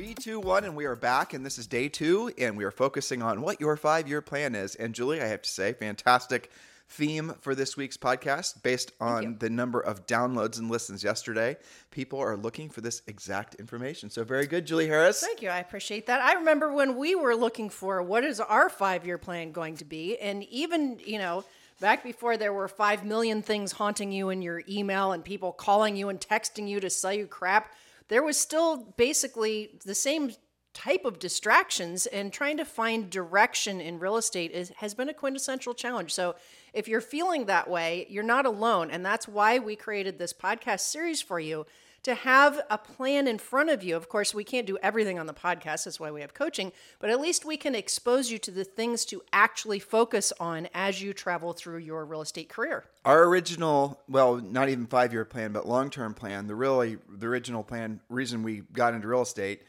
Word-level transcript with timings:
Three, 0.00 0.14
two, 0.14 0.40
one, 0.40 0.64
and 0.64 0.74
we 0.74 0.86
are 0.86 0.96
back. 0.96 1.34
And 1.34 1.44
this 1.44 1.58
is 1.58 1.66
day 1.66 1.90
two, 1.90 2.32
and 2.38 2.56
we 2.56 2.64
are 2.64 2.70
focusing 2.70 3.20
on 3.20 3.42
what 3.42 3.60
your 3.60 3.76
five 3.76 4.08
year 4.08 4.22
plan 4.22 4.54
is. 4.54 4.74
And 4.74 4.94
Julie, 4.94 5.20
I 5.20 5.26
have 5.26 5.42
to 5.42 5.50
say, 5.50 5.74
fantastic 5.74 6.50
theme 6.88 7.34
for 7.42 7.54
this 7.54 7.76
week's 7.76 7.98
podcast 7.98 8.62
based 8.62 8.92
on 8.98 9.36
the 9.40 9.50
number 9.50 9.78
of 9.78 10.06
downloads 10.06 10.58
and 10.58 10.70
listens 10.70 11.04
yesterday. 11.04 11.58
People 11.90 12.18
are 12.18 12.34
looking 12.34 12.70
for 12.70 12.80
this 12.80 13.02
exact 13.08 13.56
information. 13.56 14.08
So, 14.08 14.24
very 14.24 14.46
good, 14.46 14.64
Julie 14.64 14.88
Harris. 14.88 15.20
Thank 15.20 15.42
you. 15.42 15.50
I 15.50 15.58
appreciate 15.58 16.06
that. 16.06 16.22
I 16.22 16.32
remember 16.32 16.72
when 16.72 16.96
we 16.96 17.14
were 17.14 17.36
looking 17.36 17.68
for 17.68 18.02
what 18.02 18.24
is 18.24 18.40
our 18.40 18.70
five 18.70 19.04
year 19.04 19.18
plan 19.18 19.52
going 19.52 19.76
to 19.76 19.84
be. 19.84 20.16
And 20.16 20.44
even, 20.44 20.98
you 21.04 21.18
know, 21.18 21.44
back 21.78 22.02
before 22.02 22.38
there 22.38 22.54
were 22.54 22.68
5 22.68 23.04
million 23.04 23.42
things 23.42 23.72
haunting 23.72 24.12
you 24.12 24.30
in 24.30 24.40
your 24.40 24.62
email 24.66 25.12
and 25.12 25.22
people 25.22 25.52
calling 25.52 25.94
you 25.94 26.08
and 26.08 26.18
texting 26.18 26.66
you 26.66 26.80
to 26.80 26.88
sell 26.88 27.12
you 27.12 27.26
crap, 27.26 27.74
there 28.10 28.22
was 28.22 28.38
still 28.38 28.92
basically 28.96 29.78
the 29.86 29.94
same 29.94 30.32
type 30.74 31.04
of 31.04 31.18
distractions 31.18 32.06
and 32.06 32.32
trying 32.32 32.56
to 32.56 32.64
find 32.64 33.10
direction 33.10 33.80
in 33.80 33.98
real 33.98 34.16
estate 34.16 34.50
is, 34.52 34.70
has 34.76 34.94
been 34.94 35.08
a 35.08 35.14
quintessential 35.14 35.74
challenge. 35.74 36.12
So 36.12 36.34
if 36.72 36.86
you're 36.86 37.00
feeling 37.00 37.46
that 37.46 37.68
way, 37.68 38.06
you're 38.08 38.22
not 38.22 38.46
alone. 38.46 38.90
And 38.90 39.04
that's 39.04 39.26
why 39.26 39.58
we 39.58 39.74
created 39.74 40.18
this 40.18 40.32
podcast 40.32 40.80
series 40.80 41.22
for 41.22 41.40
you 41.40 41.66
to 42.02 42.14
have 42.14 42.60
a 42.70 42.78
plan 42.78 43.26
in 43.26 43.38
front 43.38 43.70
of 43.70 43.82
you. 43.82 43.96
Of 43.96 44.08
course, 44.08 44.34
we 44.34 44.44
can't 44.44 44.66
do 44.66 44.78
everything 44.82 45.18
on 45.18 45.26
the 45.26 45.34
podcast, 45.34 45.84
that's 45.84 46.00
why 46.00 46.10
we 46.10 46.20
have 46.20 46.34
coaching, 46.34 46.72
but 46.98 47.10
at 47.10 47.20
least 47.20 47.44
we 47.44 47.56
can 47.56 47.74
expose 47.74 48.30
you 48.30 48.38
to 48.38 48.50
the 48.50 48.64
things 48.64 49.04
to 49.06 49.22
actually 49.32 49.78
focus 49.78 50.32
on 50.40 50.68
as 50.74 51.02
you 51.02 51.12
travel 51.12 51.52
through 51.52 51.78
your 51.78 52.04
real 52.04 52.22
estate 52.22 52.48
career. 52.48 52.84
Our 53.04 53.24
original, 53.24 54.00
well, 54.08 54.36
not 54.36 54.68
even 54.68 54.86
five 54.86 55.12
year 55.12 55.24
plan, 55.24 55.52
but 55.52 55.66
long 55.66 55.90
term 55.90 56.14
plan, 56.14 56.46
the 56.46 56.54
really, 56.54 56.98
the 57.08 57.26
original 57.26 57.62
plan, 57.62 58.00
reason 58.08 58.42
we 58.42 58.62
got 58.72 58.94
into 58.94 59.08
real 59.08 59.22
estate 59.22 59.62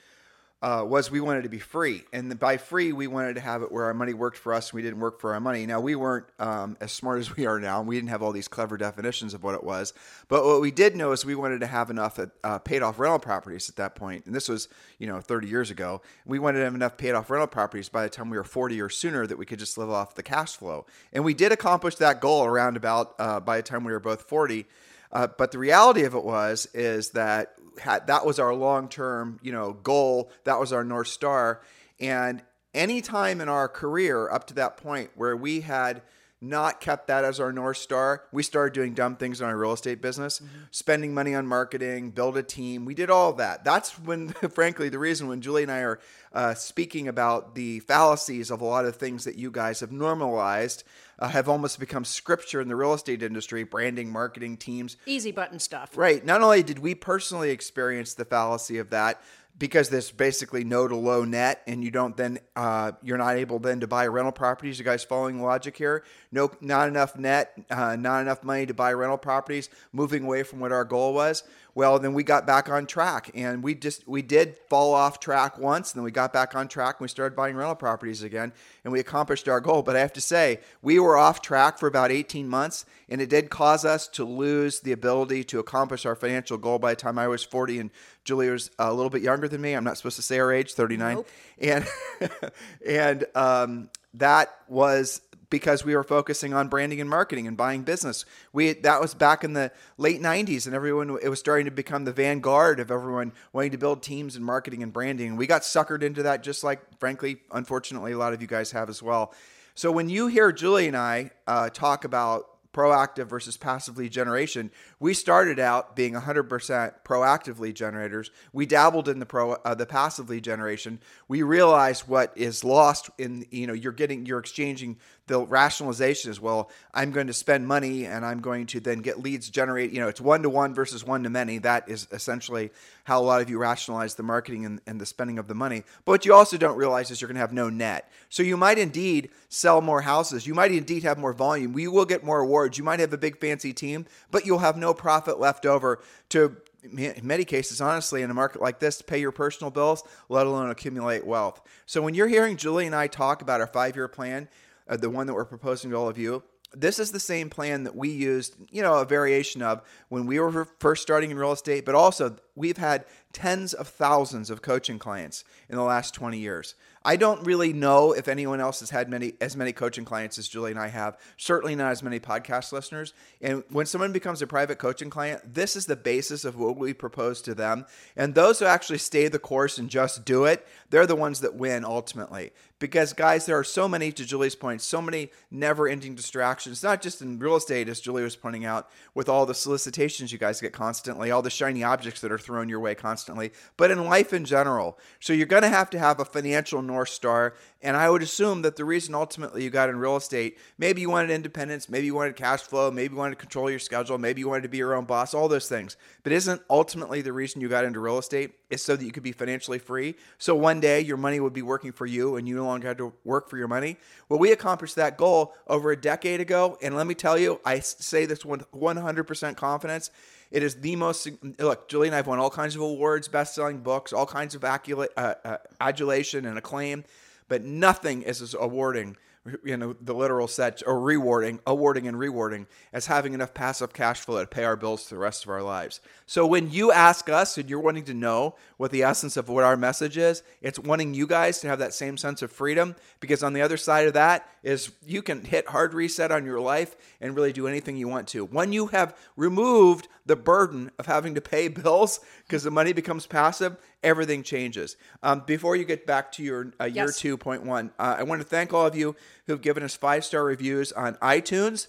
uh, 0.62 0.84
was 0.88 1.10
we 1.10 1.20
wanted 1.20 1.42
to 1.44 1.50
be 1.50 1.60
free. 1.60 2.04
And 2.14 2.40
by 2.40 2.58
free, 2.58 2.94
we 2.94 3.08
wanted 3.08 3.34
to 3.36 3.42
have 3.42 3.64
it 3.64 3.72
where 3.72 3.86
our 3.86 3.94
money 3.96 4.14
worked 4.14 4.38
for 4.38 4.54
us 4.54 4.70
and 4.70 4.76
we 4.76 4.84
didn't 4.84 5.00
work 5.00 5.20
for 5.20 5.34
our 5.34 5.40
money. 5.40 5.66
Now, 5.66 5.80
we 5.80 5.96
weren't 5.96 6.28
um, 6.38 6.78
as 6.80 6.92
smart 6.92 7.20
as 7.20 7.36
we 7.36 7.48
are 7.48 7.60
now. 7.60 7.80
And 7.80 7.88
we 7.88 7.96
didn't 7.96 8.10
have 8.10 8.22
all 8.22 8.32
these 8.32 8.48
clever 8.48 8.78
definitions 8.78 9.34
of 9.34 9.44
what 9.44 9.56
it 9.56 9.64
was. 9.64 9.94
But 10.28 10.46
what 10.46 10.62
we 10.62 10.70
did 10.70 10.96
know 10.96 11.14
is 11.14 11.26
we 11.26 11.34
wanted 11.34 11.62
to 11.62 11.68
have 11.68 11.90
enough 11.90 12.20
uh, 12.44 12.60
paid 12.60 12.84
off 12.84 13.00
rental 13.00 13.18
properties 13.18 13.70
at 13.70 13.76
that 13.78 13.96
point. 13.96 14.26
And 14.28 14.36
this 14.36 14.48
was, 14.48 14.70
you 15.00 15.08
know, 15.08 15.20
30 15.20 15.48
years 15.48 15.72
ago. 15.72 16.02
We 16.26 16.38
wanted 16.38 16.60
to 16.60 16.66
have 16.66 16.76
enough 16.76 16.96
paid 16.96 17.14
off 17.14 17.32
rental 17.32 17.48
properties 17.48 17.90
by 17.90 18.04
the 18.04 18.10
time 18.10 18.30
we 18.30 18.38
were 18.38 18.44
40 18.44 18.80
or 18.82 18.90
sooner 18.90 19.26
that 19.26 19.38
we 19.38 19.48
could 19.48 19.60
just 19.60 19.80
live 19.80 19.90
off 19.90 20.14
the 20.14 20.24
cash 20.24 20.56
flow. 20.56 20.86
And 21.12 21.24
we 21.24 21.34
did 21.34 21.52
accomplish 21.52 21.96
that 21.96 22.22
goal 22.22 22.46
around 22.46 22.78
about 22.78 23.16
uh, 23.18 23.40
by 23.40 23.58
the 23.58 23.64
time 23.64 23.84
we 23.84 23.92
were 23.92 24.00
both 24.00 24.24
40. 24.24 24.68
Uh, 25.12 25.28
but 25.28 25.52
the 25.52 25.58
reality 25.58 26.04
of 26.04 26.16
it 26.16 26.24
was 26.24 26.68
is 26.74 27.12
that 27.12 27.54
had, 27.80 28.08
that 28.08 28.26
was 28.26 28.40
our 28.40 28.54
long 28.54 28.90
term 28.90 29.40
you 29.42 29.52
know 29.52 29.74
goal. 29.74 30.32
That 30.44 30.60
was 30.60 30.74
our 30.74 30.84
north 30.84 31.08
star. 31.08 31.62
And 32.00 32.42
any 32.74 33.02
time 33.02 33.42
in 33.42 33.50
our 33.50 33.68
career 33.68 34.30
up 34.30 34.48
to 34.48 34.54
that 34.56 34.78
point 34.78 35.12
where 35.16 35.36
we 35.36 35.62
had 35.62 36.02
not 36.44 36.82
kept 36.82 37.08
that 37.08 37.24
as 37.24 37.40
our 37.40 37.54
north 37.54 37.78
star 37.78 38.24
we 38.32 38.42
started 38.42 38.74
doing 38.74 38.96
dumb 38.96 39.16
things 39.16 39.40
in 39.40 39.46
our 39.46 39.56
real 39.56 39.74
estate 39.74 40.02
business 40.02 40.40
mm-hmm. 40.40 40.64
spending 40.72 41.14
money 41.14 41.36
on 41.36 41.46
marketing 41.46 42.10
build 42.10 42.36
a 42.36 42.42
team 42.42 42.84
we 42.84 42.96
did 42.96 43.12
all 43.12 43.32
that 43.34 43.64
that's 43.64 44.00
when 44.00 44.30
frankly 44.50 44.90
the 44.90 44.98
reason 44.98 45.28
when 45.28 45.40
julie 45.40 45.62
and 45.62 45.72
i 45.72 45.82
are 45.82 46.00
uh, 46.34 46.54
speaking 46.56 47.08
about 47.08 47.54
the 47.54 47.80
fallacies 47.82 48.50
of 48.50 48.62
a 48.62 48.66
lot 48.66 48.86
of 48.86 48.96
things 48.96 49.26
that 49.26 49.36
you 49.36 49.52
guys 49.52 49.82
have 49.82 49.92
normalized 49.92 50.84
uh, 51.22 51.28
have 51.30 51.48
almost 51.48 51.80
become 51.80 52.04
scripture 52.04 52.60
in 52.60 52.68
the 52.68 52.76
real 52.76 52.94
estate 52.94 53.22
industry 53.24 53.64
branding 53.64 54.12
marketing 54.12 54.58
teams. 54.58 54.98
Easy 55.06 55.32
button 55.32 55.60
stuff. 55.60 55.96
Right. 55.96 56.26
Not 56.26 56.42
only 56.42 56.64
did 56.64 56.80
we 56.80 56.96
personally 56.96 57.52
experience 57.52 58.16
the 58.16 58.26
fallacy 58.26 58.80
of 58.80 58.90
that 58.90 59.22
because 59.58 59.90
there's 59.90 60.10
basically 60.10 60.64
no 60.64 60.88
to 60.88 60.96
low 60.96 61.24
net 61.24 61.62
and 61.68 61.84
you 61.84 61.92
don't 61.92 62.18
then 62.18 62.40
uh, 62.56 62.94
you're 63.04 63.20
not 63.20 63.36
able 63.36 63.60
then 63.60 63.80
to 63.82 63.88
buy 63.88 64.08
rental 64.08 64.32
properties. 64.32 64.80
You 64.80 64.86
guys 64.86 65.04
following 65.04 65.42
logic 65.42 65.78
here? 65.78 66.04
No 66.32 66.52
not 66.62 66.88
enough 66.88 67.16
net 67.16 67.54
uh, 67.70 67.96
not 67.96 68.22
enough 68.22 68.44
money 68.44 68.66
to 68.66 68.74
buy 68.74 68.92
rental 68.94 69.20
properties 69.20 69.70
moving 69.94 70.24
away 70.24 70.42
from 70.42 70.60
what 70.60 70.72
our 70.72 70.86
goal 70.86 71.14
was 71.14 71.44
well 71.74 72.00
then 72.00 72.14
we 72.14 72.24
got 72.24 72.46
back 72.46 72.70
on 72.70 72.86
track. 72.86 73.32
And 73.34 73.64
we 73.64 73.76
just 73.76 74.08
we 74.08 74.22
did 74.22 74.58
fall 74.70 74.94
off 74.94 75.20
track 75.20 75.58
once 75.58 75.92
and 75.92 76.00
then 76.00 76.04
we 76.04 76.12
got 76.12 76.34
back 76.34 76.56
on 76.56 76.68
track 76.68 76.96
and 77.00 77.06
we 77.06 77.08
started 77.08 77.36
buying 77.36 77.56
rental 77.56 77.76
properties 77.76 78.24
again 78.24 78.54
and 78.84 78.92
we 78.92 79.00
accomplished 79.00 79.48
our 79.48 79.62
goal. 79.62 79.82
But 79.82 79.96
i 79.96 80.00
have 80.00 80.14
to 80.14 80.22
say 80.22 80.60
we 80.82 81.00
were 81.00 81.18
off 81.18 81.42
track 81.42 81.78
for 81.78 81.88
about 81.88 82.12
18 82.12 82.48
months 82.48 82.86
and 83.10 83.22
it 83.22 83.30
did 83.30 83.50
cause 83.50 83.86
us 83.86 84.08
to 84.10 84.26
lose 84.26 84.82
the 84.82 84.92
ability 84.92 85.44
to 85.46 85.60
accomplish 85.60 86.06
our 86.06 86.16
financial 86.16 86.58
goal 86.58 86.80
by 86.80 86.92
the 86.92 86.96
time 86.96 87.18
i 87.18 87.28
was 87.28 87.44
40 87.44 87.80
and 87.80 87.92
julie 88.24 88.50
was 88.50 88.72
a 88.80 88.94
little 88.94 89.10
bit 89.10 89.22
younger 89.22 89.48
than 89.48 89.62
me. 89.62 89.74
I'm 89.74 89.84
not 89.84 89.98
supposed 89.98 90.18
to 90.18 90.22
say 90.22 90.40
our 90.40 90.52
age 90.52 90.74
39 90.74 91.16
nope. 91.16 91.28
and 91.60 91.88
and 92.86 93.26
um, 93.36 93.90
that 94.16 94.54
was 94.68 95.22
because 95.52 95.86
we 95.86 95.96
were 95.96 96.04
focusing 96.04 96.54
on 96.56 96.68
branding 96.70 97.00
and 97.00 97.08
marketing 97.08 97.46
and 97.46 97.56
buying 97.56 97.84
business. 97.84 98.26
We 98.52 98.74
that 98.74 99.00
was 99.00 99.14
back 99.14 99.44
in 99.44 99.54
the 99.54 99.72
late 100.00 100.20
90s 100.20 100.66
and 100.66 100.74
everyone 100.74 101.20
it 101.22 101.30
was 101.30 101.38
starting 101.38 101.66
to 101.66 101.72
become 101.72 102.06
the 102.06 102.14
vanguard 102.14 102.80
of 102.80 102.90
everyone 102.90 103.34
wanting 103.54 103.72
to 103.72 103.78
build 103.78 104.02
teams 104.02 104.36
and 104.36 104.44
marketing 104.44 104.82
and 104.82 104.92
branding. 104.92 105.28
And 105.28 105.38
we 105.38 105.46
got 105.46 105.62
suckered 105.62 106.02
into 106.02 106.24
that 106.24 106.42
just 106.42 106.64
like 106.64 106.80
frankly 107.00 107.42
unfortunately 107.52 108.14
a 108.14 108.18
lot 108.18 108.34
of 108.34 108.42
you 108.42 108.48
guys 108.48 108.72
have 108.72 108.90
as 108.90 109.04
well. 109.04 109.36
So 109.76 109.92
when 109.92 110.10
you 110.10 110.28
hear 110.28 110.52
Julie 110.52 110.88
and 110.88 110.98
I 110.98 111.32
uh, 111.46 111.70
talk 111.70 112.06
about 112.06 112.48
proactive 112.74 113.28
versus 113.28 113.58
passive 113.58 113.98
lead 113.98 114.12
generation. 114.12 114.72
We 115.00 115.14
started 115.14 115.60
out 115.60 115.96
being 115.96 116.14
100% 116.14 116.94
proactive 117.04 117.60
lead 117.60 117.76
generators. 117.76 118.32
We 118.54 118.66
dabbled 118.66 119.10
in 119.10 119.20
the 119.20 119.26
pro 119.26 119.54
uh, 119.54 119.76
the 119.76 119.86
passive 119.86 120.30
lead 120.30 120.44
generation. 120.44 121.00
We 121.28 121.44
realized 121.44 122.08
what 122.08 122.32
is 122.36 122.64
lost 122.64 123.10
in 123.18 123.46
you 123.52 123.68
know 123.68 123.74
you're 123.74 123.92
getting 123.92 124.26
you're 124.26 124.40
exchanging 124.40 124.98
the 125.28 125.40
rationalization 125.46 126.32
is, 126.32 126.40
well. 126.40 126.70
I'm 126.94 127.12
going 127.12 127.28
to 127.28 127.34
spend 127.34 127.68
money 127.68 128.06
and 128.06 128.26
I'm 128.26 128.42
going 128.42 128.66
to 128.68 128.80
then 128.80 129.00
get 129.00 129.22
leads 129.22 129.50
generate. 129.50 129.92
You 129.92 130.02
know, 130.02 130.08
it's 130.08 130.20
one 130.20 130.44
to 130.44 130.50
one 130.50 130.74
versus 130.74 131.06
one 131.06 131.24
to 131.24 131.30
many. 131.30 131.58
That 131.60 131.88
is 131.88 132.08
essentially 132.12 132.72
how 133.06 133.22
a 133.22 133.24
lot 133.24 133.42
of 133.42 133.50
you 133.50 133.58
rationalize 133.58 134.16
the 134.16 134.24
marketing 134.24 134.66
and, 134.66 134.82
and 134.86 135.00
the 135.00 135.06
spending 135.06 135.40
of 135.40 135.48
the 135.48 135.56
money. 135.56 135.84
But 136.06 136.12
what 136.12 136.26
you 136.26 136.34
also 136.34 136.58
don't 136.58 136.78
realize 136.78 137.12
is 137.12 137.22
you're 137.22 137.28
going 137.28 137.36
to 137.36 137.42
have 137.42 137.54
no 137.54 137.70
net. 137.70 138.12
So 138.30 138.44
you 138.44 138.58
might 138.58 138.78
indeed 138.78 139.30
sell 139.50 139.82
more 139.82 140.02
houses. 140.02 140.46
You 140.46 140.54
might 140.54 140.72
indeed 140.72 141.04
have 141.04 141.18
more 141.18 141.34
volume. 141.34 141.72
We 141.72 141.88
will 141.88 142.06
get 142.06 142.24
more 142.24 142.40
awards. 142.40 142.78
You 142.78 142.84
might 142.84 143.00
have 143.00 143.14
a 143.14 143.18
big 143.18 143.40
fancy 143.40 143.74
team, 143.74 144.06
but 144.32 144.46
you'll 144.46 144.60
have 144.60 144.78
no 144.78 144.94
profit 144.94 145.40
left 145.40 145.66
over 145.66 146.02
to 146.30 146.58
in 146.84 147.28
many 147.28 147.46
cases, 147.46 147.80
honestly, 147.80 148.24
in 148.24 148.32
a 148.32 148.34
market 148.34 148.60
like 148.60 148.80
this, 148.80 148.98
to 148.98 149.04
pay 149.04 149.20
your 149.20 149.32
personal 149.32 149.70
bills, 149.70 150.04
let 150.30 150.48
alone 150.48 150.72
accumulate 150.72 151.24
wealth. 151.24 151.62
So 151.86 152.02
when 152.02 152.16
you're 152.16 152.28
hearing 152.28 152.58
Julie 152.58 152.88
and 152.88 152.96
I 152.96 153.06
talk 153.06 153.44
about 153.44 153.62
our 153.62 153.68
five 153.68 153.96
year 153.96 154.08
plan, 154.08 154.48
uh, 154.88 154.98
the 154.98 155.10
one 155.10 155.28
that 155.28 155.34
we're 155.34 155.46
proposing 155.46 155.92
to 155.92 155.98
all 155.98 156.10
of 156.10 156.18
you. 156.18 156.44
This 156.74 157.00
is 157.00 157.12
the 157.12 157.20
same 157.20 157.50
plan 157.50 157.84
that 157.84 157.96
we 157.96 158.10
used, 158.10 158.56
you 158.70 158.82
know, 158.82 159.00
a 159.00 159.06
variation 159.06 159.62
of 159.62 159.82
when 160.08 160.26
we 160.26 160.40
were 160.40 160.66
first 160.80 161.02
starting 161.02 161.30
in 161.30 161.38
real 161.38 161.52
estate, 161.52 161.86
but 161.86 161.96
also 161.96 162.38
we've 162.56 162.78
had 162.78 163.06
tens 163.34 163.74
of 163.74 163.88
thousands 163.88 164.50
of 164.50 164.62
coaching 164.62 165.00
clients 165.00 165.44
in 165.70 165.76
the 165.76 165.84
last 165.84 166.14
20 166.14 166.38
years. 166.38 166.76
I 167.04 167.16
don't 167.16 167.44
really 167.48 167.74
know 167.74 168.12
if 168.12 168.28
anyone 168.28 168.62
else 168.62 168.80
has 168.82 168.92
had 168.92 169.10
many 169.10 169.34
as 169.42 169.58
many 169.58 169.74
coaching 169.74 170.06
clients 170.06 170.38
as 170.38 170.48
Julie 170.48 170.70
and 170.70 170.80
I 170.80 170.90
have. 170.90 171.18
Certainly 171.36 171.76
not 171.76 171.92
as 171.92 172.04
many 172.04 172.20
podcast 172.20 172.72
listeners. 172.72 173.14
And 173.42 173.64
when 173.70 173.88
someone 173.88 174.12
becomes 174.12 174.44
a 174.44 174.48
private 174.48 174.78
coaching 174.78 175.10
client, 175.10 175.56
this 175.56 175.76
is 175.76 175.88
the 175.88 175.96
basis 175.96 176.46
of 176.46 176.58
what 176.58 176.78
we 176.78 176.94
propose 176.94 177.42
to 177.44 177.56
them. 177.56 177.88
And 178.16 178.36
those 178.36 178.60
who 178.60 178.66
actually 178.66 179.00
stay 179.00 179.28
the 179.30 179.40
course 179.40 179.80
and 179.80 179.90
just 179.90 180.26
do 180.26 180.46
it, 180.46 180.68
they're 180.92 181.08
the 181.08 181.16
ones 181.16 181.40
that 181.40 181.56
win 181.56 181.84
ultimately. 181.84 182.52
Because 182.78 183.14
guys, 183.14 183.46
there 183.46 183.58
are 183.58 183.64
so 183.64 183.88
many 183.88 184.12
to 184.12 184.26
Julie's 184.26 184.56
point, 184.56 184.82
so 184.82 185.02
many 185.02 185.32
never-ending 185.50 186.16
distractions, 186.16 186.82
not 186.82 187.02
just 187.02 187.22
in 187.22 187.38
real 187.40 187.56
estate 187.56 187.90
as 187.90 188.00
Julie 188.00 188.24
was 188.24 188.36
pointing 188.36 188.66
out, 188.66 188.90
with 189.14 189.30
all 189.30 189.46
the 189.46 189.54
solicitations 189.54 190.32
you 190.32 190.40
guys 190.40 190.62
get 190.62 190.74
constantly, 190.74 191.30
all 191.30 191.44
the 191.44 191.52
shiny 191.52 191.84
objects 191.84 192.22
that 192.22 192.32
are 192.32 192.40
thrown 192.40 192.70
your 192.70 192.80
way 192.80 192.96
constantly 192.96 193.21
constantly, 193.22 193.52
but 193.78 193.92
in 193.92 194.04
life 194.06 194.34
in 194.34 194.46
general. 194.46 194.98
So 195.20 195.34
you're 195.34 195.46
going 195.46 195.62
to 195.62 195.70
have 195.70 195.92
to 195.92 196.00
have 196.00 196.20
a 196.20 196.26
financial 196.26 196.82
North 196.82 197.10
Star. 197.10 197.54
And 197.84 197.96
I 197.96 198.10
would 198.10 198.24
assume 198.24 198.64
that 198.64 198.76
the 198.76 198.86
reason 198.86 199.14
ultimately 199.14 199.64
you 199.64 199.70
got 199.70 199.90
in 199.90 199.98
real 199.98 200.18
estate, 200.18 200.58
maybe 200.78 201.02
you 201.02 201.10
wanted 201.10 201.30
independence, 201.30 201.88
maybe 201.88 202.08
you 202.08 202.16
wanted 202.16 202.36
cash 202.36 202.62
flow, 202.62 202.90
maybe 202.90 203.14
you 203.14 203.20
wanted 203.20 203.36
to 203.36 203.42
control 203.42 203.70
your 203.70 203.80
schedule, 203.80 204.18
maybe 204.18 204.42
you 204.42 204.50
wanted 204.50 204.64
to 204.64 204.70
be 204.70 204.78
your 204.78 204.96
own 204.96 205.06
boss, 205.06 205.34
all 205.34 205.48
those 205.48 205.70
things. 205.70 205.98
But 206.24 206.32
isn't 206.32 206.62
ultimately 206.70 207.22
the 207.22 207.34
reason 207.34 207.62
you 207.62 207.70
got 207.70 207.86
into 207.86 208.00
real 208.00 208.18
estate 208.18 208.54
is 208.72 208.82
so 208.82 208.96
that 208.96 209.06
you 209.06 209.12
could 209.12 209.24
be 209.24 209.32
financially 209.32 209.80
free? 209.80 210.16
So 210.40 210.56
one 210.56 210.80
day 210.80 211.02
your 211.02 211.18
money 211.18 211.40
would 211.40 211.54
be 211.54 211.62
working 211.62 211.92
for 211.92 212.08
you 212.08 212.38
and 212.38 212.48
you 212.48 212.56
no 212.56 212.66
longer 212.66 212.88
had 212.88 212.98
to 212.98 213.14
work 213.24 213.50
for 213.50 213.58
your 213.58 213.68
money. 213.68 213.98
Well, 214.30 214.40
we 214.40 214.52
accomplished 214.52 214.96
that 214.96 215.18
goal 215.18 215.54
over 215.68 215.92
a 215.92 216.00
decade 216.00 216.42
ago. 216.42 216.78
And 216.82 216.96
let 216.96 217.06
me 217.06 217.14
tell 217.14 217.38
you, 217.38 217.60
I 217.66 217.80
say 217.80 218.26
this 218.26 218.44
with 218.44 218.70
100% 218.72 219.56
confidence. 219.58 220.10
It 220.52 220.64
is 220.64 220.76
the 220.76 220.96
most 220.98 221.28
look. 221.60 221.88
Julie 221.88 222.10
and 222.10 222.16
I 222.16 222.18
have 222.18 222.28
won 222.28 222.40
all 222.40 222.50
kinds 222.50 222.76
of 222.76 222.82
awards, 222.82 223.28
best-selling 223.30 223.80
books, 223.80 224.12
all 224.12 224.26
kinds 224.26 224.54
of 224.54 224.64
uh, 224.64 225.08
uh, 225.18 225.58
adulation 225.80 226.46
and 226.46 226.58
acclaim, 226.58 227.06
but 227.48 227.64
nothing 227.64 228.22
is 228.22 228.42
as 228.42 228.54
awarding 228.54 229.16
you 229.64 229.76
know 229.76 229.96
the 230.00 230.14
literal 230.14 230.48
set 230.48 230.84
or 230.86 231.00
rewarding 231.00 231.60
awarding 231.66 232.08
and 232.08 232.18
rewarding 232.18 232.68
as 232.94 233.08
having 233.08 233.34
enough 233.34 233.54
passive 233.54 233.92
cash 233.92 234.20
flow 234.20 234.40
to 234.40 234.46
pay 234.46 234.64
our 234.64 234.76
bills 234.76 235.08
for 235.08 235.16
the 235.16 235.20
rest 235.20 235.44
of 235.44 235.50
our 235.50 235.64
lives. 235.64 236.00
So 236.28 236.46
when 236.46 236.70
you 236.70 236.92
ask 236.92 237.28
us 237.28 237.58
and 237.58 237.70
you're 237.70 237.80
wanting 237.80 238.06
to 238.06 238.14
know 238.14 238.56
what 238.78 238.92
the 238.92 239.02
essence 239.02 239.38
of 239.38 239.50
what 239.50 239.64
our 239.64 239.76
message 239.78 240.18
is 240.18 240.44
it's 240.62 240.78
wanting 240.78 241.14
you 241.14 241.26
guys 241.26 241.60
to 241.62 241.68
have 241.68 241.80
that 241.80 241.94
same 241.94 242.18
sense 242.18 242.42
of 242.42 242.52
freedom 242.52 242.96
because 243.20 243.42
on 243.42 243.54
the 243.54 243.62
other 243.62 243.78
side 243.78 244.08
of 244.08 244.14
that 244.14 244.48
is 244.64 244.92
you 245.06 245.24
can 245.24 245.44
hit 245.44 245.68
hard 245.70 245.94
reset 245.94 246.32
on 246.32 246.46
your 246.46 246.60
life 246.60 246.96
and 247.20 247.36
really 247.36 247.54
do 247.54 247.68
anything 247.68 247.98
you 247.98 248.08
want 248.08 248.28
to. 248.30 248.46
When 248.46 248.72
you 248.72 248.88
have 248.88 249.18
removed 249.36 250.08
the 250.26 250.36
burden 250.36 250.92
of 251.00 251.08
having 251.08 251.36
to 251.36 251.42
pay 251.42 251.68
bills 251.68 252.20
because 252.48 252.64
the 252.64 252.72
money 252.72 252.94
becomes 252.94 253.26
passive 253.26 253.78
everything 254.04 254.44
changes. 254.44 254.98
Um, 255.24 255.44
before 255.46 255.76
you 255.76 255.86
get 255.86 256.06
back 256.06 256.32
to 256.34 256.44
your 256.44 256.74
uh, 256.80 256.86
year 256.86 257.06
Yes. 257.06 257.22
2.1, 257.22 257.92
uh, 258.00 258.16
I 258.20 258.24
want 258.24 258.42
to 258.42 258.48
thank 258.48 258.74
all 258.74 258.86
of 258.86 258.96
you 258.96 259.16
who've 259.48 259.62
given 259.62 259.84
us 259.84 259.96
five 259.96 260.26
star 260.26 260.44
reviews 260.44 260.92
on 260.92 261.16
iTunes. 261.16 261.88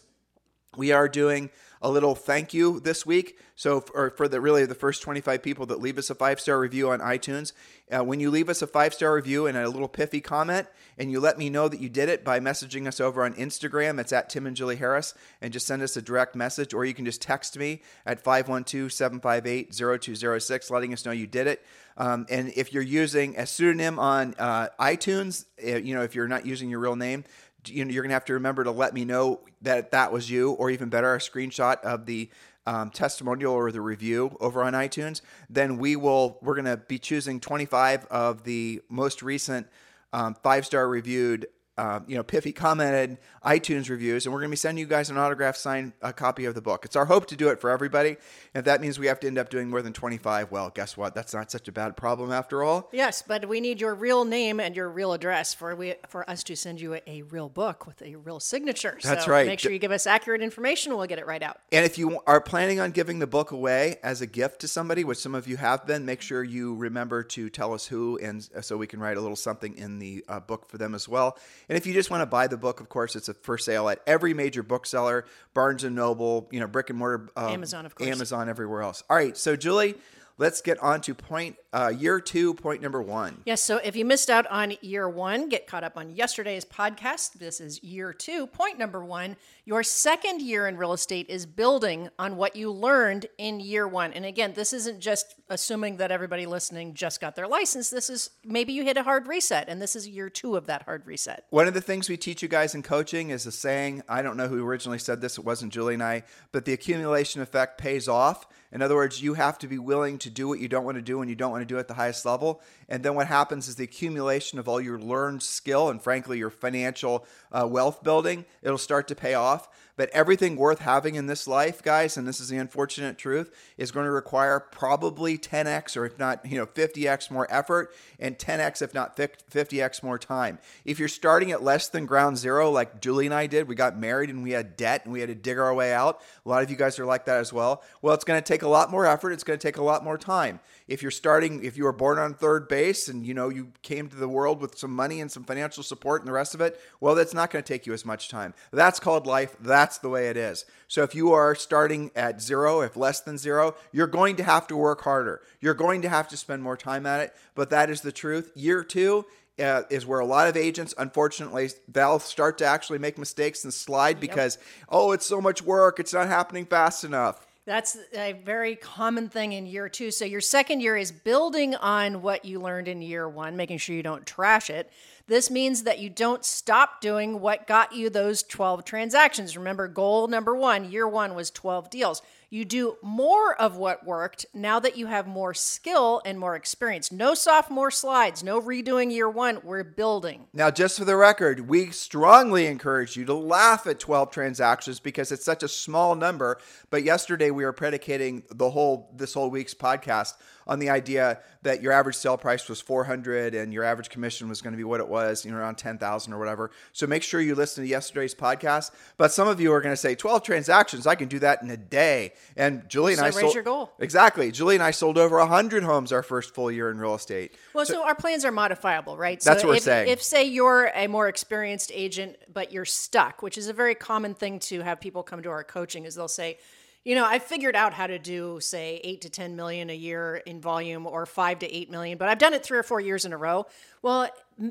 We 0.77 0.93
are 0.93 1.09
doing 1.09 1.51
a 1.83 1.91
little 1.91 2.15
thank 2.15 2.55
you 2.55 2.81
this 2.81 3.05
week. 3.05 3.39
So, 3.57 3.81
for, 3.81 4.11
for 4.11 4.29
the 4.29 4.41
really 4.41 4.65
the 4.65 4.75
first 4.75 5.03
25 5.03 5.43
people 5.43 5.67
that 5.67 5.81
leave 5.81 5.99
us 5.99 6.09
a 6.09 6.15
five 6.15 6.41
star 6.41 6.59
review 6.59 6.91
on 6.91 7.01
iTunes, 7.01 7.53
uh, 7.91 8.03
when 8.03 8.21
you 8.21 8.31
leave 8.31 8.49
us 8.49 8.63
a 8.63 8.67
five 8.67 8.95
star 8.95 9.15
review 9.15 9.47
and 9.47 9.59
a 9.59 9.69
little 9.69 9.89
piffy 9.89 10.23
comment, 10.23 10.69
and 10.97 11.11
you 11.11 11.21
let 11.21 11.39
me 11.39 11.51
know 11.51 11.69
that 11.69 11.81
you 11.81 11.89
did 11.89 12.09
it 12.09 12.25
by 12.25 12.41
messaging 12.41 12.87
us 12.87 13.01
over 13.01 13.25
on 13.25 13.35
Instagram, 13.35 14.01
it's 14.01 14.13
at 14.13 14.31
Tim 14.31 14.47
and 14.47 14.57
Julie 14.57 14.77
Harris, 14.77 15.15
and 15.41 15.53
just 15.53 15.67
send 15.67 15.83
us 15.83 15.97
a 15.97 16.03
direct 16.03 16.35
message, 16.35 16.73
or 16.73 16.85
you 16.85 16.95
can 16.95 17.05
just 17.05 17.21
text 17.21 17.59
me 17.59 17.83
at 18.07 18.23
512 18.23 18.93
758 18.93 19.75
0206, 19.75 20.71
letting 20.71 20.93
us 20.93 21.05
know 21.05 21.13
you 21.13 21.27
did 21.27 21.47
it. 21.47 21.65
Um, 21.97 22.27
and 22.31 22.53
if 22.57 22.73
you're 22.73 22.83
using 22.83 23.37
a 23.37 23.47
pseudonym 23.47 23.99
on 23.99 24.35
uh, 24.39 24.69
iTunes, 24.81 25.45
uh, 25.63 25.77
you 25.77 25.95
know, 25.95 26.03
if 26.03 26.15
you're 26.15 26.29
not 26.29 26.47
using 26.47 26.71
your 26.71 26.81
real 26.81 26.97
name, 26.97 27.25
you 27.67 27.85
know, 27.85 27.91
you're 27.91 28.03
gonna 28.03 28.15
have 28.15 28.25
to 28.27 28.35
remember 28.35 28.65
to 28.65 28.71
let 28.71 28.95
me 28.95 29.05
know 29.05 29.41
that 29.63 29.91
that 29.93 30.13
was 30.13 30.31
you, 30.31 30.53
or 30.53 30.71
even 30.71 30.89
better, 30.89 31.15
a 31.15 31.19
screenshot 31.19 31.81
of 31.81 32.07
the 32.07 32.31
um, 32.67 32.91
testimonial 32.91 33.53
or 33.53 33.73
the 33.73 33.81
review 33.81 34.37
over 34.41 34.63
on 34.63 34.73
iTunes. 34.73 35.21
Then 35.51 35.79
we 35.79 35.97
will 35.97 36.39
we're 36.43 36.55
gonna 36.55 36.77
be 36.77 36.99
choosing 36.99 37.41
25 37.41 38.07
of 38.07 38.45
the 38.45 38.83
most 38.89 39.23
recent 39.23 39.67
um, 40.13 40.35
five 40.43 40.67
star 40.67 40.89
reviewed. 40.89 41.47
Uh, 41.79 42.01
you 42.07 42.17
know, 42.17 42.23
Piffy 42.23 42.55
commented 42.55 43.17
iTunes 43.45 43.89
reviews, 43.89 44.27
and 44.27 44.33
we're 44.33 44.41
going 44.41 44.51
to 44.51 44.53
be 44.53 44.57
sending 44.57 44.81
you 44.81 44.87
guys 44.87 45.09
an 45.09 45.17
autograph 45.17 45.57
signed 45.57 45.93
a 46.03 46.13
copy 46.13 46.45
of 46.45 46.55
the 46.55 46.61
book. 46.61 46.85
It's 46.85 46.97
our 46.97 47.07
hope 47.07 47.27
to 47.29 47.37
do 47.37 47.49
it 47.49 47.63
for 47.63 47.71
everybody. 47.71 48.19
If 48.55 48.67
that 48.67 48.83
means 48.83 48.99
we 48.99 49.07
have 49.07 49.21
to 49.21 49.27
end 49.27 49.39
up 49.39 49.49
doing 49.49 49.71
more 49.71 49.81
than 49.81 49.95
25, 49.95 50.51
well, 50.51 50.69
guess 50.69 50.99
what? 50.99 51.15
That's 51.15 51.33
not 51.33 51.51
such 51.51 51.69
a 51.69 51.73
bad 51.73 51.97
problem 51.97 52.31
after 52.31 52.63
all. 52.63 52.91
Yes, 52.93 53.23
but 53.27 53.49
we 53.49 53.61
need 53.61 53.81
your 53.81 53.95
real 53.95 54.27
name 54.27 54.61
and 54.61 54.77
your 54.77 54.91
real 54.91 55.15
address 55.15 55.55
for 55.55 55.75
we 55.75 55.95
for 56.09 56.29
us 56.29 56.45
to 56.45 56.57
send 56.57 56.79
you 56.79 56.95
a, 56.95 57.03
a 57.07 57.23
real 57.23 57.49
book 57.49 57.87
with 57.87 58.03
a 58.03 58.17
real 58.17 58.39
signature. 58.39 58.99
That's 59.03 59.25
so 59.25 59.31
right. 59.31 59.47
Make 59.47 59.59
sure 59.59 59.73
you 59.73 59.79
give 59.79 59.93
us 59.93 60.07
accurate 60.07 60.43
information. 60.43 60.95
We'll 60.95 61.07
get 61.07 61.19
it 61.19 61.27
right 61.27 61.43
out. 61.43 61.59
And 61.73 61.87
if 61.87 61.97
you 61.97 62.21
are 62.27 62.41
planning 62.43 62.81
on 62.81 62.91
giving 62.91 63.19
the 63.19 63.27
book 63.27 63.51
away 63.51 63.97
as 64.03 64.21
a 64.21 64.27
gift 64.27 64.61
to 64.61 64.69
somebody, 64.69 65.05
which 65.05 65.19
some 65.19 65.35
of 65.35 65.49
you 65.49 65.57
have 65.57 65.87
been, 65.87 66.05
make 66.05 66.21
sure 66.21 66.45
you 66.45 66.75
remember 66.75 67.23
to 67.23 67.49
tell 67.49 67.73
us 67.73 67.87
who, 67.87 68.19
and 68.19 68.47
uh, 68.55 68.61
so 68.61 68.77
we 68.77 68.87
can 68.87 69.01
write 69.01 69.17
a 69.17 69.21
little 69.23 69.37
something 69.37 69.75
in 69.79 69.99
the 69.99 70.23
uh, 70.29 70.39
book 70.39 70.69
for 70.69 70.77
them 70.77 70.95
as 70.95 71.09
well. 71.09 71.39
And 71.69 71.79
if 71.79 71.87
you 71.87 71.95
just 71.95 72.11
want 72.11 72.23
to 72.23 72.27
buy 72.27 72.47
the 72.47 72.57
book, 72.57 72.81
of 72.81 72.89
course, 72.89 73.17
it's 73.17 73.29
a 73.29 73.35
for 73.35 73.59
sale 73.59 73.89
at 73.89 74.01
every 74.07 74.35
major 74.35 74.63
bookseller, 74.63 75.25
Barnes 75.55 75.85
and 75.85 75.97
Noble, 75.97 76.49
you 76.51 76.61
know, 76.61 76.67
brick 76.67 76.91
and 76.91 76.99
mortar, 76.99 77.29
uh, 77.37 77.49
Amazon, 77.49 77.87
of 77.87 77.95
course. 77.95 78.11
Amazon, 78.11 78.49
everywhere 78.49 78.83
else. 78.83 79.03
All 79.09 79.17
right, 79.17 79.37
so 79.37 79.57
Julie, 79.57 79.95
let's 80.39 80.61
get 80.61 80.79
on 80.81 81.01
to 81.03 81.15
point 81.15 81.57
uh, 81.73 81.93
year 81.97 82.21
two, 82.21 82.55
point 82.55 82.83
number 82.83 83.01
one. 83.01 83.43
Yes, 83.47 83.63
so 83.63 83.79
if 83.79 83.97
you 83.97 84.05
missed 84.05 84.29
out 84.29 84.47
on 84.49 84.75
year 84.83 85.09
one, 85.09 85.49
get 85.49 85.67
caught 85.67 85.85
up 85.85 85.97
on 85.97 86.11
yesterday's 86.11 86.65
podcast. 86.65 87.35
This 87.35 87.61
is 87.61 87.83
year 87.83 88.13
two. 88.13 88.47
Point 88.47 88.79
number 88.79 89.05
one 89.05 89.37
your 89.65 89.85
second 89.85 90.43
year 90.43 90.67
in 90.67 90.77
real 90.77 90.93
estate 90.93 91.27
is 91.29 91.47
building 91.47 92.09
on 92.19 92.37
what 92.37 92.57
you 92.57 92.73
learned 92.73 93.27
in 93.39 93.61
year 93.61 93.87
one. 93.87 94.13
And 94.13 94.25
again, 94.25 94.55
this 94.55 94.73
isn't 94.73 94.99
just 94.99 95.37
assuming 95.49 95.99
that 95.99 96.11
everybody 96.11 96.47
listening 96.47 96.95
just 96.95 97.21
got 97.21 97.37
their 97.37 97.47
license. 97.47 97.89
This 97.89 98.11
is 98.11 98.31
maybe 98.45 98.73
you 98.73 98.83
hit 98.83 98.97
a 98.97 99.05
hard 99.05 99.29
reset, 99.29 99.69
and 99.69 99.81
this 99.81 99.95
is 99.95 100.09
year 100.09 100.29
two 100.29 100.57
of 100.57 100.67
that 100.67 100.83
hard 100.83 101.07
reset. 101.07 101.47
One 101.51 101.69
of 101.69 101.75
the 101.75 101.81
things 101.81 102.09
we 102.09 102.17
teach 102.17 102.43
you 102.43 102.49
guys 102.49 102.75
in 102.75 102.83
coaching 102.83 103.31
is 103.31 103.47
a 103.47 103.53
saying. 103.53 104.03
I 104.09 104.23
don't 104.23 104.37
know 104.37 104.49
who 104.49 104.67
originally 104.67 104.99
said 104.99 105.21
this. 105.21 105.39
It 105.39 105.45
wasn't 105.45 105.73
Julie 105.73 105.95
and 105.95 106.03
I, 106.03 106.25
but 106.51 106.65
the 106.65 106.73
accumulation 106.73 107.41
effect 107.41 107.79
pays 107.79 108.09
off. 108.09 108.47
In 108.73 108.81
other 108.81 108.95
words, 108.95 109.23
you 109.23 109.35
have 109.35 109.59
to 109.59 109.69
be 109.69 109.79
willing 109.79 110.19
to 110.19 110.31
do 110.31 110.49
what 110.49 110.59
you 110.59 110.67
don't 110.67 110.85
want 110.85 110.97
to 110.97 111.03
do 111.03 111.21
and 111.21 111.29
you 111.29 111.37
don't 111.37 111.51
want 111.51 111.61
to 111.61 111.67
do 111.67 111.79
at 111.79 111.89
the 111.89 111.95
highest 111.95 112.25
level. 112.25 112.63
And 112.89 113.03
then 113.03 113.15
what 113.15 113.27
happens 113.27 113.69
is 113.69 113.77
the 113.77 113.85
accumulation 113.85 114.59
of 114.59 114.67
all 114.67 114.81
your 114.81 114.99
learned 114.99 115.43
skill 115.43 115.91
and, 115.91 116.01
frankly, 116.01 116.39
your 116.39 116.51
financial 116.51 117.27
uh, 117.53 117.67
wealth 117.71 118.03
building, 118.03 118.47
it'll 118.63 118.79
start 118.79 119.09
to 119.09 119.15
pay 119.15 119.35
off. 119.35 119.69
But 120.03 120.11
everything 120.11 120.57
worth 120.57 120.81
having 120.81 121.15
in 121.15 121.27
this 121.27 121.47
life, 121.47 121.81
guys, 121.81 122.17
and 122.17 122.27
this 122.27 122.41
is 122.41 122.49
the 122.49 122.57
unfortunate 122.57 123.19
truth, 123.19 123.53
is 123.77 123.93
going 123.93 124.05
to 124.05 124.11
require 124.11 124.59
probably 124.59 125.39
10x 125.39 125.97
or 125.97 126.05
if 126.05 126.19
not, 126.19 126.45
you 126.45 126.59
know, 126.59 126.67
50x 126.67 127.31
more 127.31 127.47
effort 127.49 127.95
and 128.19 128.37
10x 128.37 128.83
if 128.83 128.95
not 128.95 129.17
50x 129.17 130.03
more 130.03 130.19
time. 130.19 130.59
If 130.85 130.99
you're 130.99 131.07
starting 131.07 131.53
at 131.53 131.63
less 131.63 131.87
than 131.87 132.07
ground 132.07 132.37
zero, 132.37 132.69
like 132.69 133.01
Julie 133.01 133.27
and 133.27 133.35
I 133.35 133.47
did, 133.47 133.69
we 133.69 133.77
got 133.77 133.97
married 133.97 134.29
and 134.29 134.43
we 134.43 134.51
had 134.51 134.77
debt 134.77 135.03
and 135.05 135.13
we 135.13 135.21
had 135.21 135.29
to 135.29 135.37
dig 135.37 135.57
our 135.57 135.73
way 135.73 135.93
out. 135.93 136.21
A 136.45 136.49
lot 136.49 136.65
of 136.65 136.71
you 136.73 136.77
guys 136.77 136.99
are 136.99 137.07
like 137.07 137.27
that 137.27 137.39
as 137.39 137.53
well. 137.53 137.85
Well, 138.01 138.13
it's 138.13 138.25
going 138.25 138.43
to 138.43 138.45
take 138.45 138.63
a 138.63 138.69
lot 138.69 138.91
more 138.91 139.07
effort. 139.07 139.31
It's 139.31 139.45
going 139.45 139.57
to 139.57 139.65
take 139.65 139.77
a 139.77 139.85
lot 139.85 140.03
more 140.03 140.19
time. 140.19 140.59
If 140.89 141.03
you're 141.03 141.11
starting, 141.11 141.65
if 141.65 141.77
you 141.77 141.85
were 141.85 141.93
born 141.93 142.19
on 142.19 142.35
third 142.35 142.69
base 142.69 143.09
and 143.09 143.27
you 143.27 143.35
know 143.35 143.49
you 143.49 143.73
came 143.83 144.09
to 144.09 144.17
the 144.17 144.29
world 144.29 144.61
with 144.61 144.79
some 144.79 144.95
money 144.95 145.21
and 145.21 145.31
some 145.31 145.45
financial 145.45 145.83
support 145.83 146.23
and 146.23 146.29
the 146.29 146.33
rest 146.33 146.55
of 146.55 146.61
it, 146.61 146.81
well, 147.01 147.15
that's 147.15 147.35
not 147.35 147.51
going 147.51 147.63
to 147.63 147.73
take 147.73 147.87
you 147.87 147.93
as 147.93 148.05
much 148.05 148.29
time. 148.29 148.55
That's 148.73 149.01
called 149.01 149.27
life. 149.27 149.57
That's 149.61 149.99
the 149.99 150.09
way 150.09 150.29
it 150.29 150.37
is. 150.37 150.65
So 150.89 151.03
if 151.03 151.15
you 151.15 151.33
are 151.33 151.55
starting 151.55 152.11
at 152.17 152.43
zero, 152.43 152.81
if 152.81 152.97
less 152.97 153.21
than 153.21 153.39
zero, 153.39 153.75
you're 153.93 154.07
going 154.07 154.37
to 154.37 154.45
have 154.45 154.67
to 154.69 154.77
work 154.77 155.03
harder. 155.03 155.43
You're 155.61 155.75
going 155.75 156.03
to 156.03 156.09
have 156.09 156.29
to 156.29 156.37
spend 156.37 156.63
more 156.63 156.77
time 156.77 157.07
at 157.07 157.21
it. 157.21 157.35
But 157.55 157.71
that 157.71 157.91
is 157.91 158.01
the 158.01 158.13
truth. 158.13 158.51
Year 158.55 158.85
two, 158.85 159.27
uh, 159.59 159.83
is 159.91 160.07
where 160.07 160.21
a 160.21 160.27
lot 160.27 160.49
of 160.49 160.57
agents, 160.57 160.95
unfortunately, 160.97 161.71
they'll 161.87 162.19
start 162.19 162.59
to 162.59 162.65
actually 162.65 162.99
make 162.99 163.19
mistakes 163.19 163.65
and 163.65 163.73
slide 163.73 164.19
because, 164.19 164.59
oh, 164.89 165.13
it's 165.13 165.27
so 165.27 165.41
much 165.41 165.63
work, 165.63 166.01
it's 166.01 166.15
not 166.15 166.27
happening 166.27 166.65
fast 166.65 167.05
enough. 167.05 167.47
That's 167.65 167.97
a 168.13 168.33
very 168.33 168.75
common 168.75 169.29
thing 169.29 169.53
in 169.53 169.67
year 169.67 169.89
two. 169.89 170.11
So, 170.11 170.25
your 170.25 170.41
second 170.41 170.81
year 170.81 170.97
is 170.97 171.13
building 171.13 171.77
on 171.77 172.21
what 172.21 172.45
you 172.45 172.61
learned 172.61 172.89
in 172.89 173.01
year 173.03 173.29
one, 173.29 173.57
making 173.57 173.79
sure 173.79 173.95
you 173.95 174.03
don't 174.03 174.27
trash 174.27 174.69
it. 174.69 174.91
This 175.29 175.49
means 175.49 175.85
that 175.85 176.01
you 176.01 176.11
don't 176.11 176.45
stop 176.45 177.01
doing 177.01 177.41
what 177.41 177.69
got 177.69 177.93
you 177.93 178.11
those 178.11 178.43
12 178.43 178.85
transactions. 178.85 179.57
Remember, 179.57 179.87
goal 179.87 180.27
number 180.27 180.57
one, 180.57 180.91
year 180.91 181.07
one 181.07 181.37
was 181.37 181.53
12 181.53 181.89
deals. 181.89 182.21
You 182.53 182.67
do 182.67 182.99
more 183.01 183.59
of 183.59 183.79
what 183.79 184.05
worked 184.05 184.45
now 184.53 184.79
that 184.79 184.99
you 184.99 185.07
have 185.07 185.27
more 185.27 185.55
skill 185.55 186.21
and 186.27 186.39
more 186.39 186.55
experience. 186.55 187.11
No 187.11 187.33
sophomore 187.33 187.91
slides, 187.91 188.45
no 188.45 188.61
redoing 188.61 189.11
year 189.11 189.31
one. 189.31 189.61
We're 189.65 189.85
building. 189.85 190.49
Now, 190.53 190.71
just 190.71 190.99
for 190.99 191.07
the 191.07 191.17
record, 191.17 191.67
we 191.67 191.93
strongly 191.93 192.67
encourage 192.67 193.17
you 193.17 193.25
to 193.25 193.33
laugh 193.33 193.87
at 193.87 193.99
12 193.99 194.31
transactions 194.31 195.01
because 195.01 195.33
it's 195.33 195.47
such 195.47 195.63
a 195.63 195.69
small 195.69 196.15
number. 196.15 196.59
But 196.91 197.05
yesterday 197.05 197.51
we 197.51 197.65
were 197.65 197.73
predicating 197.73 198.43
the 198.51 198.69
whole 198.69 199.11
this 199.17 199.33
whole 199.33 199.49
week's 199.49 199.73
podcast 199.73 200.35
on 200.67 200.79
the 200.79 200.91
idea 200.91 201.41
that 201.63 201.81
your 201.81 201.93
average 201.93 202.17
sale 202.17 202.37
price 202.37 202.69
was 202.69 202.81
400 202.81 203.55
and 203.55 203.73
your 203.73 203.85
average 203.85 204.11
commission 204.11 204.49
was 204.49 204.61
going 204.61 204.73
to 204.73 204.77
be 204.77 204.85
what 204.85 205.01
it 205.01 205.09
was, 205.09 205.45
you 205.45 205.53
know, 205.53 205.59
around 205.59 205.77
10,000 205.77 206.33
or 206.33 206.39
whatever. 206.39 206.71
So 206.93 207.07
make 207.07 207.23
sure 207.23 207.41
you 207.41 207.55
listen 207.55 207.85
to 207.85 207.89
yesterday's 207.89 208.35
podcast. 208.35 208.91
But 209.17 209.33
some 209.33 209.49
of 209.49 209.61
you 209.61 209.73
are 209.73 209.81
going 209.81 209.93
to 209.93 210.01
say 210.01 210.15
12 210.15 210.43
transactions, 210.43 211.07
I 211.07 211.15
can 211.15 211.29
do 211.29 211.39
that 211.39 211.63
in 211.63 211.71
a 211.71 211.77
day. 211.77 212.33
And 212.57 212.89
Julie 212.89 213.13
and 213.13 213.21
So 213.21 213.25
I 213.25 213.29
raise 213.29 213.37
sold 213.37 213.55
your 213.55 213.63
goal. 213.63 213.93
Exactly. 213.99 214.51
Julie 214.51 214.75
and 214.75 214.83
I 214.83 214.91
sold 214.91 215.19
over 215.19 215.39
100 215.39 215.85
homes 215.85 216.13
our 216.13 216.23
first 216.23 216.55
full 216.55 216.71
year 216.71 216.91
in 216.91 216.99
real 216.99 217.15
estate. 217.15 217.55
Well, 217.75 217.87
so, 217.87 218.05
our 218.05 218.15
plans 218.15 218.45
are 218.45 218.53
modifiable, 218.53 219.17
right? 219.17 219.41
That's 219.41 219.63
so 219.63 219.69
what 219.69 219.75
we're 219.75 219.81
saying. 219.81 220.09
If, 220.09 220.23
say, 220.23 220.45
you're 220.45 220.91
a 220.95 221.07
more 221.07 221.29
experienced 221.29 221.93
agent, 221.95 222.37
but 222.53 222.73
you're 222.73 222.85
stuck, 222.85 223.43
which 223.43 223.57
is 223.57 223.69
a 223.69 223.73
very 223.73 223.95
common 223.95 224.35
thing 224.35 224.59
to 224.61 224.81
have 224.81 225.01
people 225.01 225.23
come 225.23 225.43
to 225.43 225.51
our 225.51 225.65
coaching, 225.65 226.05
is 226.05 226.15
they'll 226.15 226.29
say, 226.29 226.59
you 227.05 227.15
know, 227.15 227.27
I 227.27 227.39
figured 227.39 227.75
out 227.75 227.95
how 227.95 228.07
to 228.07 228.19
do 228.19 228.59
say 228.61 229.01
8 229.03 229.21
to 229.23 229.31
10 229.31 229.57
million 229.57 229.91
a 229.91 229.95
year 229.95 230.37
in 230.47 230.61
volume 230.61 231.07
or 231.07 231.27
5 231.27 231.59
to 231.61 231.77
8 231.77 231.91
million, 231.91 232.19
but 232.19 232.29
I've 232.29 232.39
done 232.39 232.55
it 232.55 232.63
3 232.63 232.79
or 232.79 232.83
4 232.83 233.01
years 233.01 233.25
in 233.25 233.33
a 233.33 233.37
row. 233.37 233.67
Well, 234.03 234.29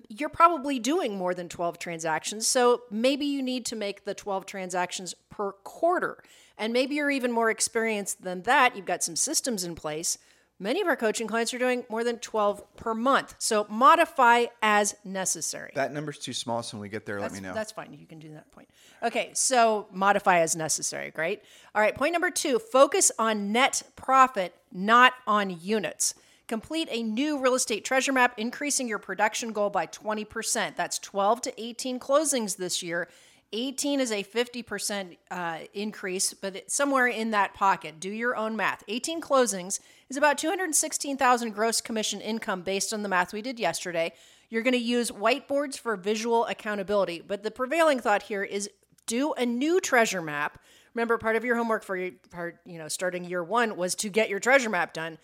you're 0.07 0.29
probably 0.29 0.79
doing 0.79 1.17
more 1.17 1.33
than 1.33 1.49
12 1.49 1.77
transactions, 1.77 2.47
so 2.47 2.83
maybe 2.89 3.25
you 3.25 3.41
need 3.41 3.65
to 3.67 3.75
make 3.75 4.05
the 4.05 4.13
12 4.13 4.45
transactions 4.45 5.13
per 5.29 5.51
quarter. 5.51 6.23
And 6.57 6.71
maybe 6.73 6.95
you're 6.95 7.11
even 7.11 7.31
more 7.31 7.49
experienced 7.49 8.23
than 8.23 8.43
that. 8.43 8.75
You've 8.75 8.85
got 8.85 9.03
some 9.03 9.15
systems 9.15 9.63
in 9.63 9.75
place. 9.75 10.17
Many 10.61 10.79
of 10.79 10.87
our 10.87 10.95
coaching 10.95 11.25
clients 11.25 11.55
are 11.55 11.57
doing 11.57 11.85
more 11.89 12.03
than 12.03 12.19
12 12.19 12.75
per 12.75 12.93
month. 12.93 13.33
So 13.39 13.65
modify 13.67 14.45
as 14.61 14.95
necessary. 15.03 15.71
That 15.73 15.91
number's 15.91 16.19
too 16.19 16.33
small, 16.33 16.61
so 16.61 16.77
when 16.77 16.83
we 16.83 16.89
get 16.89 17.03
there, 17.03 17.19
that's, 17.19 17.33
let 17.33 17.41
me 17.41 17.47
know. 17.47 17.55
That's 17.55 17.71
fine. 17.71 17.91
You 17.99 18.05
can 18.05 18.19
do 18.19 18.31
that 18.33 18.51
point. 18.51 18.69
Okay, 19.01 19.31
so 19.33 19.87
modify 19.91 20.41
as 20.41 20.55
necessary. 20.55 21.09
Great. 21.09 21.41
All 21.73 21.81
right, 21.81 21.95
point 21.95 22.13
number 22.13 22.29
two 22.29 22.59
focus 22.59 23.11
on 23.17 23.51
net 23.51 23.81
profit, 23.95 24.53
not 24.71 25.13
on 25.25 25.57
units. 25.59 26.13
Complete 26.47 26.89
a 26.91 27.01
new 27.01 27.39
real 27.39 27.55
estate 27.55 27.83
treasure 27.83 28.13
map, 28.13 28.35
increasing 28.37 28.87
your 28.87 28.99
production 28.99 29.53
goal 29.53 29.71
by 29.71 29.87
20%. 29.87 30.75
That's 30.75 30.99
12 30.99 31.41
to 31.41 31.59
18 31.59 31.99
closings 31.99 32.57
this 32.57 32.83
year 32.83 33.07
18 33.53 33.99
is 33.99 34.11
a 34.11 34.23
50% 34.23 35.17
uh, 35.29 35.59
increase, 35.73 36.33
but 36.33 36.69
somewhere 36.71 37.07
in 37.07 37.31
that 37.31 37.53
pocket. 37.53 37.99
Do 37.99 38.09
your 38.09 38.35
own 38.35 38.55
math. 38.55 38.83
18 38.87 39.21
closings 39.21 39.79
is 40.09 40.17
about 40.17 40.37
216,000 40.37 41.51
gross 41.51 41.81
commission 41.81 42.21
income 42.21 42.61
based 42.61 42.93
on 42.93 43.03
the 43.03 43.09
math 43.09 43.33
we 43.33 43.41
did 43.41 43.59
yesterday. 43.59 44.13
You're 44.49 44.61
going 44.61 44.73
to 44.73 44.79
use 44.79 45.11
whiteboards 45.11 45.77
for 45.77 45.95
visual 45.97 46.45
accountability, 46.45 47.21
but 47.25 47.43
the 47.43 47.51
prevailing 47.51 47.99
thought 47.99 48.23
here 48.23 48.43
is 48.43 48.69
do 49.05 49.33
a 49.33 49.45
new 49.45 49.81
treasure 49.81 50.21
map. 50.21 50.59
Remember, 50.93 51.17
part 51.17 51.35
of 51.35 51.43
your 51.43 51.55
homework 51.55 51.83
for 51.83 51.97
your 51.97 52.11
part, 52.29 52.57
you 52.65 52.77
know, 52.77 52.87
starting 52.87 53.23
year 53.25 53.43
one 53.43 53.75
was 53.75 53.95
to 53.95 54.09
get 54.09 54.29
your 54.29 54.39
treasure 54.39 54.69
map 54.69 54.93
done. 54.93 55.17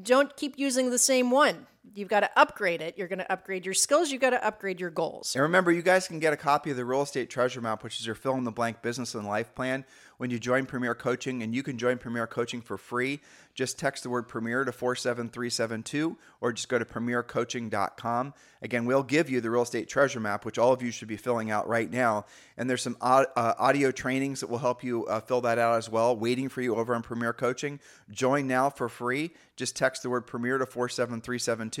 Don't 0.00 0.36
keep 0.36 0.58
using 0.58 0.90
the 0.90 0.98
same 0.98 1.30
one 1.30 1.66
you've 1.94 2.08
got 2.08 2.20
to 2.20 2.30
upgrade 2.36 2.80
it. 2.80 2.96
You're 2.96 3.08
going 3.08 3.18
to 3.18 3.30
upgrade 3.30 3.64
your 3.64 3.74
skills. 3.74 4.10
You've 4.10 4.20
got 4.20 4.30
to 4.30 4.44
upgrade 4.44 4.80
your 4.80 4.90
goals. 4.90 5.34
And 5.34 5.42
remember, 5.42 5.72
you 5.72 5.82
guys 5.82 6.06
can 6.06 6.18
get 6.18 6.32
a 6.32 6.36
copy 6.36 6.70
of 6.70 6.76
the 6.76 6.84
Real 6.84 7.02
Estate 7.02 7.28
Treasure 7.28 7.60
Map, 7.60 7.82
which 7.82 8.00
is 8.00 8.06
your 8.06 8.14
fill 8.14 8.34
in 8.34 8.44
the 8.44 8.52
blank 8.52 8.82
business 8.82 9.14
and 9.14 9.26
life 9.26 9.54
plan, 9.54 9.84
when 10.18 10.30
you 10.30 10.38
join 10.38 10.66
Premier 10.66 10.94
Coaching. 10.94 11.42
And 11.42 11.54
you 11.54 11.62
can 11.62 11.78
join 11.78 11.98
Premier 11.98 12.26
Coaching 12.26 12.60
for 12.60 12.78
free. 12.78 13.20
Just 13.54 13.78
text 13.78 14.02
the 14.02 14.10
word 14.10 14.28
Premier 14.28 14.64
to 14.64 14.72
47372 14.72 16.16
or 16.40 16.52
just 16.52 16.68
go 16.68 16.78
to 16.78 16.84
premiercoaching.com. 16.84 18.34
Again, 18.62 18.86
we'll 18.86 19.02
give 19.02 19.28
you 19.28 19.40
the 19.40 19.50
Real 19.50 19.62
Estate 19.62 19.88
Treasure 19.88 20.20
Map, 20.20 20.44
which 20.44 20.58
all 20.58 20.72
of 20.72 20.82
you 20.82 20.90
should 20.90 21.08
be 21.08 21.16
filling 21.16 21.50
out 21.50 21.68
right 21.68 21.90
now. 21.90 22.24
And 22.56 22.70
there's 22.70 22.82
some 22.82 22.96
uh, 23.00 23.26
audio 23.36 23.90
trainings 23.90 24.40
that 24.40 24.48
will 24.48 24.58
help 24.58 24.82
you 24.84 25.04
uh, 25.06 25.20
fill 25.20 25.42
that 25.42 25.58
out 25.58 25.76
as 25.76 25.90
well, 25.90 26.16
waiting 26.16 26.48
for 26.48 26.62
you 26.62 26.76
over 26.76 26.94
on 26.94 27.02
Premier 27.02 27.32
Coaching. 27.32 27.80
Join 28.10 28.46
now 28.46 28.70
for 28.70 28.88
free. 28.88 29.32
Just 29.56 29.76
text 29.76 30.02
the 30.02 30.08
word 30.10 30.26
Premier 30.26 30.56
to 30.58 30.64
47372 30.64 31.71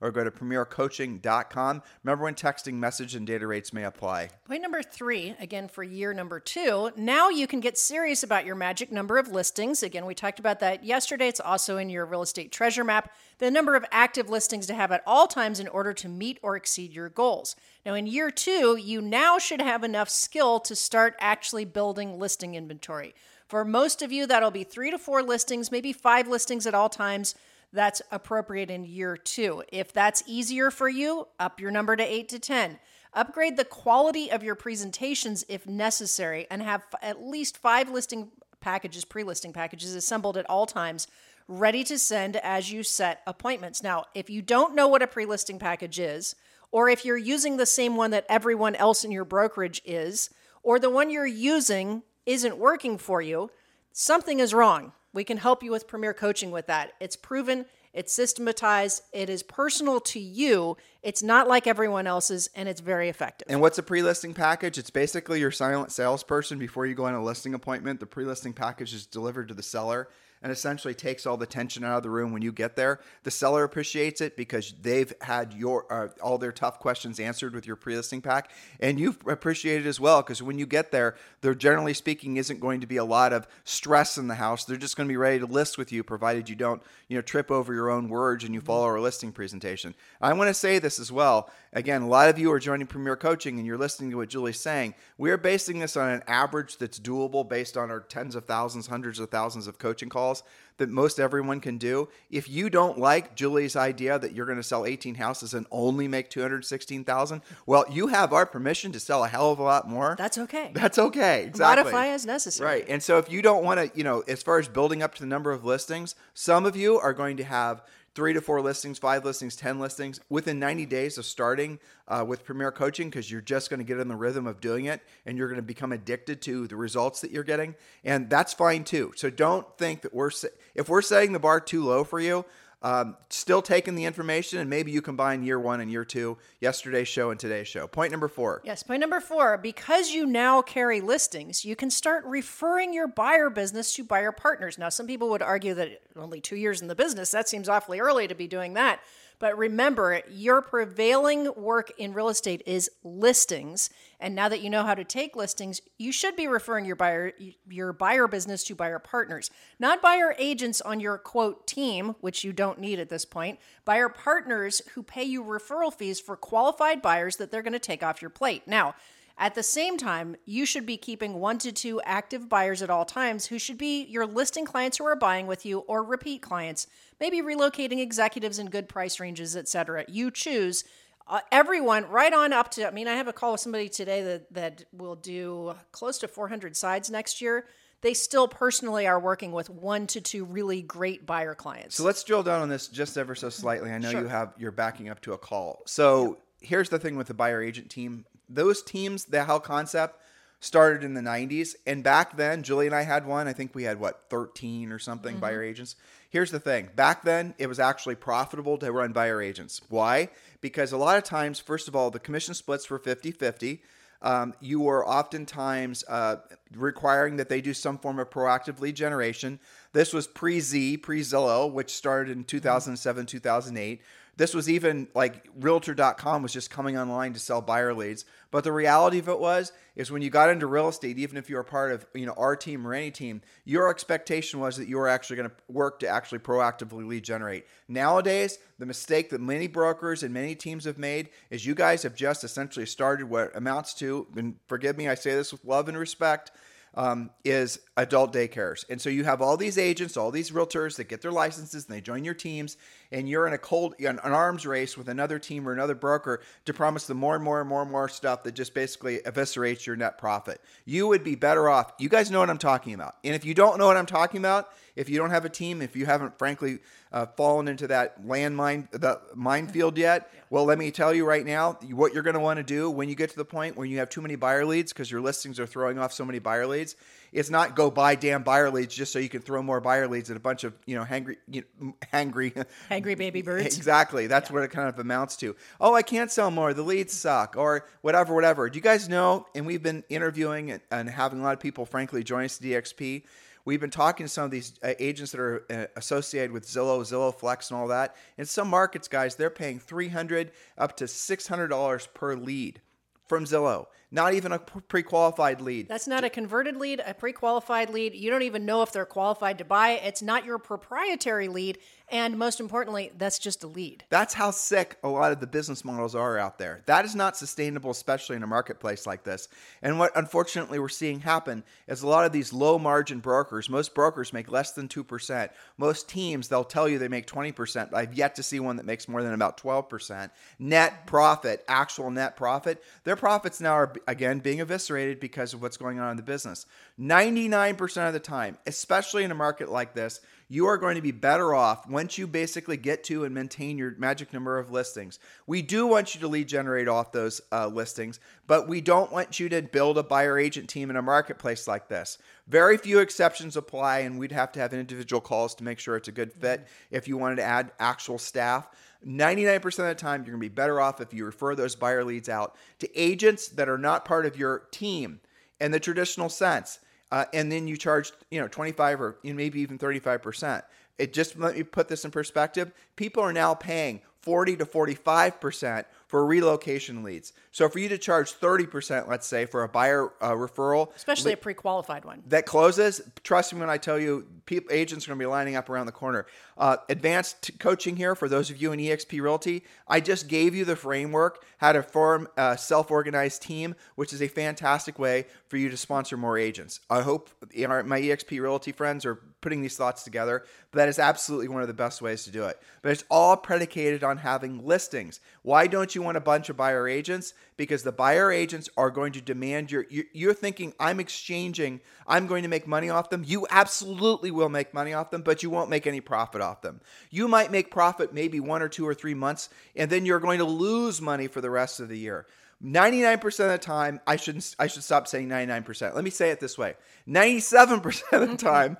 or 0.00 0.10
go 0.10 0.24
to 0.24 0.30
premiercoaching.com. 0.30 1.82
Remember 2.04 2.24
when 2.24 2.34
texting 2.34 2.74
message 2.74 3.14
and 3.14 3.26
data 3.26 3.46
rates 3.46 3.72
may 3.72 3.84
apply. 3.84 4.30
Point 4.46 4.62
number 4.62 4.82
three, 4.82 5.34
again 5.40 5.68
for 5.68 5.82
year 5.82 6.12
number 6.14 6.40
two, 6.40 6.90
now 6.96 7.28
you 7.28 7.46
can 7.46 7.60
get 7.60 7.78
serious 7.78 8.22
about 8.22 8.46
your 8.46 8.54
magic 8.54 8.92
number 8.92 9.18
of 9.18 9.28
listings. 9.28 9.82
Again, 9.82 10.06
we 10.06 10.14
talked 10.14 10.38
about 10.38 10.60
that 10.60 10.84
yesterday. 10.84 11.28
It's 11.28 11.40
also 11.40 11.78
in 11.78 11.90
your 11.90 12.06
real 12.06 12.22
estate 12.22 12.52
treasure 12.52 12.84
map. 12.84 13.12
The 13.38 13.50
number 13.50 13.74
of 13.74 13.84
active 13.90 14.28
listings 14.28 14.66
to 14.66 14.74
have 14.74 14.92
at 14.92 15.02
all 15.06 15.26
times 15.26 15.60
in 15.60 15.68
order 15.68 15.92
to 15.94 16.08
meet 16.08 16.38
or 16.42 16.56
exceed 16.56 16.92
your 16.92 17.08
goals. 17.08 17.56
Now, 17.86 17.94
in 17.94 18.06
year 18.06 18.30
two, 18.30 18.76
you 18.76 19.00
now 19.00 19.38
should 19.38 19.60
have 19.60 19.84
enough 19.84 20.08
skill 20.08 20.60
to 20.60 20.74
start 20.74 21.14
actually 21.20 21.64
building 21.64 22.18
listing 22.18 22.54
inventory. 22.54 23.14
For 23.48 23.64
most 23.64 24.02
of 24.02 24.12
you, 24.12 24.26
that'll 24.26 24.50
be 24.50 24.64
three 24.64 24.90
to 24.90 24.98
four 24.98 25.22
listings, 25.22 25.72
maybe 25.72 25.92
five 25.92 26.28
listings 26.28 26.66
at 26.66 26.74
all 26.74 26.90
times 26.90 27.34
that's 27.72 28.00
appropriate 28.10 28.70
in 28.70 28.84
year 28.84 29.16
two. 29.16 29.62
If 29.70 29.92
that's 29.92 30.22
easier 30.26 30.70
for 30.70 30.88
you, 30.88 31.28
up 31.38 31.60
your 31.60 31.70
number 31.70 31.96
to 31.96 32.02
eight 32.02 32.28
to 32.30 32.38
10. 32.38 32.78
Upgrade 33.14 33.56
the 33.56 33.64
quality 33.64 34.30
of 34.30 34.42
your 34.42 34.54
presentations 34.54 35.44
if 35.48 35.66
necessary 35.66 36.46
and 36.50 36.62
have 36.62 36.82
at 37.02 37.22
least 37.22 37.58
five 37.58 37.90
listing 37.90 38.30
packages, 38.60 39.04
pre 39.04 39.22
listing 39.22 39.52
packages 39.52 39.94
assembled 39.94 40.36
at 40.36 40.48
all 40.48 40.66
times, 40.66 41.06
ready 41.46 41.84
to 41.84 41.98
send 41.98 42.36
as 42.36 42.70
you 42.70 42.82
set 42.82 43.22
appointments. 43.26 43.82
Now, 43.82 44.04
if 44.14 44.28
you 44.28 44.42
don't 44.42 44.74
know 44.74 44.88
what 44.88 45.02
a 45.02 45.06
pre 45.06 45.26
listing 45.26 45.58
package 45.58 45.98
is, 45.98 46.34
or 46.70 46.88
if 46.88 47.04
you're 47.04 47.16
using 47.16 47.56
the 47.56 47.66
same 47.66 47.96
one 47.96 48.10
that 48.10 48.26
everyone 48.28 48.74
else 48.76 49.04
in 49.04 49.10
your 49.10 49.24
brokerage 49.24 49.80
is, 49.84 50.30
or 50.62 50.78
the 50.78 50.90
one 50.90 51.10
you're 51.10 51.26
using 51.26 52.02
isn't 52.26 52.58
working 52.58 52.98
for 52.98 53.22
you, 53.22 53.50
something 53.92 54.38
is 54.38 54.52
wrong. 54.52 54.92
We 55.12 55.24
can 55.24 55.38
help 55.38 55.62
you 55.62 55.70
with 55.70 55.88
Premier 55.88 56.12
Coaching 56.14 56.50
with 56.50 56.66
that. 56.66 56.92
It's 57.00 57.16
proven, 57.16 57.66
it's 57.92 58.12
systematized, 58.12 59.02
it 59.12 59.30
is 59.30 59.42
personal 59.42 60.00
to 60.00 60.20
you. 60.20 60.76
It's 61.02 61.22
not 61.22 61.46
like 61.46 61.66
everyone 61.66 62.06
else's, 62.06 62.50
and 62.54 62.68
it's 62.68 62.80
very 62.80 63.08
effective. 63.08 63.46
And 63.48 63.60
what's 63.60 63.78
a 63.78 63.82
pre 63.82 64.02
listing 64.02 64.34
package? 64.34 64.78
It's 64.78 64.90
basically 64.90 65.40
your 65.40 65.52
silent 65.52 65.92
salesperson 65.92 66.58
before 66.58 66.86
you 66.86 66.94
go 66.94 67.04
on 67.04 67.14
a 67.14 67.22
listing 67.22 67.54
appointment. 67.54 68.00
The 68.00 68.06
pre 68.06 68.24
listing 68.24 68.52
package 68.52 68.92
is 68.92 69.06
delivered 69.06 69.48
to 69.48 69.54
the 69.54 69.62
seller 69.62 70.08
and 70.42 70.52
essentially 70.52 70.94
takes 70.94 71.26
all 71.26 71.36
the 71.36 71.46
tension 71.46 71.84
out 71.84 71.98
of 71.98 72.02
the 72.02 72.10
room 72.10 72.32
when 72.32 72.42
you 72.42 72.52
get 72.52 72.76
there. 72.76 73.00
The 73.24 73.30
seller 73.30 73.64
appreciates 73.64 74.20
it 74.20 74.36
because 74.36 74.74
they've 74.80 75.12
had 75.20 75.52
your 75.52 75.90
uh, 75.92 76.08
all 76.22 76.38
their 76.38 76.52
tough 76.52 76.78
questions 76.78 77.18
answered 77.18 77.54
with 77.54 77.66
your 77.66 77.76
pre-listing 77.76 78.20
pack, 78.20 78.50
and 78.80 78.98
you've 78.98 79.18
appreciated 79.26 79.86
it 79.86 79.88
as 79.88 80.00
well 80.00 80.22
because 80.22 80.42
when 80.42 80.58
you 80.58 80.66
get 80.66 80.90
there, 80.90 81.16
there 81.40 81.54
generally 81.54 81.94
speaking 81.94 82.36
isn't 82.36 82.60
going 82.60 82.80
to 82.80 82.86
be 82.86 82.96
a 82.96 83.04
lot 83.04 83.32
of 83.32 83.46
stress 83.64 84.18
in 84.18 84.28
the 84.28 84.34
house. 84.34 84.64
They're 84.64 84.76
just 84.76 84.96
going 84.96 85.08
to 85.08 85.12
be 85.12 85.16
ready 85.16 85.38
to 85.40 85.46
list 85.46 85.78
with 85.78 85.92
you, 85.92 86.02
provided 86.02 86.48
you 86.48 86.56
don't 86.56 86.82
you 87.08 87.16
know 87.16 87.22
trip 87.22 87.50
over 87.50 87.74
your 87.74 87.90
own 87.90 88.08
words 88.08 88.44
and 88.44 88.54
you 88.54 88.60
follow 88.60 88.86
our 88.86 89.00
listing 89.00 89.32
presentation. 89.32 89.94
I 90.20 90.32
want 90.32 90.48
to 90.48 90.54
say 90.54 90.78
this 90.88 90.98
as 90.98 91.12
well. 91.12 91.50
Again, 91.74 92.00
a 92.00 92.08
lot 92.08 92.30
of 92.30 92.38
you 92.38 92.50
are 92.50 92.58
joining 92.58 92.86
Premier 92.86 93.14
Coaching 93.14 93.58
and 93.58 93.66
you're 93.66 93.76
listening 93.76 94.10
to 94.10 94.16
what 94.16 94.30
Julie's 94.30 94.58
saying. 94.58 94.94
We're 95.18 95.36
basing 95.36 95.80
this 95.80 95.98
on 95.98 96.08
an 96.08 96.22
average 96.26 96.78
that's 96.78 96.98
doable 96.98 97.46
based 97.46 97.76
on 97.76 97.90
our 97.90 98.00
tens 98.00 98.34
of 98.34 98.46
thousands, 98.46 98.86
hundreds 98.86 99.18
of 99.18 99.28
thousands 99.28 99.66
of 99.66 99.78
coaching 99.78 100.08
calls 100.08 100.42
that 100.78 100.88
most 100.88 101.20
everyone 101.20 101.60
can 101.60 101.76
do. 101.76 102.08
If 102.30 102.48
you 102.48 102.70
don't 102.70 102.98
like 102.98 103.34
Julie's 103.34 103.76
idea 103.76 104.18
that 104.18 104.32
you're 104.32 104.46
going 104.46 104.56
to 104.56 104.62
sell 104.62 104.86
18 104.86 105.16
houses 105.16 105.52
and 105.52 105.66
only 105.70 106.08
make 106.08 106.30
216,000, 106.30 107.42
well, 107.66 107.84
you 107.90 108.06
have 108.06 108.32
our 108.32 108.46
permission 108.46 108.90
to 108.92 109.00
sell 109.00 109.24
a 109.24 109.28
hell 109.28 109.52
of 109.52 109.58
a 109.58 109.62
lot 109.62 109.86
more. 109.86 110.14
That's 110.16 110.38
okay. 110.38 110.70
That's 110.72 110.98
okay. 110.98 111.44
Exactly. 111.44 111.84
Modify 111.84 112.06
as 112.08 112.24
necessary. 112.24 112.70
Right. 112.70 112.88
And 112.88 113.02
so 113.02 113.18
if 113.18 113.30
you 113.30 113.42
don't 113.42 113.62
want 113.62 113.80
to, 113.80 113.98
you 113.98 114.04
know, 114.04 114.22
as 114.26 114.42
far 114.42 114.58
as 114.58 114.68
building 114.68 115.02
up 115.02 115.14
to 115.16 115.20
the 115.20 115.26
number 115.28 115.50
of 115.50 115.66
listings, 115.66 116.14
some 116.32 116.64
of 116.64 116.76
you 116.76 116.98
are 116.98 117.12
going 117.12 117.36
to 117.36 117.44
have 117.44 117.82
three 118.18 118.32
to 118.32 118.40
four 118.40 118.60
listings, 118.60 118.98
five 118.98 119.24
listings, 119.24 119.54
10 119.54 119.78
listings 119.78 120.18
within 120.28 120.58
90 120.58 120.86
days 120.86 121.18
of 121.18 121.24
starting 121.24 121.78
uh, 122.08 122.24
with 122.26 122.44
Premier 122.44 122.72
Coaching 122.72 123.08
because 123.08 123.30
you're 123.30 123.40
just 123.40 123.70
going 123.70 123.78
to 123.78 123.84
get 123.84 124.00
in 124.00 124.08
the 124.08 124.16
rhythm 124.16 124.44
of 124.48 124.60
doing 124.60 124.86
it 124.86 125.00
and 125.24 125.38
you're 125.38 125.46
going 125.46 125.54
to 125.54 125.62
become 125.62 125.92
addicted 125.92 126.42
to 126.42 126.66
the 126.66 126.74
results 126.74 127.20
that 127.20 127.30
you're 127.30 127.44
getting. 127.44 127.76
And 128.02 128.28
that's 128.28 128.52
fine 128.52 128.82
too. 128.82 129.12
So 129.14 129.30
don't 129.30 129.64
think 129.78 130.02
that 130.02 130.12
we're, 130.12 130.32
if 130.74 130.88
we're 130.88 131.00
setting 131.00 131.30
the 131.30 131.38
bar 131.38 131.60
too 131.60 131.84
low 131.84 132.02
for 132.02 132.18
you, 132.18 132.44
um, 132.80 133.16
still 133.28 133.60
taking 133.60 133.96
the 133.96 134.04
information, 134.04 134.60
and 134.60 134.70
maybe 134.70 134.92
you 134.92 135.02
combine 135.02 135.42
year 135.42 135.58
one 135.58 135.80
and 135.80 135.90
year 135.90 136.04
two, 136.04 136.38
yesterday's 136.60 137.08
show 137.08 137.30
and 137.30 137.40
today's 137.40 137.66
show. 137.66 137.86
Point 137.88 138.12
number 138.12 138.28
four. 138.28 138.62
Yes, 138.64 138.82
point 138.82 139.00
number 139.00 139.20
four. 139.20 139.58
Because 139.58 140.10
you 140.10 140.26
now 140.26 140.62
carry 140.62 141.00
listings, 141.00 141.64
you 141.64 141.74
can 141.74 141.90
start 141.90 142.24
referring 142.24 142.94
your 142.94 143.08
buyer 143.08 143.50
business 143.50 143.92
to 143.94 144.04
buyer 144.04 144.30
partners. 144.30 144.78
Now, 144.78 144.90
some 144.90 145.06
people 145.06 145.28
would 145.30 145.42
argue 145.42 145.74
that 145.74 146.02
only 146.16 146.40
two 146.40 146.56
years 146.56 146.80
in 146.80 146.88
the 146.88 146.94
business, 146.94 147.32
that 147.32 147.48
seems 147.48 147.68
awfully 147.68 147.98
early 147.98 148.28
to 148.28 148.34
be 148.34 148.46
doing 148.46 148.74
that. 148.74 149.00
But 149.40 149.56
remember, 149.56 150.20
your 150.30 150.62
prevailing 150.62 151.52
work 151.56 151.92
in 151.96 152.12
real 152.12 152.28
estate 152.28 152.62
is 152.66 152.90
listings. 153.04 153.90
And 154.20 154.34
now 154.34 154.48
that 154.48 154.62
you 154.62 154.68
know 154.68 154.82
how 154.82 154.94
to 154.94 155.04
take 155.04 155.36
listings, 155.36 155.80
you 155.96 156.10
should 156.10 156.34
be 156.34 156.48
referring 156.48 156.84
your 156.84 156.96
buyer 156.96 157.32
your 157.68 157.92
buyer 157.92 158.26
business 158.26 158.64
to 158.64 158.74
buyer 158.74 158.98
partners, 158.98 159.50
not 159.78 160.02
buyer 160.02 160.34
agents 160.38 160.80
on 160.80 160.98
your 160.98 161.18
quote 161.18 161.66
team, 161.66 162.16
which 162.20 162.42
you 162.42 162.52
don't 162.52 162.80
need 162.80 162.98
at 162.98 163.10
this 163.10 163.24
point. 163.24 163.60
Buyer 163.84 164.08
partners 164.08 164.82
who 164.94 165.02
pay 165.02 165.22
you 165.22 165.44
referral 165.44 165.92
fees 165.92 166.20
for 166.20 166.36
qualified 166.36 167.00
buyers 167.00 167.36
that 167.36 167.50
they're 167.50 167.62
going 167.62 167.72
to 167.72 167.78
take 167.78 168.02
off 168.02 168.20
your 168.20 168.30
plate. 168.30 168.62
Now, 168.66 168.94
at 169.40 169.54
the 169.54 169.62
same 169.62 169.96
time, 169.96 170.34
you 170.44 170.66
should 170.66 170.84
be 170.84 170.96
keeping 170.96 171.34
one 171.34 171.58
to 171.58 171.70
two 171.70 172.00
active 172.00 172.48
buyers 172.48 172.82
at 172.82 172.90
all 172.90 173.04
times 173.04 173.46
who 173.46 173.58
should 173.58 173.78
be 173.78 174.02
your 174.02 174.26
listing 174.26 174.64
clients 174.64 174.98
who 174.98 175.06
are 175.06 175.14
buying 175.14 175.46
with 175.46 175.64
you 175.64 175.80
or 175.80 176.02
repeat 176.02 176.42
clients, 176.42 176.88
maybe 177.20 177.40
relocating 177.40 178.00
executives 178.00 178.58
in 178.58 178.66
good 178.66 178.88
price 178.88 179.20
ranges, 179.20 179.56
etc. 179.56 180.04
You 180.08 180.32
choose. 180.32 180.82
Uh, 181.28 181.40
everyone 181.52 182.08
right 182.08 182.32
on 182.32 182.54
up 182.54 182.70
to 182.70 182.88
i 182.88 182.90
mean 182.90 183.06
i 183.06 183.14
have 183.14 183.28
a 183.28 183.32
call 183.34 183.52
with 183.52 183.60
somebody 183.60 183.88
today 183.88 184.22
that, 184.22 184.52
that 184.52 184.84
will 184.92 185.14
do 185.14 185.74
close 185.92 186.16
to 186.18 186.28
400 186.28 186.76
sides 186.76 187.10
next 187.10 187.40
year. 187.40 187.66
They 188.00 188.14
still 188.14 188.46
personally 188.46 189.08
are 189.08 189.18
working 189.18 189.50
with 189.50 189.68
one 189.68 190.06
to 190.08 190.20
two 190.20 190.44
really 190.44 190.82
great 190.82 191.26
buyer 191.26 191.54
clients. 191.54 191.96
So 191.96 192.04
let's 192.04 192.22
drill 192.22 192.44
down 192.44 192.62
on 192.62 192.68
this 192.68 192.86
just 192.86 193.18
ever 193.18 193.34
so 193.34 193.48
slightly. 193.48 193.90
I 193.90 193.98
know 193.98 194.10
sure. 194.10 194.20
you 194.20 194.28
have 194.28 194.52
you're 194.56 194.70
backing 194.70 195.08
up 195.08 195.20
to 195.22 195.32
a 195.32 195.38
call. 195.38 195.82
So 195.86 196.38
here's 196.60 196.88
the 196.90 196.98
thing 196.98 197.16
with 197.16 197.26
the 197.26 197.34
buyer 197.34 197.60
agent 197.60 197.90
team. 197.90 198.24
Those 198.48 198.82
teams, 198.82 199.24
the 199.24 199.44
Hell 199.44 199.60
Concept, 199.60 200.20
started 200.60 201.04
in 201.04 201.14
the 201.14 201.20
90s. 201.20 201.74
And 201.86 202.02
back 202.02 202.36
then, 202.36 202.62
Julie 202.62 202.86
and 202.86 202.94
I 202.94 203.02
had 203.02 203.26
one. 203.26 203.46
I 203.46 203.52
think 203.52 203.74
we 203.74 203.84
had, 203.84 204.00
what, 204.00 204.24
13 204.30 204.90
or 204.92 204.98
something 204.98 205.32
mm-hmm. 205.32 205.40
buyer 205.40 205.62
agents. 205.62 205.96
Here's 206.30 206.50
the 206.50 206.60
thing 206.60 206.90
back 206.94 207.22
then, 207.22 207.54
it 207.58 207.68
was 207.68 207.80
actually 207.80 208.16
profitable 208.16 208.76
to 208.78 208.92
run 208.92 209.12
buyer 209.12 209.40
agents. 209.40 209.80
Why? 209.88 210.28
Because 210.60 210.92
a 210.92 210.98
lot 210.98 211.16
of 211.16 211.24
times, 211.24 211.58
first 211.58 211.88
of 211.88 211.96
all, 211.96 212.10
the 212.10 212.18
commission 212.18 212.54
splits 212.54 212.90
were 212.90 212.98
50 212.98 213.30
50. 213.32 213.82
Um, 214.20 214.52
you 214.60 214.80
were 214.80 215.06
oftentimes 215.06 216.02
uh, 216.08 216.36
requiring 216.74 217.36
that 217.36 217.48
they 217.48 217.60
do 217.60 217.72
some 217.72 217.98
form 217.98 218.18
of 218.18 218.30
proactive 218.30 218.80
lead 218.80 218.96
generation. 218.96 219.60
This 219.92 220.12
was 220.12 220.26
pre 220.26 220.60
Z, 220.60 220.98
pre 220.98 221.20
Zillow, 221.20 221.72
which 221.72 221.90
started 221.90 222.36
in 222.36 222.44
2007, 222.44 223.26
2008. 223.26 224.02
This 224.38 224.54
was 224.54 224.70
even 224.70 225.08
like 225.16 225.48
realtor.com 225.58 226.42
was 226.44 226.52
just 226.52 226.70
coming 226.70 226.96
online 226.96 227.32
to 227.32 227.40
sell 227.40 227.60
buyer 227.60 227.92
leads. 227.92 228.24
But 228.52 228.62
the 228.62 228.70
reality 228.70 229.18
of 229.18 229.28
it 229.28 229.40
was 229.40 229.72
is 229.96 230.12
when 230.12 230.22
you 230.22 230.30
got 230.30 230.48
into 230.48 230.68
real 230.68 230.88
estate, 230.88 231.18
even 231.18 231.36
if 231.36 231.50
you 231.50 231.56
were 231.56 231.64
part 231.64 231.90
of 231.90 232.06
you 232.14 232.24
know 232.24 232.34
our 232.38 232.54
team 232.54 232.86
or 232.86 232.94
any 232.94 233.10
team, 233.10 233.42
your 233.64 233.90
expectation 233.90 234.60
was 234.60 234.76
that 234.76 234.86
you 234.86 234.96
were 234.96 235.08
actually 235.08 235.36
going 235.36 235.50
to 235.50 235.56
work 235.68 235.98
to 236.00 236.08
actually 236.08 236.38
proactively 236.38 237.04
lead 237.04 237.24
generate. 237.24 237.66
Nowadays, 237.88 238.58
the 238.78 238.86
mistake 238.86 239.30
that 239.30 239.40
many 239.40 239.66
brokers 239.66 240.22
and 240.22 240.32
many 240.32 240.54
teams 240.54 240.84
have 240.84 240.98
made 240.98 241.30
is 241.50 241.66
you 241.66 241.74
guys 241.74 242.04
have 242.04 242.14
just 242.14 242.44
essentially 242.44 242.86
started 242.86 243.28
what 243.28 243.54
amounts 243.56 243.92
to, 243.94 244.28
and 244.36 244.54
forgive 244.68 244.96
me, 244.96 245.08
I 245.08 245.16
say 245.16 245.34
this 245.34 245.50
with 245.50 245.64
love 245.64 245.88
and 245.88 245.98
respect 245.98 246.52
um, 246.94 247.30
is 247.44 247.80
adult 247.98 248.32
daycares. 248.32 248.84
And 248.88 249.00
so 249.00 249.10
you 249.10 249.24
have 249.24 249.42
all 249.42 249.56
these 249.56 249.76
agents, 249.76 250.16
all 250.16 250.30
these 250.30 250.52
realtors 250.52 250.96
that 250.96 251.08
get 251.08 251.20
their 251.20 251.32
licenses 251.32 251.86
and 251.86 251.94
they 251.94 252.00
join 252.00 252.24
your 252.24 252.32
teams, 252.32 252.76
and 253.10 253.28
you're 253.28 253.46
in 253.48 253.52
a 253.52 253.58
cold, 253.58 253.94
an 253.98 254.20
arms 254.20 254.64
race 254.64 254.96
with 254.96 255.08
another 255.08 255.40
team 255.40 255.68
or 255.68 255.72
another 255.72 255.96
broker 255.96 256.40
to 256.64 256.72
promise 256.72 257.08
them 257.08 257.16
more 257.16 257.34
and 257.34 257.42
more 257.42 257.60
and 257.60 257.68
more 257.68 257.82
and 257.82 257.90
more 257.90 258.08
stuff 258.08 258.44
that 258.44 258.54
just 258.54 258.72
basically 258.72 259.18
eviscerates 259.18 259.84
your 259.84 259.96
net 259.96 260.16
profit. 260.16 260.60
You 260.84 261.08
would 261.08 261.24
be 261.24 261.34
better 261.34 261.68
off. 261.68 261.92
You 261.98 262.08
guys 262.08 262.30
know 262.30 262.38
what 262.38 262.50
I'm 262.50 262.58
talking 262.58 262.94
about. 262.94 263.16
And 263.24 263.34
if 263.34 263.44
you 263.44 263.52
don't 263.52 263.78
know 263.78 263.86
what 263.86 263.96
I'm 263.96 264.06
talking 264.06 264.38
about, 264.38 264.68
if 264.94 265.08
you 265.08 265.16
don't 265.16 265.30
have 265.30 265.44
a 265.44 265.48
team, 265.48 265.80
if 265.80 265.94
you 265.94 266.06
haven't 266.06 266.38
frankly 266.38 266.78
uh, 267.12 267.26
fallen 267.36 267.68
into 267.68 267.86
that 267.86 268.24
landmine, 268.24 268.90
the 268.90 269.20
minefield 269.34 269.96
yet, 269.96 270.30
well, 270.50 270.64
let 270.64 270.76
me 270.76 270.90
tell 270.90 271.14
you 271.14 271.24
right 271.24 271.46
now 271.46 271.74
what 271.90 272.12
you're 272.12 272.22
going 272.22 272.34
to 272.34 272.40
want 272.40 272.56
to 272.56 272.64
do 272.64 272.90
when 272.90 273.08
you 273.08 273.14
get 273.14 273.30
to 273.30 273.36
the 273.36 273.44
point 273.44 273.76
where 273.76 273.86
you 273.86 273.98
have 273.98 274.08
too 274.08 274.20
many 274.20 274.34
buyer 274.34 274.64
leads 274.64 274.92
because 274.92 275.10
your 275.10 275.20
listings 275.20 275.60
are 275.60 275.66
throwing 275.66 275.98
off 275.98 276.12
so 276.12 276.24
many 276.24 276.38
buyer 276.40 276.66
leads. 276.66 276.96
It's 277.32 277.50
not 277.50 277.76
go 277.76 277.90
buy 277.90 278.14
damn 278.14 278.42
buyer 278.42 278.70
leads 278.70 278.94
just 278.94 279.12
so 279.12 279.18
you 279.18 279.28
can 279.28 279.42
throw 279.42 279.62
more 279.62 279.80
buyer 279.80 280.08
leads 280.08 280.30
at 280.30 280.36
a 280.36 280.40
bunch 280.40 280.64
of 280.64 280.74
you 280.86 280.96
know 280.96 281.04
hangry, 281.04 281.36
you 281.48 281.64
know, 281.80 281.94
hangry, 282.12 282.66
hangry 282.90 283.16
baby 283.16 283.42
birds. 283.42 283.76
Exactly. 283.76 284.26
That's 284.26 284.50
yeah. 284.50 284.54
what 284.54 284.62
it 284.64 284.70
kind 284.70 284.88
of 284.88 284.98
amounts 284.98 285.36
to. 285.38 285.56
Oh, 285.80 285.94
I 285.94 286.02
can't 286.02 286.30
sell 286.30 286.50
more. 286.50 286.74
The 286.74 286.82
leads 286.82 287.12
suck, 287.12 287.56
or 287.56 287.86
whatever, 288.02 288.34
whatever. 288.34 288.68
Do 288.68 288.76
you 288.76 288.82
guys 288.82 289.08
know? 289.08 289.46
And 289.54 289.66
we've 289.66 289.82
been 289.82 290.04
interviewing 290.08 290.70
and, 290.70 290.80
and 290.90 291.08
having 291.08 291.40
a 291.40 291.42
lot 291.42 291.54
of 291.54 291.60
people, 291.60 291.86
frankly, 291.86 292.22
join 292.24 292.44
us 292.44 292.60
at 292.60 292.66
EXP 292.66 293.22
We've 293.68 293.78
been 293.78 293.90
talking 293.90 294.24
to 294.24 294.30
some 294.30 294.46
of 294.46 294.50
these 294.50 294.72
uh, 294.82 294.94
agents 294.98 295.32
that 295.32 295.40
are 295.42 295.66
uh, 295.68 295.84
associated 295.94 296.52
with 296.52 296.66
Zillow, 296.66 297.00
Zillow 297.00 297.34
Flex, 297.34 297.70
and 297.70 297.78
all 297.78 297.88
that. 297.88 298.16
In 298.38 298.46
some 298.46 298.66
markets, 298.66 299.08
guys, 299.08 299.36
they're 299.36 299.50
paying 299.50 299.78
300 299.78 300.52
up 300.78 300.96
to 300.96 301.04
$600 301.04 302.14
per 302.14 302.34
lead 302.34 302.80
from 303.26 303.44
Zillow. 303.44 303.88
Not 304.10 304.32
even 304.32 304.52
a 304.52 304.58
pre 304.58 305.02
qualified 305.02 305.60
lead. 305.60 305.88
That's 305.88 306.06
not 306.06 306.24
a 306.24 306.30
converted 306.30 306.76
lead, 306.76 307.02
a 307.04 307.12
pre 307.12 307.32
qualified 307.32 307.90
lead. 307.90 308.14
You 308.14 308.30
don't 308.30 308.42
even 308.42 308.64
know 308.64 308.82
if 308.82 308.90
they're 308.90 309.04
qualified 309.04 309.58
to 309.58 309.64
buy. 309.64 309.90
It's 309.90 310.22
not 310.22 310.46
your 310.46 310.58
proprietary 310.58 311.48
lead. 311.48 311.78
And 312.10 312.38
most 312.38 312.58
importantly, 312.58 313.12
that's 313.18 313.38
just 313.38 313.64
a 313.64 313.66
lead. 313.66 314.04
That's 314.08 314.32
how 314.32 314.50
sick 314.50 314.96
a 315.02 315.08
lot 315.08 315.30
of 315.30 315.40
the 315.40 315.46
business 315.46 315.84
models 315.84 316.14
are 316.14 316.38
out 316.38 316.58
there. 316.58 316.82
That 316.86 317.04
is 317.04 317.14
not 317.14 317.36
sustainable, 317.36 317.90
especially 317.90 318.36
in 318.36 318.42
a 318.42 318.46
marketplace 318.46 319.06
like 319.06 319.24
this. 319.24 319.48
And 319.82 319.98
what 319.98 320.12
unfortunately 320.16 320.78
we're 320.78 320.88
seeing 320.88 321.20
happen 321.20 321.64
is 321.86 322.02
a 322.02 322.06
lot 322.06 322.24
of 322.24 322.32
these 322.32 322.50
low 322.50 322.78
margin 322.78 323.20
brokers, 323.20 323.68
most 323.68 323.94
brokers 323.94 324.32
make 324.32 324.50
less 324.50 324.72
than 324.72 324.88
2%. 324.88 325.50
Most 325.76 326.08
teams, 326.08 326.48
they'll 326.48 326.64
tell 326.64 326.88
you 326.88 326.98
they 326.98 327.08
make 327.08 327.26
20%. 327.26 327.92
I've 327.92 328.14
yet 328.14 328.34
to 328.36 328.42
see 328.42 328.58
one 328.58 328.76
that 328.76 328.86
makes 328.86 329.06
more 329.06 329.22
than 329.22 329.34
about 329.34 329.60
12%. 329.60 330.30
Net 330.58 331.06
profit, 331.06 331.62
actual 331.68 332.10
net 332.10 332.36
profit, 332.36 332.82
their 333.04 333.16
profits 333.16 333.60
now 333.60 333.72
are 333.72 333.92
again 334.06 334.38
being 334.38 334.60
eviscerated 334.60 335.20
because 335.20 335.54
of 335.54 335.62
what's 335.62 335.76
going 335.76 335.98
on 335.98 336.10
in 336.12 336.16
the 336.16 336.22
business. 336.22 336.66
99% 337.00 338.06
of 338.06 338.12
the 338.12 338.20
time, 338.20 338.58
especially 338.66 339.24
in 339.24 339.30
a 339.30 339.34
market 339.34 339.68
like 339.68 339.94
this, 339.94 340.20
you 340.48 340.66
are 340.66 340.78
going 340.78 340.94
to 340.94 341.02
be 341.02 341.10
better 341.10 341.54
off 341.54 341.86
once 341.88 342.16
you 342.16 342.26
basically 342.26 342.78
get 342.78 343.04
to 343.04 343.24
and 343.24 343.34
maintain 343.34 343.76
your 343.76 343.94
magic 343.98 344.32
number 344.32 344.58
of 344.58 344.70
listings. 344.70 345.18
We 345.46 345.60
do 345.60 345.86
want 345.86 346.14
you 346.14 346.20
to 346.22 346.28
lead 346.28 346.48
generate 346.48 346.88
off 346.88 347.12
those 347.12 347.40
uh, 347.52 347.66
listings, 347.66 348.18
but 348.46 348.66
we 348.66 348.80
don't 348.80 349.12
want 349.12 349.38
you 349.38 349.50
to 349.50 349.60
build 349.60 349.98
a 349.98 350.02
buyer 350.02 350.38
agent 350.38 350.70
team 350.70 350.88
in 350.88 350.96
a 350.96 351.02
marketplace 351.02 351.68
like 351.68 351.88
this. 351.88 352.16
Very 352.46 352.78
few 352.78 352.98
exceptions 353.00 353.56
apply, 353.56 353.98
and 354.00 354.18
we'd 354.18 354.32
have 354.32 354.52
to 354.52 354.60
have 354.60 354.72
individual 354.72 355.20
calls 355.20 355.54
to 355.56 355.64
make 355.64 355.78
sure 355.78 355.96
it's 355.96 356.08
a 356.08 356.12
good 356.12 356.32
fit 356.32 356.66
if 356.90 357.06
you 357.06 357.18
wanted 357.18 357.36
to 357.36 357.44
add 357.44 357.72
actual 357.78 358.18
staff. 358.18 358.68
99% 359.06 359.64
of 359.64 359.74
the 359.74 359.94
time, 359.94 360.22
you're 360.22 360.32
going 360.32 360.42
to 360.42 360.48
be 360.48 360.48
better 360.48 360.80
off 360.80 361.00
if 361.00 361.12
you 361.12 361.24
refer 361.24 361.54
those 361.54 361.76
buyer 361.76 362.04
leads 362.04 362.28
out 362.28 362.56
to 362.78 362.98
agents 362.98 363.48
that 363.48 363.68
are 363.68 363.78
not 363.78 364.04
part 364.04 364.24
of 364.24 364.36
your 364.36 364.64
team 364.70 365.20
in 365.60 365.72
the 365.72 365.80
traditional 365.80 366.28
sense 366.28 366.80
uh, 367.10 367.24
and 367.32 367.50
then 367.50 367.66
you 367.66 367.76
charge 367.76 368.12
you 368.30 368.40
know 368.40 368.48
25 368.48 369.00
or 369.00 369.16
maybe 369.22 369.60
even 369.60 369.78
35 369.78 370.22
percent. 370.22 370.64
It 370.98 371.12
just 371.12 371.38
let 371.38 371.56
me 371.56 371.62
put 371.62 371.88
this 371.88 372.04
in 372.04 372.10
perspective. 372.10 372.72
People 372.96 373.22
are 373.22 373.32
now 373.32 373.54
paying 373.54 374.00
40 374.20 374.56
to 374.56 374.66
45 374.66 375.40
percent 375.40 375.86
for 376.08 376.24
relocation 376.24 377.02
leads. 377.02 377.34
So 377.52 377.68
for 377.68 377.78
you 377.78 377.88
to 377.90 377.98
charge 377.98 378.32
30%, 378.32 379.08
let's 379.08 379.26
say, 379.26 379.44
for 379.44 379.62
a 379.62 379.68
buyer 379.68 380.10
uh, 380.22 380.32
referral, 380.32 380.94
especially 380.96 381.32
a 381.34 381.36
pre-qualified 381.36 382.04
one 382.06 382.22
that 382.28 382.46
closes, 382.46 383.02
trust 383.22 383.52
me 383.52 383.60
when 383.60 383.68
I 383.68 383.76
tell 383.76 383.98
you, 383.98 384.26
people, 384.46 384.72
agents 384.72 385.06
are 385.06 385.10
going 385.10 385.18
to 385.18 385.22
be 385.22 385.26
lining 385.26 385.54
up 385.54 385.68
around 385.68 385.84
the 385.84 385.92
corner. 385.92 386.26
Uh, 386.56 386.78
advanced 386.88 387.58
coaching 387.58 387.94
here 387.96 388.14
for 388.14 388.26
those 388.26 388.50
of 388.50 388.60
you 388.60 388.72
in 388.72 388.80
EXP 388.80 389.20
Realty. 389.20 389.64
I 389.86 390.00
just 390.00 390.28
gave 390.28 390.54
you 390.54 390.64
the 390.64 390.76
framework 390.76 391.44
how 391.58 391.72
to 391.72 391.82
form 391.82 392.26
a 392.38 392.56
self-organized 392.56 393.42
team, 393.42 393.74
which 393.94 394.14
is 394.14 394.22
a 394.22 394.28
fantastic 394.28 394.98
way 394.98 395.26
for 395.46 395.58
you 395.58 395.68
to 395.68 395.76
sponsor 395.76 396.16
more 396.16 396.38
agents. 396.38 396.80
I 396.88 397.02
hope 397.02 397.28
my 397.54 398.00
EXP 398.00 398.40
Realty 398.40 398.72
friends 398.72 399.04
are 399.04 399.20
putting 399.40 399.62
these 399.62 399.76
thoughts 399.76 400.02
together. 400.02 400.44
But 400.70 400.78
that 400.78 400.88
is 400.88 400.98
absolutely 400.98 401.48
one 401.48 401.62
of 401.62 401.68
the 401.68 401.74
best 401.74 402.02
ways 402.02 402.24
to 402.24 402.30
do 402.30 402.44
it. 402.44 402.60
But 402.82 402.92
it's 402.92 403.04
all 403.10 403.36
predicated 403.36 404.02
on 404.04 404.18
having 404.18 404.66
listings. 404.66 405.20
Why 405.42 405.66
don't 405.66 405.94
you 405.94 406.02
want 406.02 406.16
a 406.16 406.20
bunch 406.20 406.48
of 406.48 406.56
buyer 406.56 406.88
agents? 406.88 407.34
Because 407.56 407.82
the 407.82 407.92
buyer 407.92 408.30
agents 408.30 408.68
are 408.76 408.90
going 408.90 409.12
to 409.12 409.20
demand 409.20 409.70
your. 409.70 409.86
You're 410.12 410.34
thinking, 410.34 410.74
I'm 410.78 411.00
exchanging, 411.00 411.80
I'm 412.06 412.26
going 412.26 412.42
to 412.42 412.48
make 412.48 412.66
money 412.66 412.90
off 412.90 413.10
them. 413.10 413.24
You 413.26 413.46
absolutely 413.50 414.30
will 414.30 414.48
make 414.48 414.74
money 414.74 414.92
off 414.92 415.10
them, 415.10 415.22
but 415.22 415.42
you 415.42 415.50
won't 415.50 415.70
make 415.70 415.86
any 415.86 416.00
profit 416.00 416.40
off 416.40 416.62
them. 416.62 416.80
You 417.10 417.28
might 417.28 417.50
make 417.50 417.70
profit 417.70 418.12
maybe 418.12 418.40
one 418.40 418.62
or 418.62 418.68
two 418.68 418.86
or 418.86 418.94
three 418.94 419.14
months, 419.14 419.48
and 419.76 419.90
then 419.90 420.06
you're 420.06 420.20
going 420.20 420.38
to 420.38 420.44
lose 420.44 421.00
money 421.00 421.26
for 421.26 421.40
the 421.40 421.50
rest 421.50 421.80
of 421.80 421.88
the 421.88 421.98
year. 421.98 422.26
99% 422.62 423.24
of 423.24 423.50
the 423.52 423.58
time, 423.58 424.00
I 424.04 424.16
shouldn't 424.16 424.56
I 424.58 424.66
should 424.66 424.82
stop 424.82 425.06
saying 425.06 425.28
99%. 425.28 425.94
Let 425.94 426.02
me 426.02 426.10
say 426.10 426.30
it 426.30 426.40
this 426.40 426.58
way. 426.58 426.74
97% 427.08 428.02
of 428.12 428.28
the 428.28 428.36
time 428.36 428.76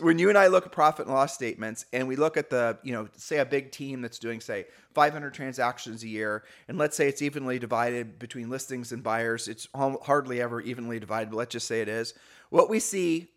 when 0.00 0.18
you 0.18 0.30
and 0.30 0.38
I 0.38 0.46
look 0.46 0.64
at 0.64 0.72
profit 0.72 1.06
and 1.06 1.14
loss 1.14 1.34
statements 1.34 1.84
and 1.92 2.08
we 2.08 2.16
look 2.16 2.38
at 2.38 2.48
the, 2.48 2.78
you 2.82 2.94
know, 2.94 3.08
say 3.16 3.38
a 3.38 3.44
big 3.44 3.72
team 3.72 4.00
that's 4.00 4.18
doing 4.18 4.40
say 4.40 4.66
500 4.94 5.34
transactions 5.34 6.02
a 6.02 6.08
year 6.08 6.44
and 6.66 6.78
let's 6.78 6.96
say 6.96 7.08
it's 7.08 7.20
evenly 7.20 7.58
divided 7.58 8.18
between 8.18 8.48
listings 8.48 8.90
and 8.90 9.02
buyers, 9.02 9.48
it's 9.48 9.68
hardly 9.74 10.40
ever 10.40 10.62
evenly 10.62 10.98
divided, 10.98 11.30
but 11.30 11.36
let's 11.36 11.52
just 11.52 11.66
say 11.66 11.82
it 11.82 11.88
is. 11.88 12.14
What 12.48 12.70
we 12.70 12.80
see 12.80 13.28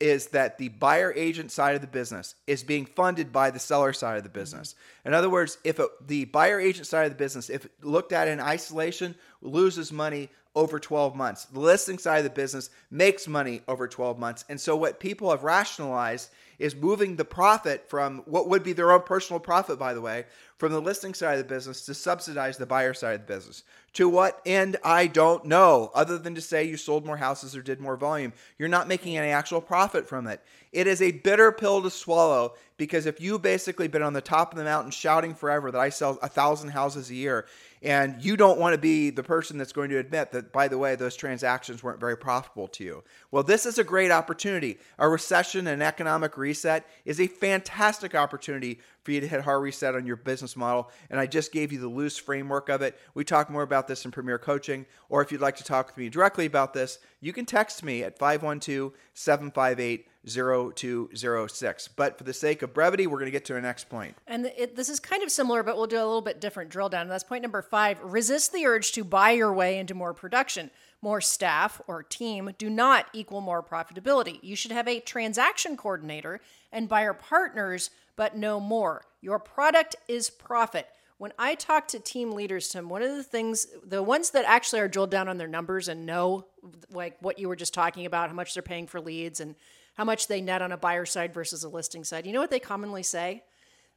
is 0.00 0.28
that 0.28 0.58
the 0.58 0.68
buyer 0.68 1.12
agent 1.16 1.50
side 1.50 1.74
of 1.74 1.80
the 1.80 1.86
business 1.86 2.36
is 2.46 2.62
being 2.62 2.86
funded 2.86 3.32
by 3.32 3.50
the 3.50 3.58
seller 3.58 3.92
side 3.92 4.16
of 4.16 4.22
the 4.22 4.28
mm-hmm. 4.28 4.38
business. 4.38 4.74
In 5.04 5.12
other 5.12 5.30
words, 5.30 5.58
if 5.64 5.78
a, 5.78 5.88
the 6.06 6.24
buyer 6.26 6.60
agent 6.60 6.86
side 6.86 7.04
of 7.04 7.10
the 7.10 7.16
business, 7.18 7.50
if 7.50 7.66
looked 7.82 8.12
at 8.12 8.28
in 8.28 8.40
isolation, 8.40 9.14
loses 9.40 9.92
money 9.92 10.28
over 10.54 10.80
12 10.80 11.14
months, 11.14 11.44
the 11.44 11.60
listing 11.60 11.98
side 11.98 12.18
of 12.18 12.24
the 12.24 12.30
business 12.30 12.70
makes 12.90 13.28
money 13.28 13.62
over 13.68 13.86
12 13.86 14.18
months. 14.18 14.44
And 14.48 14.60
so, 14.60 14.76
what 14.76 14.98
people 14.98 15.30
have 15.30 15.44
rationalized 15.44 16.30
is 16.58 16.74
moving 16.74 17.14
the 17.14 17.24
profit 17.24 17.88
from 17.88 18.22
what 18.26 18.48
would 18.48 18.64
be 18.64 18.72
their 18.72 18.90
own 18.90 19.02
personal 19.02 19.38
profit, 19.38 19.78
by 19.78 19.94
the 19.94 20.00
way, 20.00 20.24
from 20.56 20.72
the 20.72 20.80
listing 20.80 21.14
side 21.14 21.38
of 21.38 21.38
the 21.38 21.54
business 21.54 21.86
to 21.86 21.94
subsidize 21.94 22.58
the 22.58 22.66
buyer 22.66 22.92
side 22.92 23.20
of 23.20 23.26
the 23.26 23.32
business. 23.32 23.62
To 23.94 24.08
what 24.08 24.42
end, 24.44 24.76
I 24.84 25.06
don't 25.06 25.44
know, 25.44 25.92
other 25.94 26.18
than 26.18 26.34
to 26.34 26.40
say 26.40 26.64
you 26.64 26.76
sold 26.76 27.06
more 27.06 27.16
houses 27.16 27.54
or 27.56 27.62
did 27.62 27.80
more 27.80 27.96
volume. 27.96 28.32
You're 28.58 28.68
not 28.68 28.88
making 28.88 29.16
any 29.16 29.28
actual 29.28 29.60
profit 29.60 30.08
from 30.08 30.26
it. 30.26 30.42
It 30.72 30.86
is 30.86 31.00
a 31.00 31.12
bitter 31.12 31.52
pill 31.52 31.82
to 31.82 31.90
swallow 31.90 32.54
because 32.76 33.06
if 33.06 33.20
you've 33.20 33.42
basically 33.42 33.88
been 33.88 34.02
on 34.02 34.12
the 34.12 34.20
top 34.20 34.52
of 34.52 34.58
the 34.58 34.64
mountain 34.64 34.90
shouting 34.90 35.34
forever 35.34 35.70
that 35.70 35.80
I 35.80 35.88
sell 35.90 36.18
a 36.22 36.28
thousand 36.28 36.70
houses 36.70 37.10
a 37.10 37.14
year, 37.14 37.46
and 37.82 38.22
you 38.24 38.36
don't 38.36 38.58
want 38.58 38.74
to 38.74 38.80
be 38.80 39.10
the 39.10 39.22
person 39.22 39.58
that's 39.58 39.72
going 39.72 39.90
to 39.90 39.98
admit 39.98 40.32
that 40.32 40.52
by 40.52 40.68
the 40.68 40.78
way, 40.78 40.96
those 40.96 41.16
transactions 41.16 41.82
weren't 41.82 42.00
very 42.00 42.16
profitable 42.16 42.68
to 42.68 42.84
you. 42.84 43.04
Well, 43.30 43.42
this 43.42 43.66
is 43.66 43.78
a 43.78 43.84
great 43.84 44.10
opportunity. 44.10 44.78
A 44.98 45.08
recession 45.08 45.66
and 45.66 45.82
economic 45.82 46.36
reset 46.36 46.86
is 47.04 47.20
a 47.20 47.26
fantastic 47.26 48.14
opportunity 48.14 48.80
for 49.02 49.12
you 49.12 49.20
to 49.20 49.28
hit 49.28 49.42
hard 49.42 49.62
reset 49.62 49.94
on 49.94 50.06
your 50.06 50.16
business 50.16 50.56
model. 50.56 50.90
And 51.10 51.20
I 51.20 51.26
just 51.26 51.52
gave 51.52 51.72
you 51.72 51.78
the 51.78 51.88
loose 51.88 52.18
framework 52.18 52.68
of 52.68 52.82
it. 52.82 52.98
We 53.14 53.24
talk 53.24 53.48
more 53.50 53.62
about 53.62 53.88
this 53.88 54.04
in 54.04 54.10
Premier 54.10 54.38
Coaching. 54.38 54.86
Or 55.08 55.22
if 55.22 55.32
you'd 55.32 55.40
like 55.40 55.56
to 55.56 55.64
talk 55.64 55.86
with 55.86 55.96
me 55.96 56.08
directly 56.08 56.46
about 56.46 56.74
this, 56.74 56.98
you 57.20 57.32
can 57.32 57.46
text 57.46 57.82
me 57.82 58.02
at 58.02 58.18
512 58.18 58.92
758 59.14 60.08
0206. 60.34 61.88
But 61.88 62.18
for 62.18 62.24
the 62.24 62.32
sake 62.32 62.62
of 62.62 62.74
brevity, 62.74 63.06
we're 63.06 63.18
going 63.18 63.26
to 63.26 63.32
get 63.32 63.44
to 63.46 63.54
our 63.54 63.60
next 63.60 63.88
point. 63.88 64.16
And 64.26 64.46
it, 64.56 64.76
this 64.76 64.88
is 64.88 65.00
kind 65.00 65.22
of 65.22 65.30
similar, 65.30 65.62
but 65.62 65.76
we'll 65.76 65.86
do 65.86 65.96
a 65.96 66.04
little 66.04 66.20
bit 66.20 66.40
different 66.40 66.70
drill 66.70 66.88
down. 66.88 67.08
That's 67.08 67.24
point 67.24 67.42
number 67.42 67.62
five 67.62 67.98
resist 68.02 68.52
the 68.52 68.66
urge 68.66 68.92
to 68.92 69.04
buy 69.04 69.32
your 69.32 69.52
way 69.52 69.78
into 69.78 69.94
more 69.94 70.14
production. 70.14 70.70
More 71.00 71.20
staff 71.20 71.80
or 71.86 72.02
team 72.02 72.50
do 72.58 72.68
not 72.68 73.06
equal 73.12 73.40
more 73.40 73.62
profitability. 73.62 74.40
You 74.42 74.56
should 74.56 74.72
have 74.72 74.88
a 74.88 74.98
transaction 74.98 75.76
coordinator 75.76 76.40
and 76.72 76.88
buyer 76.88 77.14
partners, 77.14 77.90
but 78.16 78.36
no 78.36 78.58
more. 78.58 79.04
Your 79.20 79.38
product 79.38 79.94
is 80.08 80.28
profit. 80.28 80.88
When 81.18 81.32
I 81.36 81.56
talk 81.56 81.88
to 81.88 81.98
team 81.98 82.30
leaders, 82.30 82.68
Tim, 82.68 82.88
one 82.88 83.02
of 83.02 83.10
the 83.10 83.24
things, 83.24 83.66
the 83.84 84.02
ones 84.02 84.30
that 84.30 84.44
actually 84.44 84.80
are 84.80 84.88
drilled 84.88 85.10
down 85.10 85.28
on 85.28 85.36
their 85.36 85.48
numbers 85.48 85.88
and 85.88 86.06
know, 86.06 86.46
like 86.92 87.16
what 87.20 87.40
you 87.40 87.48
were 87.48 87.56
just 87.56 87.74
talking 87.74 88.06
about, 88.06 88.28
how 88.28 88.34
much 88.34 88.54
they're 88.54 88.62
paying 88.62 88.86
for 88.86 89.00
leads 89.00 89.40
and 89.40 89.56
how 89.98 90.04
much 90.04 90.28
they 90.28 90.40
net 90.40 90.62
on 90.62 90.72
a 90.72 90.76
buyer 90.78 91.04
side 91.04 91.34
versus 91.34 91.64
a 91.64 91.68
listing 91.68 92.04
side, 92.04 92.24
you 92.24 92.32
know 92.32 92.40
what 92.40 92.50
they 92.50 92.60
commonly 92.60 93.02
say? 93.02 93.42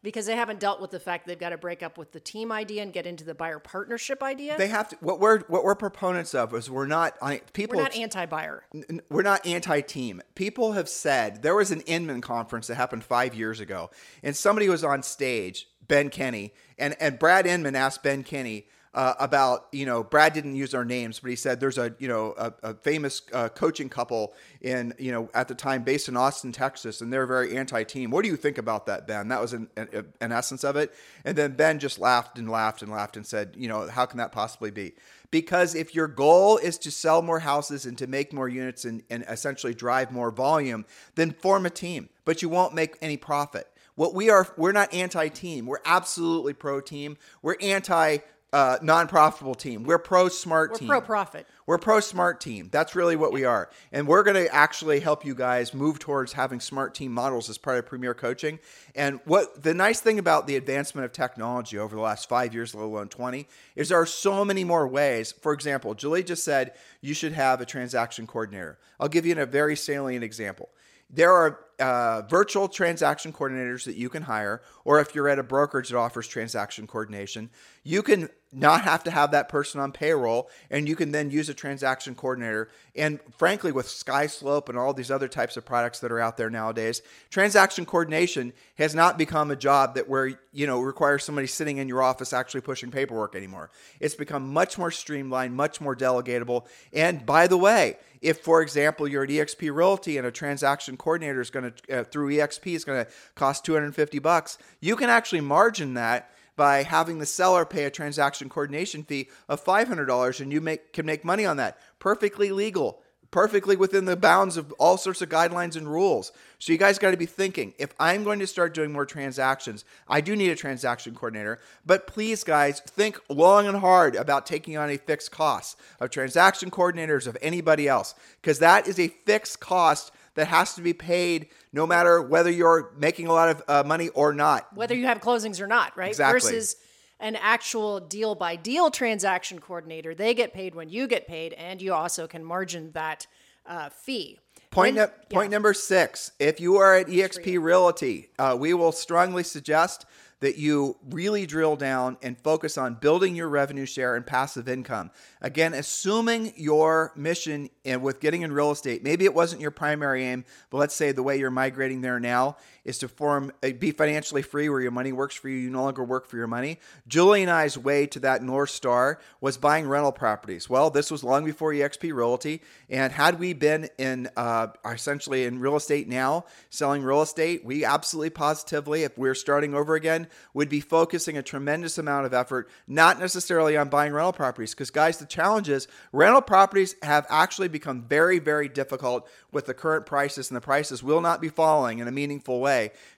because 0.04 0.26
they 0.26 0.36
haven't 0.36 0.60
dealt 0.60 0.82
with 0.82 0.90
the 0.90 1.00
fact 1.00 1.28
they've 1.28 1.38
got 1.38 1.50
to 1.50 1.60
break 1.60 1.84
up 1.84 1.96
with 1.96 2.12
the 2.12 2.20
team 2.20 2.52
idea 2.52 2.82
and 2.82 2.92
get 2.92 3.06
into 3.06 3.24
the 3.24 3.36
buyer 3.36 3.60
partnership 3.60 4.24
idea. 4.24 4.58
They 4.58 4.68
have 4.68 4.90
to. 4.90 4.96
What 5.00 5.20
we're 5.20 5.42
what 5.42 5.64
we're 5.64 5.76
proponents 5.76 6.34
of 6.34 6.56
is 6.56 6.72
we're 6.72 6.88
not 6.88 7.14
people. 7.54 7.78
We're 7.78 7.84
not 7.84 7.96
anti-buyer. 7.96 8.64
We're 9.10 9.22
not 9.22 9.46
anti-team. 9.46 10.24
People 10.34 10.72
have 10.72 10.90
said 10.90 11.44
there 11.44 11.54
was 11.54 11.70
an 11.70 11.82
Inman 11.82 12.22
conference 12.22 12.66
that 12.66 12.76
happened 12.76 13.04
five 13.04 13.36
years 13.36 13.60
ago, 13.60 13.92
and 14.24 14.36
somebody 14.36 14.70
was 14.70 14.84
on 14.84 15.04
stage, 15.04 15.68
Ben 15.88 16.10
Kinney, 16.10 16.54
and 16.80 16.96
and 17.00 17.20
Brad 17.20 17.46
Inman 17.46 17.76
asked 17.76 18.02
Ben 18.02 18.24
Kinney 18.24 18.66
uh, 18.94 19.14
about 19.20 19.68
you 19.72 19.86
know 19.86 20.04
Brad 20.04 20.34
didn't 20.34 20.56
use 20.56 20.74
our 20.74 20.84
names, 20.84 21.20
but 21.20 21.30
he 21.30 21.36
said 21.36 21.60
there's 21.60 21.78
a 21.78 21.96
you 22.00 22.08
know 22.08 22.34
a, 22.38 22.54
a 22.64 22.74
famous 22.74 23.22
uh, 23.32 23.50
coaching 23.50 23.88
couple 23.88 24.34
in 24.60 24.94
you 25.00 25.12
know 25.12 25.30
at 25.34 25.48
the 25.48 25.56
time 25.56 25.84
based 25.84 26.10
in 26.10 26.18
Austin, 26.18 26.52
Texas, 26.52 27.02
and 27.02 27.12
they're 27.12 27.26
very 27.26 27.56
anti-team. 27.56 28.12
What 28.12 28.24
do 28.24 28.30
you 28.30 28.36
think 28.36 28.58
about 28.58 28.86
that, 28.88 29.08
Ben? 29.08 29.30
That 29.30 29.42
was 29.42 29.54
an, 29.54 29.70
an, 29.78 30.08
an 30.20 30.32
essence 30.32 30.64
of 30.64 30.76
it. 30.76 30.94
And 31.24 31.38
then 31.38 31.54
Ben 31.54 31.80
just 31.80 32.00
laughed 32.00 32.38
and 32.38 32.50
laughed 32.50 32.82
and 32.82 32.92
laughed 32.92 33.16
and 33.16 33.26
said, 33.26 33.56
you 33.56 33.68
know, 33.68 33.88
how 33.88 34.06
can 34.06 34.18
that 34.18 34.32
possibly 34.32 34.72
be? 34.72 34.94
Because 35.30 35.76
if 35.76 35.96
your 35.96 36.08
goal 36.08 36.58
is 36.58 36.78
to 36.80 36.92
sell 36.92 37.22
more 37.22 37.40
houses 37.40 37.86
and 37.86 37.98
to 37.98 38.08
make 38.08 38.34
more 38.34 38.50
units 38.50 38.84
and, 38.84 39.02
and 39.10 39.24
essentially 39.30 39.74
drive 39.74 40.12
more 40.12 40.30
volume, 40.32 40.86
then 41.16 41.32
form 41.32 41.66
a 41.66 41.70
team, 41.70 42.10
but 42.26 42.42
you 42.42 42.50
won't 42.50 42.76
make 42.76 42.98
any 43.02 43.16
profit. 43.16 43.68
What 43.96 44.14
we 44.14 44.30
are, 44.30 44.48
we're 44.58 44.72
not 44.74 44.94
anti-team. 44.94 45.66
We're 45.66 45.78
absolutely 45.86 46.54
pro-team. 46.54 47.18
We're 47.42 47.56
anti 47.62 48.18
uh, 48.54 48.78
non-profitable 48.82 49.56
team. 49.56 49.84
We're 49.84 49.98
pro 49.98 50.28
smart 50.28 50.72
we're 50.72 50.78
team. 50.78 50.88
We're 50.90 51.00
pro 51.00 51.06
profit. 51.06 51.48
We're 51.66 51.78
pro 51.78 52.02
smart 52.02 52.42
team. 52.42 52.68
That's 52.70 52.96
really 52.96 53.16
what 53.16 53.32
we 53.32 53.46
are. 53.46 53.70
And 53.94 54.08
we're 54.08 54.24
going 54.24 54.36
to 54.36 54.54
actually 54.54 55.00
help 55.00 55.24
you 55.24 55.34
guys 55.34 55.74
move 55.74 56.00
towards 56.00 56.34
having 56.34 56.60
smart 56.60 56.94
team 56.94 57.14
models 57.14 57.50
as 57.50 57.58
part 57.58 57.78
of 57.78 57.86
Premier 57.86 58.14
Coaching. 58.14 58.60
And 58.94 59.22
what 59.24 59.64
the 59.64 59.74
nice 59.74 60.02
thing 60.02 60.20
about 60.20 60.48
the 60.48 60.58
advancement 60.58 61.06
of 61.06 61.14
technology 61.14 61.78
over 61.78 61.96
the 61.96 62.02
last 62.02 62.28
five 62.28 62.54
years, 62.54 62.76
let 62.76 62.84
alone 62.84 63.08
20, 63.08 63.48
is 63.76 63.90
there 63.90 64.02
are 64.02 64.06
so 64.06 64.44
many 64.44 64.66
more 64.66 64.88
ways. 64.88 65.32
For 65.32 65.54
example, 65.54 65.94
Julie 65.94 66.24
just 66.24 66.44
said 66.44 66.74
you 67.00 67.14
should 67.14 67.34
have 67.34 67.62
a 67.62 67.66
transaction 67.66 68.28
coordinator. 68.28 68.80
I'll 69.00 69.08
give 69.08 69.26
you 69.26 69.40
a 69.40 69.46
very 69.46 69.78
salient 69.78 70.26
example. 70.26 70.70
There 71.10 71.32
are 71.32 71.60
uh, 71.82 72.22
virtual 72.30 72.68
transaction 72.68 73.34
coordinators 73.34 73.86
that 73.86 73.96
you 73.96 74.10
can 74.10 74.24
hire, 74.24 74.62
or 74.86 75.00
if 75.00 75.16
you're 75.16 75.28
at 75.28 75.40
a 75.40 75.44
brokerage 75.44 75.90
that 75.90 75.98
offers 75.98 76.28
transaction 76.28 76.88
coordination, 76.88 77.50
you 77.84 78.04
can 78.04 78.30
not 78.54 78.82
have 78.82 79.04
to 79.04 79.12
have 79.12 79.32
that 79.32 79.48
person 79.48 79.80
on 79.80 79.92
payroll 79.92 80.50
and 80.70 80.88
you 80.88 80.96
can 80.96 81.12
then 81.12 81.32
use 81.32 81.48
a 81.48 81.54
transaction 81.54 82.14
coordinator. 82.14 82.70
And 82.96 83.20
frankly 83.38 83.72
with 83.72 83.88
skyslope 83.88 84.68
and 84.68 84.78
all 84.78 84.94
these 84.94 85.10
other 85.10 85.30
types 85.30 85.56
of 85.56 85.66
products 85.66 86.00
that 86.00 86.12
are 86.12 86.20
out 86.20 86.36
there 86.36 86.50
nowadays 86.50 87.02
transaction 87.30 87.86
coordination 87.86 88.52
has 88.76 88.94
not 88.94 89.18
become 89.18 89.52
a 89.52 89.56
job 89.56 89.96
that 89.96 90.10
where 90.10 90.38
you 90.52 90.68
know 90.68 90.82
requires 90.82 91.24
somebody 91.24 91.48
sitting 91.48 91.78
in 91.78 91.88
your 91.88 92.04
office 92.04 92.34
actually 92.34 92.62
pushing 92.62 92.92
paperwork 92.92 93.36
anymore. 93.36 93.72
It's 94.00 94.16
become 94.16 94.52
much 94.52 94.78
more 94.78 94.92
streamlined 94.92 95.56
much 95.56 95.80
more 95.80 95.96
delegatable. 95.96 96.68
And 96.92 97.26
by 97.26 97.48
the 97.48 97.58
way 97.58 97.98
if 98.22 98.40
for 98.40 98.62
example 98.62 99.08
you're 99.08 99.24
at 99.24 99.30
exp 99.30 99.74
realty 99.74 100.18
and 100.18 100.28
a 100.28 100.32
transaction 100.32 100.98
coordinator 100.98 101.40
is 101.40 101.50
going 101.50 101.64
to 101.64 101.71
uh, 101.92 102.04
through 102.04 102.32
exp 102.32 102.66
is 102.66 102.86
going 102.86 103.04
to 103.04 103.12
cost 103.36 103.66
250 103.66 104.20
bucks 104.20 104.58
you 104.80 104.96
can 104.96 105.10
actually 105.10 105.42
margin 105.42 105.94
that 105.96 106.32
by 106.56 106.84
having 106.84 107.20
the 107.20 107.26
seller 107.26 107.66
pay 107.66 107.86
a 107.86 107.90
transaction 107.90 108.50
coordination 108.50 109.04
fee 109.04 109.30
of 109.48 109.64
$500 109.64 110.42
and 110.42 110.52
you 110.52 110.62
make, 110.62 110.94
can 110.94 111.06
make 111.06 111.26
money 111.26 111.46
on 111.46 111.58
that. 111.58 111.80
Perfectly 112.00 112.52
legal, 112.52 113.02
perfectly 113.32 113.76
within 113.76 114.06
the 114.06 114.18
bounds 114.18 114.58
of 114.58 114.72
all 114.74 114.98
sorts 114.98 115.22
of 115.22 115.30
guidelines 115.30 115.76
and 115.76 115.92
rules. 115.92 116.32
So 116.60 116.72
you 116.72 116.78
guys 116.78 117.00
got 117.00 117.12
to 117.12 117.18
be 117.18 117.26
thinking 117.26 117.74
if 117.80 117.94
I'm 118.00 118.24
going 118.24 118.40
to 118.40 118.48
start 118.48 118.74
doing 118.74 118.92
more 118.92 119.06
transactions, 119.06 119.86
I 120.08 120.22
do 120.22 120.36
need 120.36 120.52
a 120.52 120.56
transaction 120.56 121.16
coordinator. 121.16 121.60
But 121.86 122.06
please, 122.06 122.44
guys, 122.44 122.82
think 122.82 123.20
long 123.30 123.66
and 123.66 123.78
hard 123.78 124.16
about 124.16 124.46
taking 124.46 124.78
on 124.78 124.90
a 124.90 124.98
fixed 124.98 125.32
cost 125.32 125.80
of 126.00 126.10
transaction 126.10 126.70
coordinators 126.70 127.26
of 127.26 127.38
anybody 127.42 127.88
else 127.88 128.14
because 128.42 128.60
that 128.60 128.88
is 128.88 129.00
a 129.00 129.08
fixed 129.08 129.62
cost 129.62 130.12
that 130.36 130.48
has 130.48 130.76
to 130.76 130.82
be 130.82 130.94
paid 130.94 131.48
no 131.74 131.86
matter 131.86 132.22
whether 132.22 132.50
you're 132.50 132.94
making 132.98 133.28
a 133.28 133.34
lot 133.34 133.50
of 133.50 133.64
uh, 133.68 133.84
money 133.86 134.10
or 134.10 134.34
not. 134.34 134.68
Whether 134.76 134.96
you 134.96 135.06
have 135.06 135.22
closings 135.22 135.62
or 135.62 135.68
not, 135.68 135.96
right? 135.98 136.10
Exactly. 136.10 136.40
Versus 136.40 136.76
an 137.20 137.36
actual 137.36 138.00
deal 138.00 138.36
by 138.36 138.56
deal 138.56 138.90
transaction 138.90 139.60
coordinator. 139.60 140.16
They 140.16 140.34
get 140.34 140.54
paid 140.54 140.76
when 140.76 140.90
you 140.90 141.08
get 141.08 141.28
paid, 141.28 141.54
and 141.54 141.82
you 141.82 141.94
also 141.94 142.28
can 142.28 142.44
margin 142.44 142.92
that 142.94 143.28
uh, 143.66 143.90
fee. 143.90 144.40
Point, 144.72 144.96
when, 144.96 145.06
no, 145.06 145.12
yeah. 145.12 145.28
point 145.30 145.52
number 145.52 145.74
six 145.74 146.32
if 146.40 146.60
you 146.60 146.78
are 146.78 146.96
at 146.96 147.08
EXP 147.08 147.62
Realty, 147.62 148.30
uh, 148.40 148.56
we 148.60 148.74
will 148.74 148.92
strongly 148.94 149.44
suggest 149.44 150.06
that 150.42 150.58
you 150.58 150.98
really 151.10 151.46
drill 151.46 151.76
down 151.76 152.18
and 152.22 152.38
focus 152.38 152.78
on 152.78 152.96
building 152.96 153.36
your 153.36 153.48
revenue 153.48 153.86
share 153.86 154.16
and 154.16 154.26
passive 154.26 154.68
income. 154.68 155.12
Again, 155.40 155.74
assuming 155.74 156.52
your 156.58 157.14
mission 157.16 157.70
and 157.86 158.02
with 158.02 158.20
getting 158.20 158.42
in 158.42 158.52
real 158.52 158.72
estate, 158.72 159.04
maybe 159.04 159.26
it 159.26 159.34
wasn't 159.34 159.62
your 159.62 159.72
primary 159.72 160.26
aim, 160.26 160.44
but 160.70 160.78
let's 160.78 160.96
say 160.96 161.12
the 161.12 161.24
way 161.24 161.38
you're 161.38 161.50
migrating 161.52 162.02
there 162.02 162.20
now 162.20 162.58
is 162.84 162.98
to 163.00 163.08
form 163.08 163.52
uh, 163.64 163.70
be 163.78 163.92
financially 163.92 164.42
free 164.42 164.70
where 164.70 164.82
your 164.82 164.92
money 164.92 165.12
works 165.12 165.36
for 165.36 165.50
you, 165.50 165.58
you 165.58 165.70
no 165.70 165.84
longer 165.84 166.04
work 166.04 166.28
for 166.28 166.38
your 166.38 166.48
money. 166.48 166.80
Julie 167.08 167.42
and 167.42 167.52
I's 167.52 167.78
way 167.78 168.08
to 168.08 168.20
that 168.22 168.42
North 168.42 168.72
Star 168.72 169.20
was 169.40 169.58
buying 169.58 169.88
rental 169.88 170.12
properties. 170.12 170.70
Well, 170.70 170.90
this 170.90 171.12
was 171.12 171.24
long 171.24 171.46
before 171.46 171.74
EXP 171.74 172.14
Realty, 172.14 172.62
and 172.90 173.14
had 173.14 173.40
we 173.40 173.54
been 173.54 173.90
in 173.98 174.30
uh, 174.36 174.68
essentially 174.86 175.46
in 175.46 175.60
real 175.60 175.76
estate 175.76 176.08
now, 176.08 176.46
selling 176.70 177.04
real 177.04 177.22
estate, 177.22 177.64
we 177.64 177.86
absolutely 177.86 178.32
positively, 178.32 179.04
if 179.04 179.18
we're 179.18 179.36
starting 179.36 179.74
over 179.74 179.96
again, 179.96 180.28
would 180.54 180.70
be 180.70 180.80
focusing 180.80 181.38
a 181.38 181.44
tremendous 181.44 181.98
amount 181.98 182.26
of 182.26 182.34
effort, 182.34 182.70
not 182.88 183.20
necessarily 183.20 183.78
on 183.78 183.90
buying 183.90 184.14
rental 184.14 184.34
properties, 184.34 184.74
because 184.74 184.90
guys, 184.90 185.18
the 185.18 185.26
challenge 185.26 185.70
is 185.70 185.88
rental 186.12 186.42
properties 186.42 186.96
have 187.04 187.28
actually 187.30 187.68
become 187.68 188.02
very, 188.04 188.40
very 188.40 188.68
difficult 188.68 189.28
with 189.52 189.66
the 189.66 189.74
current 189.74 190.06
prices, 190.06 190.50
and 190.50 190.56
the 190.56 190.62
prices 190.62 191.04
will 191.04 191.22
not 191.22 191.42
be 191.42 191.50
falling 191.50 192.00
in 192.00 192.08
a 192.08 192.12
meaningful 192.12 192.60
way 192.60 192.71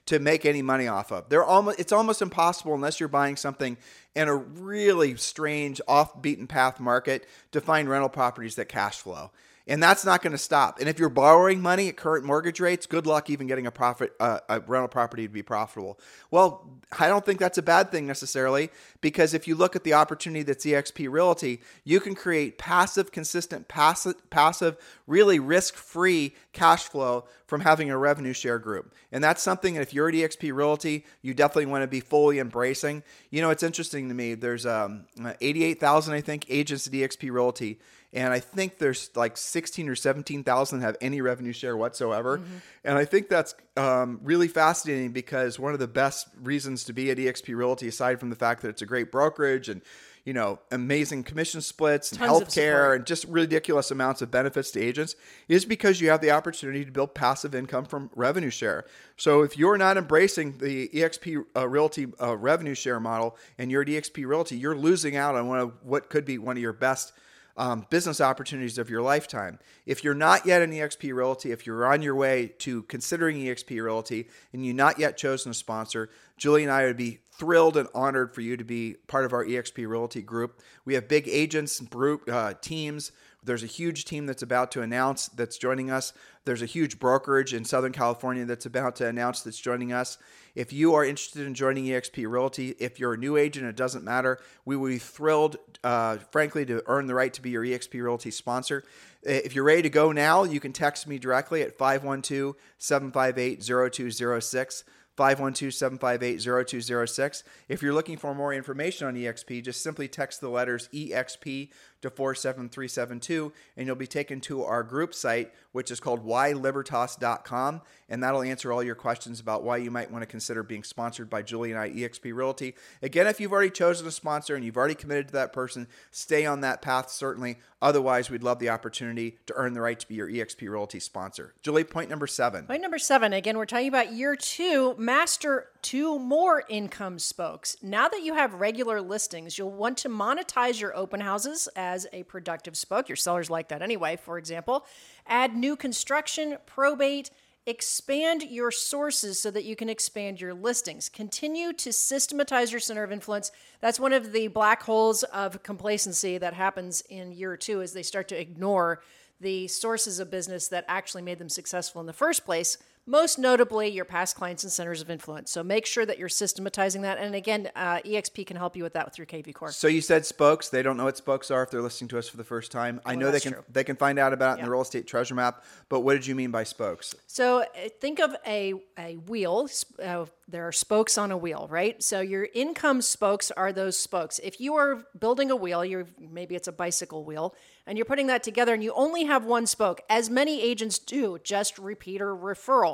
to 0.06 0.18
make 0.18 0.44
any 0.44 0.62
money 0.62 0.86
off 0.86 1.12
of. 1.12 1.28
They're 1.28 1.44
almost 1.44 1.78
it's 1.78 1.92
almost 1.92 2.22
impossible 2.22 2.74
unless 2.74 3.00
you're 3.00 3.08
buying 3.08 3.36
something 3.36 3.76
in 4.14 4.28
a 4.28 4.36
really 4.36 5.16
strange 5.16 5.80
off 5.88 6.20
beaten 6.20 6.46
path 6.46 6.80
market 6.80 7.26
to 7.52 7.60
find 7.60 7.88
rental 7.88 8.08
properties 8.08 8.56
that 8.56 8.68
cash 8.68 8.98
flow 8.98 9.30
and 9.66 9.82
that's 9.82 10.04
not 10.04 10.22
going 10.22 10.32
to 10.32 10.38
stop. 10.38 10.78
And 10.78 10.88
if 10.88 10.98
you're 10.98 11.08
borrowing 11.08 11.62
money 11.62 11.88
at 11.88 11.96
current 11.96 12.24
mortgage 12.24 12.60
rates, 12.60 12.84
good 12.86 13.06
luck 13.06 13.30
even 13.30 13.46
getting 13.46 13.66
a 13.66 13.70
profit 13.70 14.12
uh, 14.20 14.40
a 14.48 14.60
rental 14.60 14.88
property 14.88 15.26
to 15.26 15.32
be 15.32 15.42
profitable. 15.42 15.98
Well, 16.30 16.68
I 16.98 17.08
don't 17.08 17.24
think 17.24 17.40
that's 17.40 17.56
a 17.56 17.62
bad 17.62 17.90
thing 17.90 18.06
necessarily 18.06 18.70
because 19.00 19.32
if 19.32 19.48
you 19.48 19.54
look 19.54 19.74
at 19.74 19.84
the 19.84 19.94
opportunity 19.94 20.42
that's 20.42 20.66
EXP 20.66 21.10
Realty, 21.10 21.62
you 21.82 21.98
can 21.98 22.14
create 22.14 22.58
passive, 22.58 23.10
consistent, 23.10 23.68
passive, 23.68 24.28
passive, 24.28 24.76
really 25.06 25.38
risk-free 25.38 26.34
cash 26.52 26.84
flow 26.84 27.24
from 27.46 27.62
having 27.62 27.90
a 27.90 27.96
revenue 27.96 28.32
share 28.32 28.58
group. 28.58 28.92
And 29.12 29.24
that's 29.24 29.42
something 29.42 29.74
that 29.74 29.82
if 29.82 29.94
you're 29.94 30.08
at 30.08 30.14
EXP 30.14 30.54
Realty, 30.54 31.04
you 31.22 31.32
definitely 31.32 31.66
want 31.66 31.82
to 31.82 31.88
be 31.88 32.00
fully 32.00 32.38
embracing. 32.38 33.02
You 33.30 33.40
know, 33.42 33.50
it's 33.50 33.62
interesting 33.62 34.08
to 34.08 34.14
me. 34.14 34.34
There's 34.34 34.66
um, 34.66 35.06
88,000, 35.40 36.14
I 36.14 36.20
think, 36.20 36.46
agents 36.48 36.86
at 36.86 36.92
EXP 36.92 37.30
Realty 37.30 37.78
and 38.14 38.32
I 38.32 38.38
think 38.38 38.78
there's 38.78 39.10
like 39.16 39.36
16 39.36 39.88
or 39.88 39.96
17,000 39.96 40.80
have 40.80 40.96
any 41.00 41.20
revenue 41.20 41.52
share 41.52 41.76
whatsoever. 41.76 42.38
Mm-hmm. 42.38 42.56
And 42.84 42.96
I 42.96 43.04
think 43.04 43.28
that's 43.28 43.56
um, 43.76 44.20
really 44.22 44.46
fascinating 44.46 45.10
because 45.10 45.58
one 45.58 45.72
of 45.72 45.80
the 45.80 45.88
best 45.88 46.28
reasons 46.40 46.84
to 46.84 46.92
be 46.92 47.10
at 47.10 47.18
EXP 47.18 47.56
Realty, 47.56 47.88
aside 47.88 48.20
from 48.20 48.30
the 48.30 48.36
fact 48.36 48.62
that 48.62 48.68
it's 48.68 48.82
a 48.82 48.86
great 48.86 49.10
brokerage 49.10 49.68
and 49.68 49.82
you 50.24 50.32
know 50.32 50.58
amazing 50.70 51.22
commission 51.22 51.60
splits 51.60 52.10
and 52.12 52.18
Tons 52.18 52.44
healthcare 52.44 52.96
and 52.96 53.04
just 53.04 53.26
ridiculous 53.26 53.90
amounts 53.90 54.22
of 54.22 54.30
benefits 54.30 54.70
to 54.70 54.80
agents, 54.80 55.16
is 55.48 55.64
because 55.64 56.00
you 56.00 56.08
have 56.10 56.20
the 56.20 56.30
opportunity 56.30 56.84
to 56.84 56.92
build 56.92 57.14
passive 57.14 57.52
income 57.52 57.84
from 57.84 58.10
revenue 58.14 58.50
share. 58.50 58.84
So 59.16 59.42
if 59.42 59.58
you're 59.58 59.76
not 59.76 59.96
embracing 59.96 60.58
the 60.58 60.88
EXP 60.88 61.44
uh, 61.56 61.68
Realty 61.68 62.06
uh, 62.22 62.36
revenue 62.36 62.76
share 62.76 63.00
model 63.00 63.36
and 63.58 63.72
you're 63.72 63.82
at 63.82 63.88
EXP 63.88 64.24
Realty, 64.24 64.56
you're 64.56 64.76
losing 64.76 65.16
out 65.16 65.34
on 65.34 65.48
one 65.48 65.58
of 65.58 65.72
what 65.82 66.10
could 66.10 66.24
be 66.24 66.38
one 66.38 66.56
of 66.56 66.62
your 66.62 66.72
best 66.72 67.12
um, 67.56 67.86
business 67.90 68.20
opportunities 68.20 68.78
of 68.78 68.90
your 68.90 69.02
lifetime. 69.02 69.58
If 69.86 70.02
you're 70.02 70.14
not 70.14 70.46
yet 70.46 70.62
an 70.62 70.72
EXP 70.72 71.14
Realty, 71.14 71.52
if 71.52 71.66
you're 71.66 71.86
on 71.86 72.02
your 72.02 72.14
way 72.14 72.52
to 72.58 72.82
considering 72.84 73.36
EXP 73.36 73.82
Realty 73.82 74.28
and 74.52 74.64
you're 74.64 74.74
not 74.74 74.98
yet 74.98 75.16
chosen 75.16 75.50
a 75.50 75.54
sponsor, 75.54 76.10
Julie 76.36 76.62
and 76.62 76.72
I 76.72 76.84
would 76.84 76.96
be 76.96 77.20
thrilled 77.36 77.76
and 77.76 77.88
honored 77.94 78.34
for 78.34 78.40
you 78.40 78.56
to 78.56 78.64
be 78.64 78.96
part 79.06 79.24
of 79.24 79.32
our 79.32 79.44
EXP 79.44 79.88
Realty 79.88 80.22
group. 80.22 80.60
We 80.84 80.94
have 80.94 81.08
big 81.08 81.28
agents, 81.28 81.80
group 81.80 82.28
uh, 82.30 82.54
teams. 82.60 83.12
There's 83.42 83.62
a 83.62 83.66
huge 83.66 84.04
team 84.04 84.26
that's 84.26 84.42
about 84.42 84.70
to 84.72 84.82
announce 84.82 85.28
that's 85.28 85.58
joining 85.58 85.90
us. 85.90 86.12
There's 86.44 86.62
a 86.62 86.66
huge 86.66 86.98
brokerage 86.98 87.52
in 87.52 87.64
Southern 87.64 87.92
California 87.92 88.44
that's 88.44 88.66
about 88.66 88.96
to 88.96 89.06
announce 89.06 89.42
that's 89.42 89.58
joining 89.58 89.92
us. 89.92 90.16
If 90.54 90.72
you 90.72 90.94
are 90.94 91.04
interested 91.04 91.46
in 91.46 91.54
joining 91.54 91.84
EXP 91.86 92.30
Realty, 92.30 92.74
if 92.78 92.98
you're 92.98 93.14
a 93.14 93.18
new 93.18 93.36
agent, 93.36 93.66
it 93.66 93.76
doesn't 93.76 94.04
matter. 94.04 94.38
We 94.64 94.76
would 94.76 94.88
be 94.88 94.98
thrilled, 94.98 95.56
uh, 95.82 96.18
frankly, 96.30 96.64
to 96.66 96.82
earn 96.86 97.06
the 97.06 97.14
right 97.14 97.32
to 97.34 97.42
be 97.42 97.50
your 97.50 97.64
EXP 97.64 98.02
Realty 98.02 98.30
sponsor. 98.30 98.84
If 99.22 99.54
you're 99.54 99.64
ready 99.64 99.82
to 99.82 99.90
go 99.90 100.12
now, 100.12 100.44
you 100.44 100.60
can 100.60 100.72
text 100.72 101.06
me 101.06 101.18
directly 101.18 101.62
at 101.62 101.76
512 101.76 102.54
758 102.78 103.62
0206. 103.62 104.84
512-758-0206. 105.16 107.44
If 107.68 107.82
you're 107.82 107.94
looking 107.94 108.16
for 108.16 108.34
more 108.34 108.52
information 108.52 109.06
on 109.06 109.14
EXP, 109.14 109.62
just 109.64 109.80
simply 109.82 110.08
text 110.08 110.40
the 110.40 110.48
letters 110.48 110.88
EXP 110.92 111.70
to 112.04 112.10
47372 112.10 113.52
and 113.76 113.86
you'll 113.86 113.96
be 113.96 114.06
taken 114.06 114.40
to 114.40 114.62
our 114.62 114.82
group 114.82 115.12
site 115.12 115.52
which 115.72 115.90
is 115.90 116.00
called 116.00 116.24
whylibertas.com 116.24 117.80
and 118.08 118.22
that'll 118.22 118.42
answer 118.42 118.72
all 118.72 118.82
your 118.82 118.94
questions 118.94 119.40
about 119.40 119.64
why 119.64 119.76
you 119.76 119.90
might 119.90 120.10
want 120.10 120.22
to 120.22 120.26
consider 120.26 120.62
being 120.62 120.84
sponsored 120.84 121.28
by 121.28 121.42
Julie 121.42 121.72
and 121.72 121.80
I 121.80 121.90
EXP 121.90 122.34
Realty. 122.34 122.74
Again, 123.02 123.26
if 123.26 123.40
you've 123.40 123.52
already 123.52 123.70
chosen 123.70 124.06
a 124.06 124.10
sponsor 124.10 124.54
and 124.54 124.64
you've 124.64 124.76
already 124.76 124.94
committed 124.94 125.28
to 125.28 125.32
that 125.32 125.52
person, 125.52 125.88
stay 126.10 126.46
on 126.46 126.60
that 126.60 126.82
path 126.82 127.10
certainly. 127.10 127.58
Otherwise, 127.82 128.30
we'd 128.30 128.42
love 128.42 128.58
the 128.60 128.68
opportunity 128.68 129.36
to 129.46 129.54
earn 129.56 129.74
the 129.74 129.80
right 129.80 129.98
to 129.98 130.08
be 130.08 130.14
your 130.14 130.28
EXP 130.28 130.68
Realty 130.70 131.00
sponsor. 131.00 131.54
Julie, 131.62 131.84
point 131.84 132.08
number 132.08 132.26
7. 132.26 132.66
Point 132.66 132.82
number 132.82 132.98
seven. 132.98 133.32
Again, 133.32 133.58
we're 133.58 133.66
talking 133.66 133.88
about 133.88 134.12
year 134.12 134.36
two. 134.36 134.94
Master 134.98 135.68
two 135.84 136.18
more 136.18 136.64
income 136.68 137.18
spokes. 137.18 137.76
Now 137.82 138.08
that 138.08 138.22
you 138.22 138.34
have 138.34 138.54
regular 138.54 139.02
listings, 139.02 139.58
you'll 139.58 139.70
want 139.70 139.98
to 139.98 140.08
monetize 140.08 140.80
your 140.80 140.96
open 140.96 141.20
houses 141.20 141.68
as 141.76 142.06
a 142.12 142.22
productive 142.22 142.74
spoke. 142.74 143.08
Your 143.08 143.16
sellers 143.16 143.50
like 143.50 143.68
that 143.68 143.82
anyway, 143.82 144.16
for 144.16 144.38
example. 144.38 144.86
Add 145.26 145.54
new 145.54 145.76
construction, 145.76 146.56
probate, 146.64 147.30
expand 147.66 148.42
your 148.42 148.70
sources 148.70 149.40
so 149.40 149.50
that 149.50 149.64
you 149.64 149.76
can 149.76 149.90
expand 149.90 150.40
your 150.40 150.54
listings. 150.54 151.10
Continue 151.10 151.74
to 151.74 151.92
systematize 151.92 152.72
your 152.72 152.80
center 152.80 153.04
of 153.04 153.12
influence. 153.12 153.52
That's 153.80 154.00
one 154.00 154.14
of 154.14 154.32
the 154.32 154.48
black 154.48 154.82
holes 154.82 155.22
of 155.24 155.62
complacency 155.62 156.38
that 156.38 156.54
happens 156.54 157.02
in 157.10 157.30
year 157.30 157.58
two 157.58 157.82
as 157.82 157.92
they 157.92 158.02
start 158.02 158.28
to 158.28 158.40
ignore 158.40 159.02
the 159.40 159.68
sources 159.68 160.18
of 160.18 160.30
business 160.30 160.68
that 160.68 160.86
actually 160.88 161.22
made 161.22 161.38
them 161.38 161.48
successful 161.50 162.00
in 162.00 162.06
the 162.06 162.12
first 162.12 162.46
place, 162.46 162.78
most 163.06 163.38
notably 163.38 163.88
your 163.88 164.04
past 164.04 164.34
clients 164.34 164.62
and 164.62 164.72
centers 164.72 165.02
of 165.02 165.10
influence. 165.10 165.50
So 165.50 165.62
make 165.62 165.84
sure 165.84 166.06
that 166.06 166.18
you're 166.18 166.28
systematizing 166.28 167.02
that. 167.02 167.18
And 167.18 167.34
again, 167.34 167.70
uh, 167.76 167.98
EXP 168.04 168.46
can 168.46 168.56
help 168.56 168.76
you 168.76 168.82
with 168.82 168.94
that 168.94 169.12
through 169.12 169.26
KV 169.26 169.54
Core. 169.54 169.72
So 169.72 169.88
you 169.88 170.00
said 170.00 170.24
spokes. 170.24 170.70
They 170.70 170.82
don't 170.82 170.96
know 170.96 171.04
what 171.04 171.16
spokes 171.16 171.50
are 171.50 171.62
if 171.62 171.70
they're 171.70 171.82
listening 171.82 172.08
to 172.08 172.18
us 172.18 172.28
for 172.28 172.38
the 172.38 172.44
first 172.44 172.72
time. 172.72 173.00
I 173.04 173.14
know 173.14 173.30
they 173.30 173.40
can 173.40 173.52
true. 173.52 173.64
they 173.70 173.84
can 173.84 173.96
find 173.96 174.18
out 174.18 174.32
about 174.32 174.56
it 174.56 174.60
in 174.60 174.64
the 174.66 174.70
real 174.70 174.82
estate 174.82 175.06
treasure 175.06 175.34
map. 175.34 175.64
But 175.88 176.00
what 176.00 176.14
did 176.14 176.26
you 176.26 176.34
mean 176.34 176.50
by 176.50 176.64
spokes? 176.64 177.14
So 177.26 177.60
uh, 177.60 177.66
think 178.00 178.20
of 178.20 178.34
a, 178.46 178.74
a 178.98 179.14
wheel. 179.16 179.68
Uh, 180.02 180.26
there 180.48 180.66
are 180.68 180.72
spokes 180.72 181.16
on 181.16 181.30
a 181.30 181.36
wheel, 181.36 181.66
right? 181.70 182.02
So 182.02 182.20
your 182.20 182.48
income 182.54 183.00
spokes 183.02 183.50
are 183.50 183.72
those 183.72 183.98
spokes. 183.98 184.38
If 184.42 184.60
you 184.60 184.74
are 184.74 185.04
building 185.18 185.50
a 185.50 185.56
wheel, 185.56 185.84
you're 185.84 186.06
maybe 186.18 186.54
it's 186.54 186.68
a 186.68 186.72
bicycle 186.72 187.24
wheel, 187.24 187.54
and 187.86 187.96
you're 187.96 188.04
putting 188.04 188.26
that 188.26 188.42
together, 188.42 188.74
and 188.74 188.82
you 188.82 188.92
only 188.94 189.24
have 189.24 189.44
one 189.44 189.66
spoke, 189.66 190.02
as 190.10 190.28
many 190.28 190.60
agents 190.60 190.98
do, 190.98 191.38
just 191.42 191.78
repeater 191.78 192.34
referral. 192.34 192.93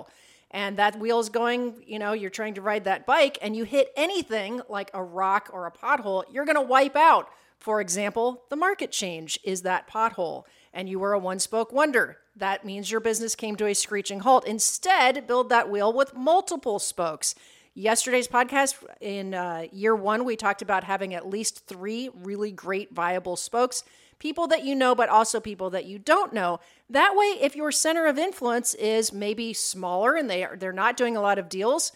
And 0.50 0.76
that 0.78 0.98
wheel's 0.98 1.28
going, 1.28 1.82
you 1.86 1.98
know, 1.98 2.12
you're 2.12 2.30
trying 2.30 2.54
to 2.54 2.62
ride 2.62 2.84
that 2.84 3.06
bike, 3.06 3.38
and 3.40 3.54
you 3.54 3.64
hit 3.64 3.92
anything 3.96 4.60
like 4.68 4.90
a 4.92 5.02
rock 5.02 5.48
or 5.52 5.66
a 5.66 5.72
pothole, 5.72 6.24
you're 6.30 6.44
going 6.44 6.56
to 6.56 6.62
wipe 6.62 6.96
out. 6.96 7.28
For 7.58 7.80
example, 7.80 8.44
the 8.48 8.56
market 8.56 8.90
change 8.90 9.38
is 9.44 9.62
that 9.62 9.88
pothole, 9.88 10.44
and 10.72 10.88
you 10.88 10.98
were 10.98 11.12
a 11.12 11.18
one 11.18 11.38
spoke 11.38 11.72
wonder. 11.72 12.18
That 12.34 12.64
means 12.64 12.90
your 12.90 13.00
business 13.00 13.34
came 13.34 13.54
to 13.56 13.66
a 13.66 13.74
screeching 13.74 14.20
halt. 14.20 14.46
Instead, 14.46 15.26
build 15.26 15.50
that 15.50 15.70
wheel 15.70 15.92
with 15.92 16.14
multiple 16.14 16.78
spokes. 16.78 17.34
Yesterday's 17.74 18.26
podcast 18.26 18.82
in 19.00 19.34
uh, 19.34 19.66
year 19.72 19.94
one, 19.94 20.24
we 20.24 20.36
talked 20.36 20.62
about 20.62 20.84
having 20.84 21.14
at 21.14 21.28
least 21.28 21.66
three 21.66 22.10
really 22.14 22.50
great 22.50 22.92
viable 22.92 23.36
spokes 23.36 23.84
people 24.20 24.46
that 24.46 24.64
you 24.64 24.76
know, 24.76 24.94
but 24.94 25.08
also 25.08 25.40
people 25.40 25.70
that 25.70 25.86
you 25.86 25.98
don't 25.98 26.32
know. 26.32 26.60
That 26.88 27.16
way, 27.16 27.38
if 27.40 27.56
your 27.56 27.72
center 27.72 28.06
of 28.06 28.18
influence 28.18 28.74
is 28.74 29.12
maybe 29.12 29.52
smaller 29.52 30.14
and 30.14 30.30
they 30.30 30.44
are, 30.44 30.56
they're 30.56 30.72
not 30.72 30.96
doing 30.96 31.16
a 31.16 31.20
lot 31.20 31.38
of 31.38 31.48
deals, 31.48 31.90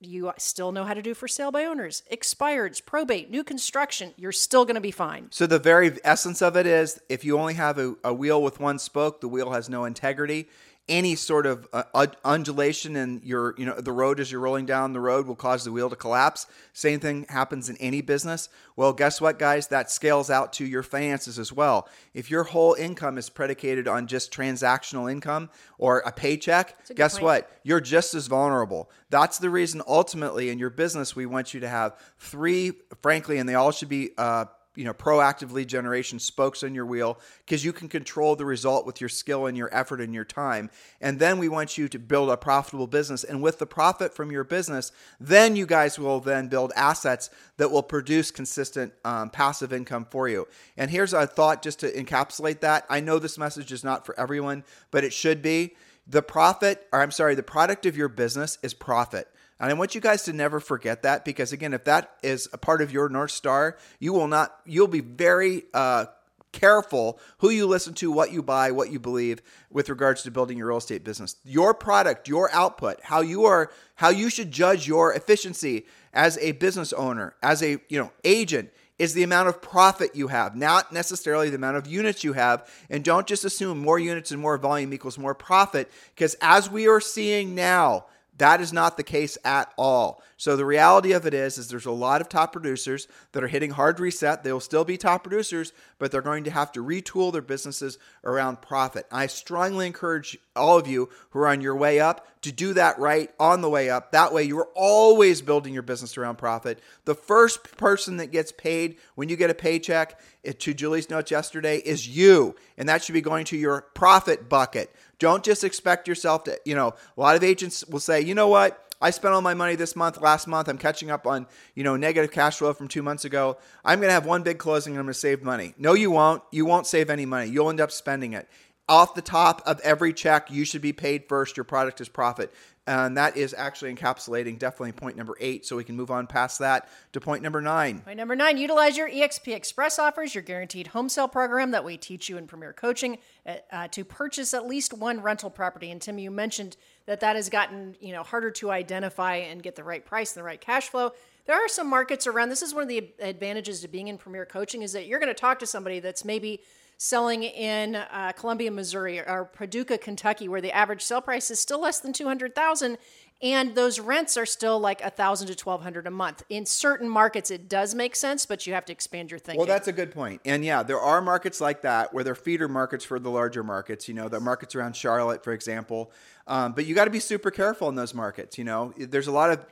you 0.00 0.32
still 0.36 0.72
know 0.72 0.84
how 0.84 0.94
to 0.94 1.02
do 1.02 1.14
for 1.14 1.28
sale 1.28 1.50
by 1.50 1.64
owners, 1.64 2.02
expireds, 2.12 2.84
probate, 2.84 3.30
new 3.30 3.44
construction. 3.44 4.12
You're 4.16 4.32
still 4.32 4.64
going 4.64 4.74
to 4.74 4.80
be 4.80 4.90
fine. 4.90 5.28
So 5.30 5.46
the 5.46 5.58
very 5.58 5.98
essence 6.04 6.42
of 6.42 6.56
it 6.56 6.66
is, 6.66 7.00
if 7.08 7.24
you 7.24 7.38
only 7.38 7.54
have 7.54 7.78
a, 7.78 7.94
a 8.04 8.12
wheel 8.12 8.42
with 8.42 8.60
one 8.60 8.78
spoke, 8.78 9.20
the 9.20 9.28
wheel 9.28 9.52
has 9.52 9.68
no 9.68 9.84
integrity. 9.84 10.48
Any 10.88 11.16
sort 11.16 11.46
of 11.46 11.66
uh, 11.72 12.06
undulation 12.24 12.94
in 12.94 13.20
your, 13.24 13.56
you 13.58 13.66
know, 13.66 13.74
the 13.80 13.90
road 13.90 14.20
as 14.20 14.30
you're 14.30 14.40
rolling 14.40 14.66
down 14.66 14.92
the 14.92 15.00
road 15.00 15.26
will 15.26 15.34
cause 15.34 15.64
the 15.64 15.72
wheel 15.72 15.90
to 15.90 15.96
collapse. 15.96 16.46
Same 16.72 17.00
thing 17.00 17.26
happens 17.28 17.68
in 17.68 17.76
any 17.78 18.02
business. 18.02 18.48
Well, 18.76 18.92
guess 18.92 19.20
what, 19.20 19.36
guys? 19.38 19.66
That 19.66 19.90
scales 19.90 20.30
out 20.30 20.52
to 20.54 20.64
your 20.64 20.84
finances 20.84 21.40
as 21.40 21.52
well. 21.52 21.88
If 22.14 22.30
your 22.30 22.44
whole 22.44 22.74
income 22.74 23.18
is 23.18 23.28
predicated 23.28 23.88
on 23.88 24.06
just 24.06 24.32
transactional 24.32 25.10
income 25.10 25.50
or 25.76 26.00
a 26.06 26.12
paycheck, 26.12 26.76
a 26.88 26.94
guess 26.94 27.14
point. 27.14 27.24
what? 27.24 27.50
You're 27.64 27.80
just 27.80 28.14
as 28.14 28.28
vulnerable. 28.28 28.88
That's 29.10 29.38
the 29.38 29.50
reason, 29.50 29.82
ultimately, 29.88 30.50
in 30.50 30.58
your 30.60 30.70
business, 30.70 31.16
we 31.16 31.26
want 31.26 31.52
you 31.52 31.60
to 31.60 31.68
have 31.68 31.98
three, 32.18 32.72
frankly, 33.02 33.38
and 33.38 33.48
they 33.48 33.54
all 33.54 33.72
should 33.72 33.88
be 33.88 34.10
uh, 34.16 34.44
you 34.76 34.84
know 34.84 34.94
proactive 34.94 35.52
lead 35.52 35.68
generation 35.68 36.18
spokes 36.18 36.62
on 36.62 36.74
your 36.74 36.86
wheel 36.86 37.18
because 37.44 37.64
you 37.64 37.72
can 37.72 37.88
control 37.88 38.36
the 38.36 38.44
result 38.44 38.86
with 38.86 39.00
your 39.00 39.08
skill 39.08 39.46
and 39.46 39.56
your 39.56 39.74
effort 39.74 40.00
and 40.00 40.14
your 40.14 40.24
time. 40.24 40.70
And 41.00 41.18
then 41.18 41.38
we 41.38 41.48
want 41.48 41.76
you 41.76 41.88
to 41.88 41.98
build 41.98 42.30
a 42.30 42.36
profitable 42.36 42.86
business. 42.86 43.24
And 43.24 43.42
with 43.42 43.58
the 43.58 43.66
profit 43.66 44.14
from 44.14 44.30
your 44.30 44.44
business 44.44 44.92
then 45.18 45.56
you 45.56 45.66
guys 45.66 45.98
will 45.98 46.20
then 46.20 46.48
build 46.48 46.72
assets 46.76 47.30
that 47.56 47.70
will 47.70 47.82
produce 47.82 48.30
consistent 48.30 48.92
um, 49.04 49.30
passive 49.30 49.72
income 49.72 50.06
for 50.10 50.28
you. 50.28 50.46
And 50.76 50.90
here's 50.90 51.12
a 51.12 51.26
thought 51.26 51.62
just 51.62 51.80
to 51.80 51.90
encapsulate 51.90 52.60
that. 52.60 52.84
I 52.88 53.00
know 53.00 53.18
this 53.18 53.38
message 53.38 53.72
is 53.72 53.82
not 53.82 54.06
for 54.06 54.18
everyone 54.18 54.64
but 54.90 55.04
it 55.04 55.12
should 55.12 55.42
be. 55.42 55.74
The 56.08 56.22
profit 56.22 56.86
or 56.92 57.02
i'm 57.02 57.10
sorry 57.10 57.34
the 57.34 57.42
product 57.42 57.84
of 57.84 57.96
your 57.96 58.08
business 58.08 58.58
is 58.62 58.74
profit 58.74 59.28
and 59.58 59.70
I 59.70 59.74
want 59.74 59.94
you 59.94 60.00
guys 60.00 60.22
to 60.24 60.32
never 60.32 60.60
forget 60.60 61.02
that 61.02 61.24
because 61.24 61.52
again, 61.52 61.72
if 61.72 61.84
that 61.84 62.12
is 62.22 62.48
a 62.52 62.58
part 62.58 62.82
of 62.82 62.92
your 62.92 63.08
North 63.08 63.30
Star, 63.30 63.78
you 63.98 64.12
will 64.12 64.28
not, 64.28 64.54
you'll 64.66 64.86
be 64.86 65.00
very 65.00 65.64
uh, 65.72 66.06
careful 66.52 67.18
who 67.38 67.50
you 67.50 67.66
listen 67.66 67.94
to, 67.94 68.10
what 68.10 68.32
you 68.32 68.42
buy, 68.42 68.70
what 68.70 68.90
you 68.90 68.98
believe 68.98 69.40
with 69.70 69.88
regards 69.88 70.22
to 70.22 70.30
building 70.30 70.58
your 70.58 70.68
real 70.68 70.78
estate 70.78 71.04
business. 71.04 71.36
Your 71.44 71.74
product, 71.74 72.28
your 72.28 72.50
output, 72.52 73.00
how 73.02 73.20
you 73.20 73.44
are, 73.44 73.70
how 73.94 74.10
you 74.10 74.30
should 74.30 74.50
judge 74.50 74.86
your 74.86 75.12
efficiency 75.12 75.86
as 76.12 76.38
a 76.38 76.52
business 76.52 76.92
owner, 76.92 77.34
as 77.42 77.62
a 77.62 77.78
you 77.88 77.98
know 77.98 78.10
agent 78.24 78.70
is 78.98 79.12
the 79.12 79.22
amount 79.22 79.48
of 79.48 79.60
profit 79.60 80.16
you 80.16 80.28
have, 80.28 80.56
not 80.56 80.90
necessarily 80.90 81.50
the 81.50 81.56
amount 81.56 81.76
of 81.76 81.86
units 81.86 82.24
you 82.24 82.32
have. 82.32 82.66
And 82.88 83.04
don't 83.04 83.26
just 83.26 83.44
assume 83.44 83.78
more 83.78 83.98
units 83.98 84.30
and 84.30 84.40
more 84.40 84.56
volume 84.56 84.94
equals 84.94 85.18
more 85.18 85.34
profit, 85.34 85.90
because 86.14 86.34
as 86.40 86.70
we 86.70 86.88
are 86.88 87.00
seeing 87.00 87.54
now, 87.54 88.06
that 88.38 88.60
is 88.60 88.72
not 88.72 88.96
the 88.96 89.02
case 89.02 89.38
at 89.44 89.72
all. 89.76 90.22
So 90.38 90.56
the 90.56 90.66
reality 90.66 91.12
of 91.12 91.24
it 91.26 91.32
is, 91.32 91.56
is 91.56 91.68
there's 91.68 91.86
a 91.86 91.90
lot 91.90 92.20
of 92.20 92.28
top 92.28 92.52
producers 92.52 93.08
that 93.32 93.42
are 93.42 93.48
hitting 93.48 93.70
hard 93.70 93.98
reset. 93.98 94.44
They 94.44 94.52
will 94.52 94.60
still 94.60 94.84
be 94.84 94.98
top 94.98 95.22
producers, 95.22 95.72
but 95.98 96.12
they're 96.12 96.20
going 96.20 96.44
to 96.44 96.50
have 96.50 96.72
to 96.72 96.84
retool 96.84 97.32
their 97.32 97.40
businesses 97.40 97.98
around 98.22 98.60
profit. 98.60 99.06
I 99.10 99.28
strongly 99.28 99.86
encourage 99.86 100.36
all 100.54 100.76
of 100.78 100.86
you 100.86 101.08
who 101.30 101.38
are 101.38 101.48
on 101.48 101.62
your 101.62 101.76
way 101.76 102.00
up 102.00 102.26
to 102.42 102.52
do 102.52 102.74
that 102.74 102.98
right 102.98 103.30
on 103.40 103.62
the 103.62 103.70
way 103.70 103.88
up. 103.88 104.12
That 104.12 104.32
way, 104.32 104.42
you're 104.42 104.68
always 104.74 105.40
building 105.40 105.72
your 105.72 105.82
business 105.82 106.18
around 106.18 106.36
profit. 106.36 106.80
The 107.06 107.14
first 107.14 107.76
person 107.78 108.18
that 108.18 108.26
gets 108.26 108.52
paid 108.52 108.98
when 109.14 109.30
you 109.30 109.36
get 109.36 109.50
a 109.50 109.54
paycheck, 109.54 110.20
to 110.58 110.74
Julie's 110.74 111.10
notes 111.10 111.30
yesterday, 111.30 111.78
is 111.78 112.06
you, 112.06 112.54
and 112.76 112.88
that 112.88 113.02
should 113.02 113.14
be 113.14 113.22
going 113.22 113.46
to 113.46 113.56
your 113.56 113.82
profit 113.94 114.48
bucket. 114.48 114.94
Don't 115.18 115.44
just 115.44 115.64
expect 115.64 116.08
yourself 116.08 116.44
to, 116.44 116.60
you 116.64 116.74
know, 116.74 116.94
a 117.16 117.20
lot 117.20 117.36
of 117.36 117.44
agents 117.44 117.84
will 117.86 118.00
say, 118.00 118.20
you 118.20 118.34
know 118.34 118.48
what? 118.48 118.82
I 119.00 119.10
spent 119.10 119.34
all 119.34 119.42
my 119.42 119.54
money 119.54 119.74
this 119.74 119.94
month, 119.94 120.20
last 120.20 120.46
month. 120.46 120.68
I'm 120.68 120.78
catching 120.78 121.10
up 121.10 121.26
on, 121.26 121.46
you 121.74 121.84
know, 121.84 121.96
negative 121.96 122.30
cash 122.30 122.58
flow 122.58 122.72
from 122.72 122.88
two 122.88 123.02
months 123.02 123.24
ago. 123.24 123.58
I'm 123.84 123.98
going 123.98 124.08
to 124.08 124.14
have 124.14 124.24
one 124.24 124.42
big 124.42 124.58
closing 124.58 124.94
and 124.94 125.00
I'm 125.00 125.06
going 125.06 125.12
to 125.12 125.18
save 125.18 125.42
money. 125.42 125.74
No, 125.78 125.92
you 125.92 126.10
won't. 126.10 126.42
You 126.50 126.64
won't 126.64 126.86
save 126.86 127.10
any 127.10 127.26
money. 127.26 127.50
You'll 127.50 127.68
end 127.68 127.80
up 127.80 127.90
spending 127.90 128.32
it. 128.32 128.48
Off 128.88 129.14
the 129.14 129.22
top 129.22 129.62
of 129.66 129.80
every 129.80 130.12
check, 130.12 130.50
you 130.50 130.64
should 130.64 130.80
be 130.80 130.92
paid 130.92 131.28
first. 131.28 131.56
Your 131.56 131.64
product 131.64 132.00
is 132.00 132.08
profit. 132.08 132.52
And 132.86 133.16
that 133.16 133.36
is 133.36 133.54
actually 133.56 133.94
encapsulating 133.94 134.58
definitely 134.58 134.92
point 134.92 135.16
number 135.16 135.36
eight. 135.40 135.66
So 135.66 135.76
we 135.76 135.84
can 135.84 135.96
move 135.96 136.10
on 136.10 136.26
past 136.26 136.60
that 136.60 136.88
to 137.12 137.20
point 137.20 137.42
number 137.42 137.60
nine. 137.60 138.00
Point 138.00 138.16
number 138.16 138.36
nine 138.36 138.58
utilize 138.58 138.96
your 138.96 139.10
EXP 139.10 139.54
Express 139.54 139.98
offers, 139.98 140.34
your 140.34 140.42
guaranteed 140.42 140.88
home 140.88 141.08
sale 141.08 141.26
program 141.26 141.72
that 141.72 141.84
we 141.84 141.96
teach 141.96 142.28
you 142.28 142.36
in 142.36 142.46
Premier 142.46 142.72
Coaching 142.72 143.18
uh, 143.44 143.54
uh, 143.72 143.88
to 143.88 144.04
purchase 144.04 144.54
at 144.54 144.66
least 144.66 144.94
one 144.94 145.20
rental 145.20 145.50
property. 145.50 145.90
And 145.90 146.00
Tim, 146.00 146.18
you 146.18 146.30
mentioned 146.30 146.76
that 147.06 147.20
that 147.20 147.34
has 147.34 147.48
gotten 147.48 147.96
you 148.00 148.12
know 148.12 148.22
harder 148.22 148.50
to 148.52 148.70
identify 148.70 149.36
and 149.36 149.62
get 149.62 149.74
the 149.74 149.84
right 149.84 150.04
price 150.04 150.36
and 150.36 150.40
the 150.40 150.46
right 150.46 150.60
cash 150.60 150.88
flow. 150.88 151.12
There 151.46 151.56
are 151.56 151.68
some 151.68 151.88
markets 151.88 152.26
around. 152.26 152.48
This 152.48 152.62
is 152.62 152.74
one 152.74 152.82
of 152.82 152.88
the 152.88 153.08
advantages 153.20 153.80
to 153.80 153.88
being 153.88 154.08
in 154.08 154.18
Premier 154.18 154.44
Coaching 154.44 154.82
is 154.82 154.92
that 154.92 155.06
you're 155.06 155.20
going 155.20 155.32
to 155.32 155.40
talk 155.40 155.60
to 155.60 155.66
somebody 155.66 156.00
that's 156.00 156.24
maybe 156.24 156.60
selling 156.98 157.42
in 157.42 157.96
uh, 157.96 158.32
Columbia, 158.36 158.70
Missouri, 158.70 159.20
or 159.20 159.50
Paducah, 159.52 159.98
Kentucky, 159.98 160.48
where 160.48 160.60
the 160.60 160.72
average 160.72 161.02
sale 161.02 161.20
price 161.20 161.50
is 161.50 161.60
still 161.60 161.80
less 161.80 162.00
than 162.00 162.12
two 162.12 162.26
hundred 162.26 162.54
thousand, 162.54 162.98
and 163.42 163.74
those 163.74 164.00
rents 164.00 164.36
are 164.36 164.46
still 164.46 164.78
like 164.78 165.02
a 165.02 165.10
thousand 165.10 165.48
to 165.48 165.54
twelve 165.54 165.82
hundred 165.82 166.06
a 166.06 166.10
month. 166.10 166.42
In 166.48 166.64
certain 166.64 167.08
markets, 167.08 167.50
it 167.50 167.68
does 167.68 167.94
make 167.94 168.16
sense, 168.16 168.46
but 168.46 168.66
you 168.66 168.72
have 168.74 168.84
to 168.86 168.92
expand 168.92 169.30
your 169.30 169.38
thinking. 169.38 169.58
Well, 169.58 169.66
that's 169.66 169.88
a 169.88 169.92
good 169.92 170.10
point. 170.10 170.40
And 170.44 170.64
yeah, 170.64 170.82
there 170.82 171.00
are 171.00 171.20
markets 171.20 171.60
like 171.60 171.82
that 171.82 172.14
where 172.14 172.24
they're 172.24 172.34
feeder 172.34 172.68
markets 172.68 173.04
for 173.04 173.18
the 173.18 173.30
larger 173.30 173.62
markets. 173.62 174.08
You 174.08 174.14
know, 174.14 174.28
the 174.28 174.40
markets 174.40 174.74
around 174.74 174.96
Charlotte, 174.96 175.44
for 175.44 175.52
example. 175.52 176.12
Um, 176.48 176.72
but 176.72 176.86
you 176.86 176.94
got 176.94 177.06
to 177.06 177.10
be 177.10 177.18
super 177.18 177.50
careful 177.50 177.88
in 177.88 177.96
those 177.96 178.14
markets. 178.14 178.56
You 178.56 178.64
know, 178.64 178.94
there's 178.96 179.26
a 179.26 179.32
lot 179.32 179.50
of, 179.50 179.66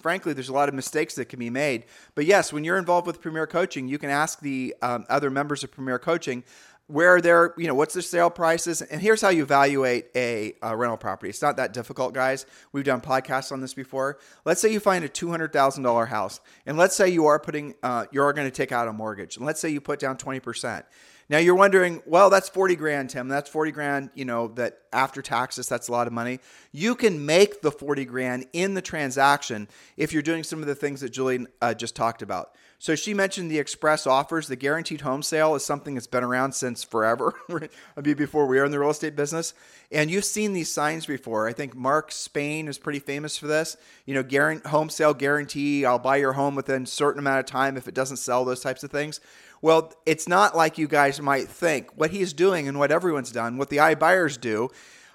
frankly, 0.00 0.32
there's 0.32 0.48
a 0.48 0.52
lot 0.52 0.68
of 0.68 0.74
mistakes 0.74 1.14
that 1.14 1.26
can 1.26 1.38
be 1.38 1.50
made. 1.50 1.84
But 2.16 2.24
yes, 2.24 2.52
when 2.52 2.64
you're 2.64 2.78
involved 2.78 3.06
with 3.06 3.20
Premier 3.20 3.46
Coaching, 3.46 3.86
you 3.86 3.96
can 3.96 4.10
ask 4.10 4.40
the 4.40 4.74
um, 4.82 5.06
other 5.08 5.30
members 5.30 5.62
of 5.62 5.70
Premier 5.70 6.00
Coaching 6.00 6.42
where 6.88 7.20
they're, 7.20 7.52
you 7.56 7.66
know, 7.66 7.74
what's 7.74 7.94
their 7.94 8.02
sale 8.02 8.30
prices, 8.30 8.80
and 8.80 9.00
here's 9.00 9.20
how 9.20 9.28
you 9.28 9.42
evaluate 9.42 10.06
a, 10.14 10.54
a, 10.62 10.76
rental 10.76 10.96
property. 10.96 11.30
It's 11.30 11.42
not 11.42 11.56
that 11.56 11.72
difficult, 11.72 12.14
guys. 12.14 12.46
We've 12.72 12.84
done 12.84 13.00
podcasts 13.00 13.50
on 13.50 13.60
this 13.60 13.74
before. 13.74 14.18
Let's 14.44 14.60
say 14.60 14.72
you 14.72 14.78
find 14.78 15.04
a 15.04 15.08
two 15.08 15.30
hundred 15.30 15.52
thousand 15.52 15.82
dollar 15.82 16.06
house, 16.06 16.40
and 16.64 16.76
let's 16.76 16.94
say 16.94 17.08
you 17.08 17.26
are 17.26 17.40
putting, 17.40 17.74
uh, 17.82 18.06
you 18.12 18.22
are 18.22 18.32
going 18.32 18.46
to 18.46 18.56
take 18.56 18.70
out 18.70 18.86
a 18.86 18.92
mortgage, 18.92 19.36
and 19.36 19.44
let's 19.44 19.60
say 19.60 19.68
you 19.68 19.80
put 19.80 19.98
down 19.98 20.16
twenty 20.16 20.40
percent. 20.40 20.86
Now 21.28 21.38
you're 21.38 21.56
wondering, 21.56 22.02
well, 22.06 22.30
that's 22.30 22.48
40 22.48 22.76
grand, 22.76 23.10
Tim. 23.10 23.26
That's 23.26 23.50
40 23.50 23.72
grand, 23.72 24.10
you 24.14 24.24
know, 24.24 24.46
that 24.48 24.78
after 24.92 25.22
taxes, 25.22 25.68
that's 25.68 25.88
a 25.88 25.92
lot 25.92 26.06
of 26.06 26.12
money. 26.12 26.38
You 26.70 26.94
can 26.94 27.26
make 27.26 27.62
the 27.62 27.72
40 27.72 28.04
grand 28.04 28.46
in 28.52 28.74
the 28.74 28.82
transaction 28.82 29.66
if 29.96 30.12
you're 30.12 30.22
doing 30.22 30.44
some 30.44 30.60
of 30.60 30.66
the 30.66 30.76
things 30.76 31.00
that 31.00 31.10
Julie 31.10 31.46
uh, 31.60 31.74
just 31.74 31.96
talked 31.96 32.22
about. 32.22 32.54
So 32.78 32.94
she 32.94 33.14
mentioned 33.14 33.50
the 33.50 33.58
express 33.58 34.06
offers. 34.06 34.48
The 34.48 34.56
guaranteed 34.56 35.00
home 35.00 35.22
sale 35.22 35.54
is 35.54 35.64
something 35.64 35.94
that's 35.94 36.06
been 36.06 36.24
around 36.24 36.52
since 36.52 36.84
forever, 36.84 37.34
before 38.02 38.46
we 38.46 38.58
are 38.58 38.64
in 38.64 38.70
the 38.70 38.78
real 38.78 38.90
estate 38.90 39.16
business. 39.16 39.54
And 39.90 40.10
you've 40.10 40.24
seen 40.24 40.52
these 40.52 40.72
signs 40.72 41.06
before. 41.06 41.48
I 41.48 41.52
think 41.52 41.74
Mark 41.74 42.12
Spain 42.12 42.68
is 42.68 42.78
pretty 42.78 42.98
famous 42.98 43.38
for 43.38 43.46
this. 43.46 43.76
You 44.04 44.14
know, 44.14 44.60
home 44.66 44.90
sale 44.90 45.14
guarantee. 45.14 45.86
I'll 45.86 45.98
buy 45.98 46.16
your 46.16 46.34
home 46.34 46.54
within 46.54 46.82
a 46.82 46.86
certain 46.86 47.18
amount 47.18 47.40
of 47.40 47.46
time 47.46 47.76
if 47.76 47.88
it 47.88 47.94
doesn't 47.94 48.18
sell. 48.18 48.44
Those 48.44 48.60
types 48.60 48.84
of 48.84 48.90
things. 48.90 49.20
Well, 49.62 49.94
it's 50.04 50.28
not 50.28 50.56
like 50.56 50.76
you 50.76 50.86
guys 50.86 51.20
might 51.20 51.48
think. 51.48 51.96
What 51.96 52.10
he's 52.10 52.32
doing 52.32 52.68
and 52.68 52.78
what 52.78 52.92
everyone's 52.92 53.32
done, 53.32 53.56
what 53.56 53.70
the 53.70 53.78
iBuyers 53.78 54.38
do, 54.38 54.68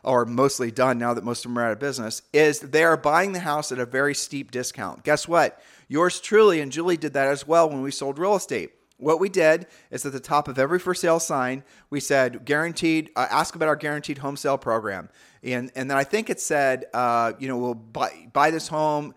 or 0.03 0.25
mostly 0.25 0.71
done 0.71 0.97
now 0.97 1.13
that 1.13 1.23
most 1.23 1.45
of 1.45 1.51
them 1.51 1.59
are 1.59 1.65
out 1.65 1.71
of 1.73 1.79
business, 1.79 2.23
is 2.33 2.59
they 2.59 2.83
are 2.83 2.97
buying 2.97 3.33
the 3.33 3.39
house 3.39 3.71
at 3.71 3.77
a 3.79 3.85
very 3.85 4.15
steep 4.15 4.49
discount. 4.49 5.03
Guess 5.03 5.27
what? 5.27 5.61
Yours 5.91 6.21
truly 6.21 6.61
and 6.61 6.71
Julie 6.71 6.95
did 6.95 7.11
that 7.11 7.27
as 7.27 7.45
well 7.45 7.69
when 7.69 7.81
we 7.81 7.91
sold 7.91 8.17
real 8.17 8.37
estate. 8.37 8.71
What 8.95 9.19
we 9.19 9.27
did 9.27 9.67
is 9.89 10.05
at 10.05 10.13
the 10.13 10.21
top 10.21 10.47
of 10.47 10.57
every 10.57 10.79
for 10.79 10.93
sale 10.93 11.19
sign, 11.19 11.65
we 11.89 11.99
said 11.99 12.45
guaranteed, 12.45 13.09
uh, 13.17 13.27
ask 13.29 13.55
about 13.55 13.67
our 13.67 13.75
guaranteed 13.75 14.19
home 14.19 14.37
sale 14.37 14.57
program. 14.57 15.09
And, 15.43 15.69
and 15.75 15.91
then 15.91 15.97
I 15.97 16.05
think 16.05 16.29
it 16.29 16.39
said, 16.39 16.85
uh, 16.93 17.33
you 17.39 17.49
know, 17.49 17.57
we'll 17.57 17.73
buy, 17.73 18.29
buy 18.31 18.51
this 18.51 18.69
home, 18.69 19.15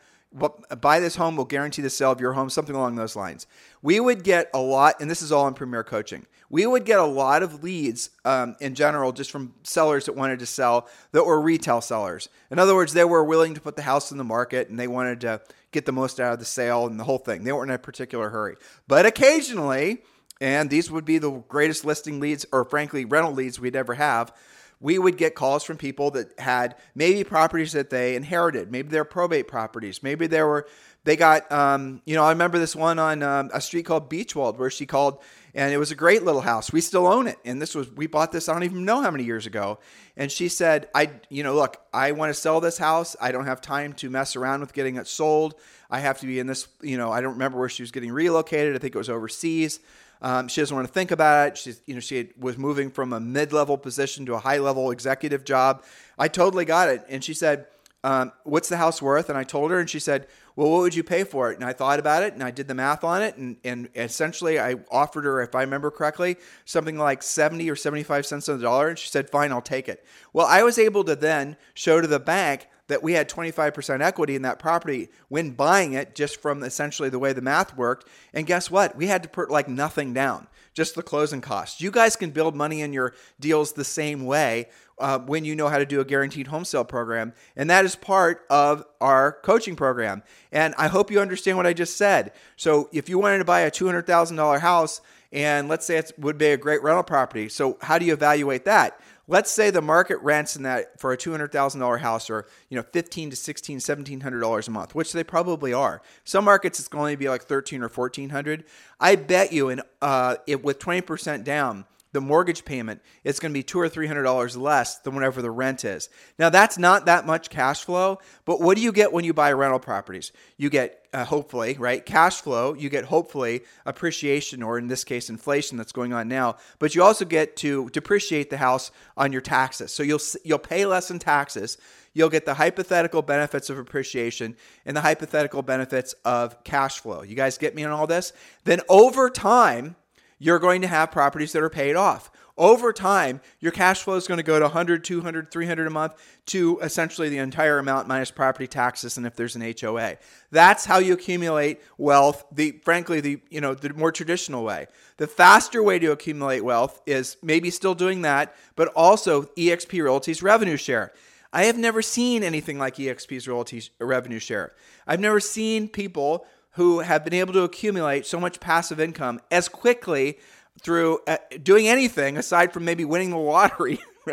buy 0.80 0.98
this 0.98 1.14
home, 1.14 1.36
we'll 1.36 1.46
guarantee 1.46 1.80
the 1.80 1.90
sale 1.90 2.10
of 2.10 2.20
your 2.20 2.32
home, 2.32 2.50
something 2.50 2.74
along 2.74 2.96
those 2.96 3.14
lines. 3.14 3.46
We 3.80 4.00
would 4.00 4.24
get 4.24 4.50
a 4.52 4.58
lot, 4.58 5.00
and 5.00 5.08
this 5.08 5.22
is 5.22 5.30
all 5.30 5.46
in 5.46 5.54
Premier 5.54 5.84
Coaching. 5.84 6.26
We 6.50 6.66
would 6.66 6.84
get 6.84 6.98
a 6.98 7.04
lot 7.04 7.42
of 7.42 7.62
leads 7.64 8.10
um, 8.24 8.56
in 8.60 8.74
general 8.74 9.12
just 9.12 9.30
from 9.30 9.54
sellers 9.62 10.06
that 10.06 10.14
wanted 10.14 10.38
to 10.40 10.46
sell 10.46 10.88
that 11.12 11.24
were 11.24 11.40
retail 11.40 11.80
sellers. 11.80 12.28
In 12.50 12.58
other 12.58 12.74
words, 12.74 12.92
they 12.92 13.04
were 13.04 13.24
willing 13.24 13.54
to 13.54 13.60
put 13.60 13.76
the 13.76 13.82
house 13.82 14.12
in 14.12 14.18
the 14.18 14.24
market 14.24 14.68
and 14.68 14.78
they 14.78 14.86
wanted 14.88 15.20
to 15.22 15.40
get 15.72 15.86
the 15.86 15.92
most 15.92 16.20
out 16.20 16.32
of 16.32 16.38
the 16.38 16.44
sale 16.44 16.86
and 16.86 16.98
the 17.00 17.04
whole 17.04 17.18
thing. 17.18 17.44
They 17.44 17.52
weren't 17.52 17.70
in 17.70 17.74
a 17.74 17.78
particular 17.78 18.30
hurry. 18.30 18.56
But 18.86 19.06
occasionally, 19.06 20.02
and 20.40 20.70
these 20.70 20.90
would 20.90 21.04
be 21.04 21.18
the 21.18 21.30
greatest 21.30 21.84
listing 21.84 22.20
leads 22.20 22.46
or 22.52 22.64
frankly 22.64 23.04
rental 23.04 23.32
leads 23.32 23.58
we'd 23.58 23.76
ever 23.76 23.94
have, 23.94 24.32
we 24.80 24.98
would 24.98 25.16
get 25.16 25.34
calls 25.34 25.64
from 25.64 25.78
people 25.78 26.10
that 26.10 26.38
had 26.38 26.76
maybe 26.94 27.24
properties 27.24 27.72
that 27.72 27.90
they 27.90 28.16
inherited, 28.16 28.70
maybe 28.70 28.88
they're 28.88 29.04
probate 29.04 29.48
properties, 29.48 30.02
maybe 30.02 30.26
they 30.26 30.42
were 30.42 30.66
they 31.04 31.16
got 31.16 31.50
um, 31.52 32.02
you 32.04 32.14
know 32.14 32.24
I 32.24 32.30
remember 32.30 32.58
this 32.58 32.76
one 32.76 32.98
on 32.98 33.22
um, 33.22 33.50
a 33.52 33.60
street 33.60 33.84
called 33.84 34.08
Beechwold 34.08 34.58
where 34.58 34.70
she 34.70 34.86
called 34.86 35.22
and 35.54 35.72
it 35.72 35.78
was 35.78 35.90
a 35.90 35.94
great 35.94 36.24
little 36.24 36.40
house. 36.40 36.72
We 36.72 36.80
still 36.80 37.06
own 37.06 37.26
it, 37.26 37.38
and 37.44 37.62
this 37.62 37.74
was 37.74 37.90
we 37.90 38.06
bought 38.06 38.32
this 38.32 38.48
I 38.48 38.52
don't 38.52 38.64
even 38.64 38.84
know 38.84 39.02
how 39.02 39.10
many 39.10 39.24
years 39.24 39.46
ago. 39.46 39.78
And 40.16 40.30
she 40.30 40.48
said, 40.48 40.88
"I, 40.94 41.10
you 41.28 41.42
know, 41.42 41.54
look, 41.54 41.76
I 41.92 42.12
want 42.12 42.30
to 42.30 42.34
sell 42.34 42.60
this 42.60 42.78
house. 42.78 43.16
I 43.20 43.32
don't 43.32 43.46
have 43.46 43.60
time 43.60 43.92
to 43.94 44.10
mess 44.10 44.36
around 44.36 44.60
with 44.60 44.72
getting 44.72 44.96
it 44.96 45.06
sold. 45.06 45.54
I 45.90 46.00
have 46.00 46.20
to 46.20 46.26
be 46.26 46.38
in 46.38 46.46
this. 46.46 46.68
You 46.82 46.98
know, 46.98 47.12
I 47.12 47.20
don't 47.20 47.32
remember 47.32 47.58
where 47.58 47.68
she 47.68 47.82
was 47.82 47.90
getting 47.90 48.12
relocated. 48.12 48.74
I 48.74 48.78
think 48.78 48.94
it 48.94 48.98
was 48.98 49.10
overseas. 49.10 49.80
Um, 50.22 50.48
she 50.48 50.62
doesn't 50.62 50.74
want 50.74 50.88
to 50.88 50.92
think 50.92 51.10
about 51.10 51.48
it. 51.48 51.58
She's, 51.58 51.82
you 51.84 51.92
know, 51.92 52.00
she 52.00 52.30
was 52.38 52.56
moving 52.56 52.90
from 52.90 53.12
a 53.12 53.20
mid-level 53.20 53.76
position 53.76 54.24
to 54.26 54.34
a 54.34 54.38
high-level 54.38 54.90
executive 54.90 55.44
job. 55.44 55.84
I 56.18 56.28
totally 56.28 56.64
got 56.64 56.88
it. 56.88 57.04
And 57.10 57.22
she 57.22 57.34
said, 57.34 57.66
um, 58.04 58.30
"What's 58.44 58.68
the 58.68 58.76
house 58.76 59.02
worth?" 59.02 59.28
And 59.28 59.36
I 59.36 59.42
told 59.42 59.72
her, 59.72 59.80
and 59.80 59.90
she 59.90 59.98
said, 59.98 60.28
well, 60.56 60.70
what 60.70 60.80
would 60.82 60.94
you 60.94 61.02
pay 61.02 61.24
for 61.24 61.50
it? 61.50 61.56
And 61.58 61.64
I 61.64 61.72
thought 61.72 61.98
about 61.98 62.22
it 62.22 62.32
and 62.34 62.42
I 62.42 62.50
did 62.50 62.68
the 62.68 62.74
math 62.74 63.02
on 63.02 63.22
it. 63.22 63.36
And, 63.36 63.56
and 63.64 63.88
essentially, 63.94 64.60
I 64.60 64.76
offered 64.90 65.24
her, 65.24 65.42
if 65.42 65.54
I 65.54 65.62
remember 65.62 65.90
correctly, 65.90 66.36
something 66.64 66.96
like 66.96 67.22
70 67.22 67.68
or 67.68 67.76
75 67.76 68.24
cents 68.24 68.48
on 68.48 68.58
the 68.58 68.62
dollar. 68.62 68.88
And 68.88 68.98
she 68.98 69.08
said, 69.08 69.30
fine, 69.30 69.50
I'll 69.50 69.60
take 69.60 69.88
it. 69.88 70.04
Well, 70.32 70.46
I 70.46 70.62
was 70.62 70.78
able 70.78 71.02
to 71.04 71.16
then 71.16 71.56
show 71.74 72.00
to 72.00 72.06
the 72.06 72.20
bank 72.20 72.68
that 72.86 73.02
we 73.02 73.14
had 73.14 73.28
25% 73.28 74.00
equity 74.00 74.36
in 74.36 74.42
that 74.42 74.58
property 74.58 75.08
when 75.28 75.52
buying 75.52 75.94
it, 75.94 76.14
just 76.14 76.40
from 76.40 76.62
essentially 76.62 77.08
the 77.08 77.18
way 77.18 77.32
the 77.32 77.40
math 77.40 77.76
worked. 77.76 78.06
And 78.32 78.46
guess 78.46 78.70
what? 78.70 78.94
We 78.94 79.06
had 79.06 79.22
to 79.22 79.28
put 79.28 79.50
like 79.50 79.68
nothing 79.68 80.12
down, 80.12 80.48
just 80.74 80.94
the 80.94 81.02
closing 81.02 81.40
costs. 81.40 81.80
You 81.80 81.90
guys 81.90 82.14
can 82.14 82.30
build 82.30 82.54
money 82.54 82.82
in 82.82 82.92
your 82.92 83.14
deals 83.40 83.72
the 83.72 83.84
same 83.84 84.26
way 84.26 84.68
uh, 84.98 85.18
when 85.18 85.44
you 85.44 85.56
know 85.56 85.68
how 85.68 85.78
to 85.78 85.86
do 85.86 86.00
a 86.00 86.04
guaranteed 86.04 86.46
home 86.46 86.64
sale 86.64 86.84
program. 86.84 87.32
And 87.56 87.68
that 87.70 87.84
is 87.84 87.96
part 87.96 88.44
of 88.50 88.84
our 89.00 89.32
coaching 89.42 89.76
program. 89.76 90.22
And 90.52 90.74
I 90.78 90.88
hope 90.88 91.10
you 91.10 91.20
understand 91.20 91.56
what 91.56 91.66
I 91.66 91.72
just 91.72 91.96
said. 91.96 92.32
So 92.56 92.88
if 92.92 93.08
you 93.08 93.18
wanted 93.18 93.38
to 93.38 93.44
buy 93.44 93.60
a 93.60 93.70
$200,000 93.70 94.60
house, 94.60 95.00
and 95.32 95.68
let's 95.68 95.84
say 95.84 95.96
it 95.96 96.12
would 96.16 96.38
be 96.38 96.46
a 96.46 96.56
great 96.56 96.82
rental 96.82 97.02
property. 97.02 97.48
So 97.48 97.76
how 97.82 97.98
do 97.98 98.06
you 98.06 98.12
evaluate 98.12 98.64
that? 98.66 99.00
Let's 99.26 99.50
say 99.50 99.70
the 99.70 99.80
market 99.82 100.18
rents 100.18 100.54
in 100.54 100.62
that 100.64 101.00
for 101.00 101.12
a 101.12 101.16
$200,000 101.16 102.00
house 102.00 102.28
are, 102.28 102.46
you 102.68 102.76
know, 102.76 102.82
15 102.82 103.30
to 103.30 103.36
16, 103.36 103.76
1700 103.76 104.40
dollars 104.40 104.68
a 104.68 104.70
month, 104.70 104.94
which 104.94 105.12
they 105.12 105.24
probably 105.24 105.72
are. 105.72 106.02
Some 106.24 106.44
markets 106.44 106.78
it's 106.78 106.88
going 106.88 107.14
to 107.14 107.18
be 107.18 107.28
like 107.28 107.42
13 107.42 107.80
or 107.80 107.88
1400. 107.88 108.64
I 109.00 109.16
bet 109.16 109.52
you 109.52 109.70
in 109.70 109.80
uh, 110.02 110.36
it, 110.46 110.62
with 110.62 110.78
20% 110.78 111.42
down, 111.42 111.86
the 112.14 112.20
mortgage 112.20 112.64
payment 112.64 113.02
is 113.24 113.40
going 113.40 113.52
to 113.52 113.58
be 113.58 113.64
two 113.64 113.80
or 113.80 113.88
three 113.88 114.06
hundred 114.06 114.22
dollars 114.22 114.56
less 114.56 114.98
than 115.00 115.14
whatever 115.14 115.42
the 115.42 115.50
rent 115.50 115.84
is. 115.84 116.08
Now 116.38 116.48
that's 116.48 116.78
not 116.78 117.06
that 117.06 117.26
much 117.26 117.50
cash 117.50 117.84
flow, 117.84 118.20
but 118.44 118.60
what 118.60 118.76
do 118.76 118.82
you 118.84 118.92
get 118.92 119.12
when 119.12 119.24
you 119.24 119.34
buy 119.34 119.52
rental 119.52 119.80
properties? 119.80 120.30
You 120.56 120.70
get 120.70 121.04
uh, 121.12 121.24
hopefully 121.24 121.76
right 121.76 122.06
cash 122.06 122.40
flow. 122.40 122.74
You 122.74 122.88
get 122.88 123.04
hopefully 123.04 123.64
appreciation, 123.84 124.62
or 124.62 124.78
in 124.78 124.86
this 124.86 125.02
case, 125.02 125.28
inflation 125.28 125.76
that's 125.76 125.90
going 125.90 126.12
on 126.12 126.28
now. 126.28 126.56
But 126.78 126.94
you 126.94 127.02
also 127.02 127.24
get 127.24 127.56
to 127.56 127.90
depreciate 127.90 128.48
the 128.48 128.58
house 128.58 128.92
on 129.16 129.32
your 129.32 129.42
taxes. 129.42 129.92
So 129.92 130.04
you'll 130.04 130.22
you'll 130.44 130.58
pay 130.60 130.86
less 130.86 131.10
in 131.10 131.18
taxes. 131.18 131.78
You'll 132.12 132.30
get 132.30 132.46
the 132.46 132.54
hypothetical 132.54 133.22
benefits 133.22 133.70
of 133.70 133.78
appreciation 133.78 134.54
and 134.86 134.96
the 134.96 135.00
hypothetical 135.00 135.62
benefits 135.62 136.14
of 136.24 136.62
cash 136.62 137.00
flow. 137.00 137.22
You 137.24 137.34
guys 137.34 137.58
get 137.58 137.74
me 137.74 137.82
on 137.82 137.90
all 137.90 138.06
this? 138.06 138.32
Then 138.62 138.82
over 138.88 139.28
time 139.30 139.96
you're 140.38 140.58
going 140.58 140.82
to 140.82 140.88
have 140.88 141.10
properties 141.10 141.52
that 141.52 141.62
are 141.62 141.70
paid 141.70 141.96
off. 141.96 142.30
over 142.56 142.92
time, 142.92 143.40
your 143.58 143.72
cash 143.72 144.02
flow 144.02 144.14
is 144.14 144.28
going 144.28 144.38
to 144.38 144.44
go 144.44 144.60
to 144.60 144.64
100, 144.66 145.02
200, 145.02 145.50
300 145.50 145.86
a 145.88 145.90
month 145.90 146.14
to 146.46 146.78
essentially 146.80 147.28
the 147.28 147.38
entire 147.38 147.78
amount 147.78 148.06
minus 148.06 148.30
property 148.30 148.68
taxes 148.68 149.16
and 149.16 149.26
if 149.26 149.34
there's 149.34 149.56
an 149.56 149.74
HOA. 149.80 150.18
That's 150.52 150.84
how 150.84 150.98
you 150.98 151.14
accumulate 151.14 151.80
wealth, 151.98 152.44
the 152.52 152.72
frankly 152.84 153.20
the 153.20 153.40
you 153.50 153.60
know, 153.60 153.74
the 153.74 153.92
more 153.92 154.12
traditional 154.12 154.62
way. 154.62 154.86
The 155.16 155.26
faster 155.26 155.82
way 155.82 155.98
to 155.98 156.12
accumulate 156.12 156.60
wealth 156.60 157.02
is 157.06 157.36
maybe 157.42 157.70
still 157.70 157.94
doing 157.94 158.22
that, 158.22 158.54
but 158.76 158.88
also 158.94 159.42
EXP 159.56 160.02
Realty's 160.02 160.42
revenue 160.42 160.76
share. 160.76 161.12
I 161.52 161.64
have 161.66 161.78
never 161.78 162.02
seen 162.02 162.42
anything 162.42 162.78
like 162.78 162.96
EXP's 162.96 163.46
Realty's 163.46 163.90
revenue 164.00 164.40
share. 164.40 164.72
I've 165.06 165.20
never 165.20 165.38
seen 165.38 165.88
people 165.88 166.46
who 166.74 167.00
have 167.00 167.24
been 167.24 167.34
able 167.34 167.52
to 167.52 167.62
accumulate 167.62 168.26
so 168.26 168.40
much 168.40 168.60
passive 168.60 169.00
income 169.00 169.40
as 169.50 169.68
quickly 169.68 170.38
through 170.82 171.20
uh, 171.26 171.36
doing 171.62 171.86
anything 171.86 172.36
aside 172.36 172.72
from 172.72 172.84
maybe 172.84 173.04
winning 173.04 173.30
the 173.30 173.36
lottery, 173.36 174.00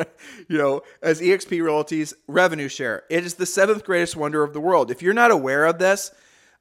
you 0.48 0.58
know, 0.58 0.82
as 1.02 1.22
EXP 1.22 1.64
Realty's 1.64 2.14
revenue 2.28 2.68
share. 2.68 3.04
It 3.10 3.26
is 3.26 3.36
the 3.36 3.46
seventh 3.46 3.84
greatest 3.84 4.16
wonder 4.16 4.44
of 4.44 4.54
the 4.54 4.60
world. 4.60 4.90
If 4.90 5.02
you're 5.02 5.14
not 5.14 5.32
aware 5.32 5.66
of 5.66 5.78
this, 5.78 6.12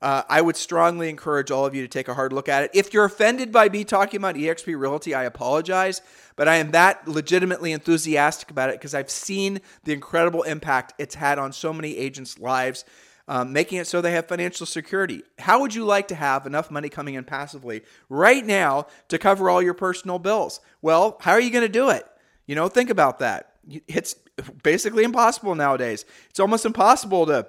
uh, 0.02 0.22
I 0.28 0.40
would 0.40 0.56
strongly 0.56 1.10
encourage 1.10 1.50
all 1.50 1.66
of 1.66 1.74
you 1.74 1.82
to 1.82 1.88
take 1.88 2.08
a 2.08 2.14
hard 2.14 2.32
look 2.32 2.48
at 2.48 2.64
it. 2.64 2.70
If 2.72 2.94
you're 2.94 3.04
offended 3.04 3.52
by 3.52 3.68
me 3.68 3.84
talking 3.84 4.18
about 4.18 4.34
eXp 4.34 4.78
Realty, 4.78 5.14
I 5.14 5.24
apologize, 5.24 6.00
but 6.36 6.48
I 6.48 6.56
am 6.56 6.70
that 6.70 7.06
legitimately 7.06 7.72
enthusiastic 7.72 8.50
about 8.50 8.70
it 8.70 8.76
because 8.76 8.94
I've 8.94 9.10
seen 9.10 9.60
the 9.84 9.92
incredible 9.92 10.42
impact 10.42 10.94
it's 10.98 11.14
had 11.14 11.38
on 11.38 11.52
so 11.52 11.72
many 11.72 11.96
agents' 11.96 12.38
lives 12.38 12.84
um, 13.30 13.52
making 13.52 13.78
it 13.78 13.86
so 13.86 14.00
they 14.00 14.10
have 14.10 14.26
financial 14.26 14.66
security. 14.66 15.22
How 15.38 15.60
would 15.60 15.72
you 15.72 15.84
like 15.84 16.08
to 16.08 16.16
have 16.16 16.46
enough 16.46 16.68
money 16.68 16.88
coming 16.88 17.14
in 17.14 17.22
passively 17.22 17.82
right 18.08 18.44
now 18.44 18.88
to 19.06 19.18
cover 19.18 19.48
all 19.48 19.62
your 19.62 19.72
personal 19.72 20.18
bills? 20.18 20.60
Well, 20.82 21.16
how 21.20 21.30
are 21.30 21.40
you 21.40 21.52
going 21.52 21.62
to 21.62 21.68
do 21.68 21.90
it? 21.90 22.04
You 22.46 22.56
know, 22.56 22.66
think 22.66 22.90
about 22.90 23.20
that. 23.20 23.52
It's 23.86 24.16
basically 24.64 25.04
impossible 25.04 25.54
nowadays. 25.54 26.04
It's 26.28 26.40
almost 26.40 26.66
impossible 26.66 27.24
to 27.26 27.46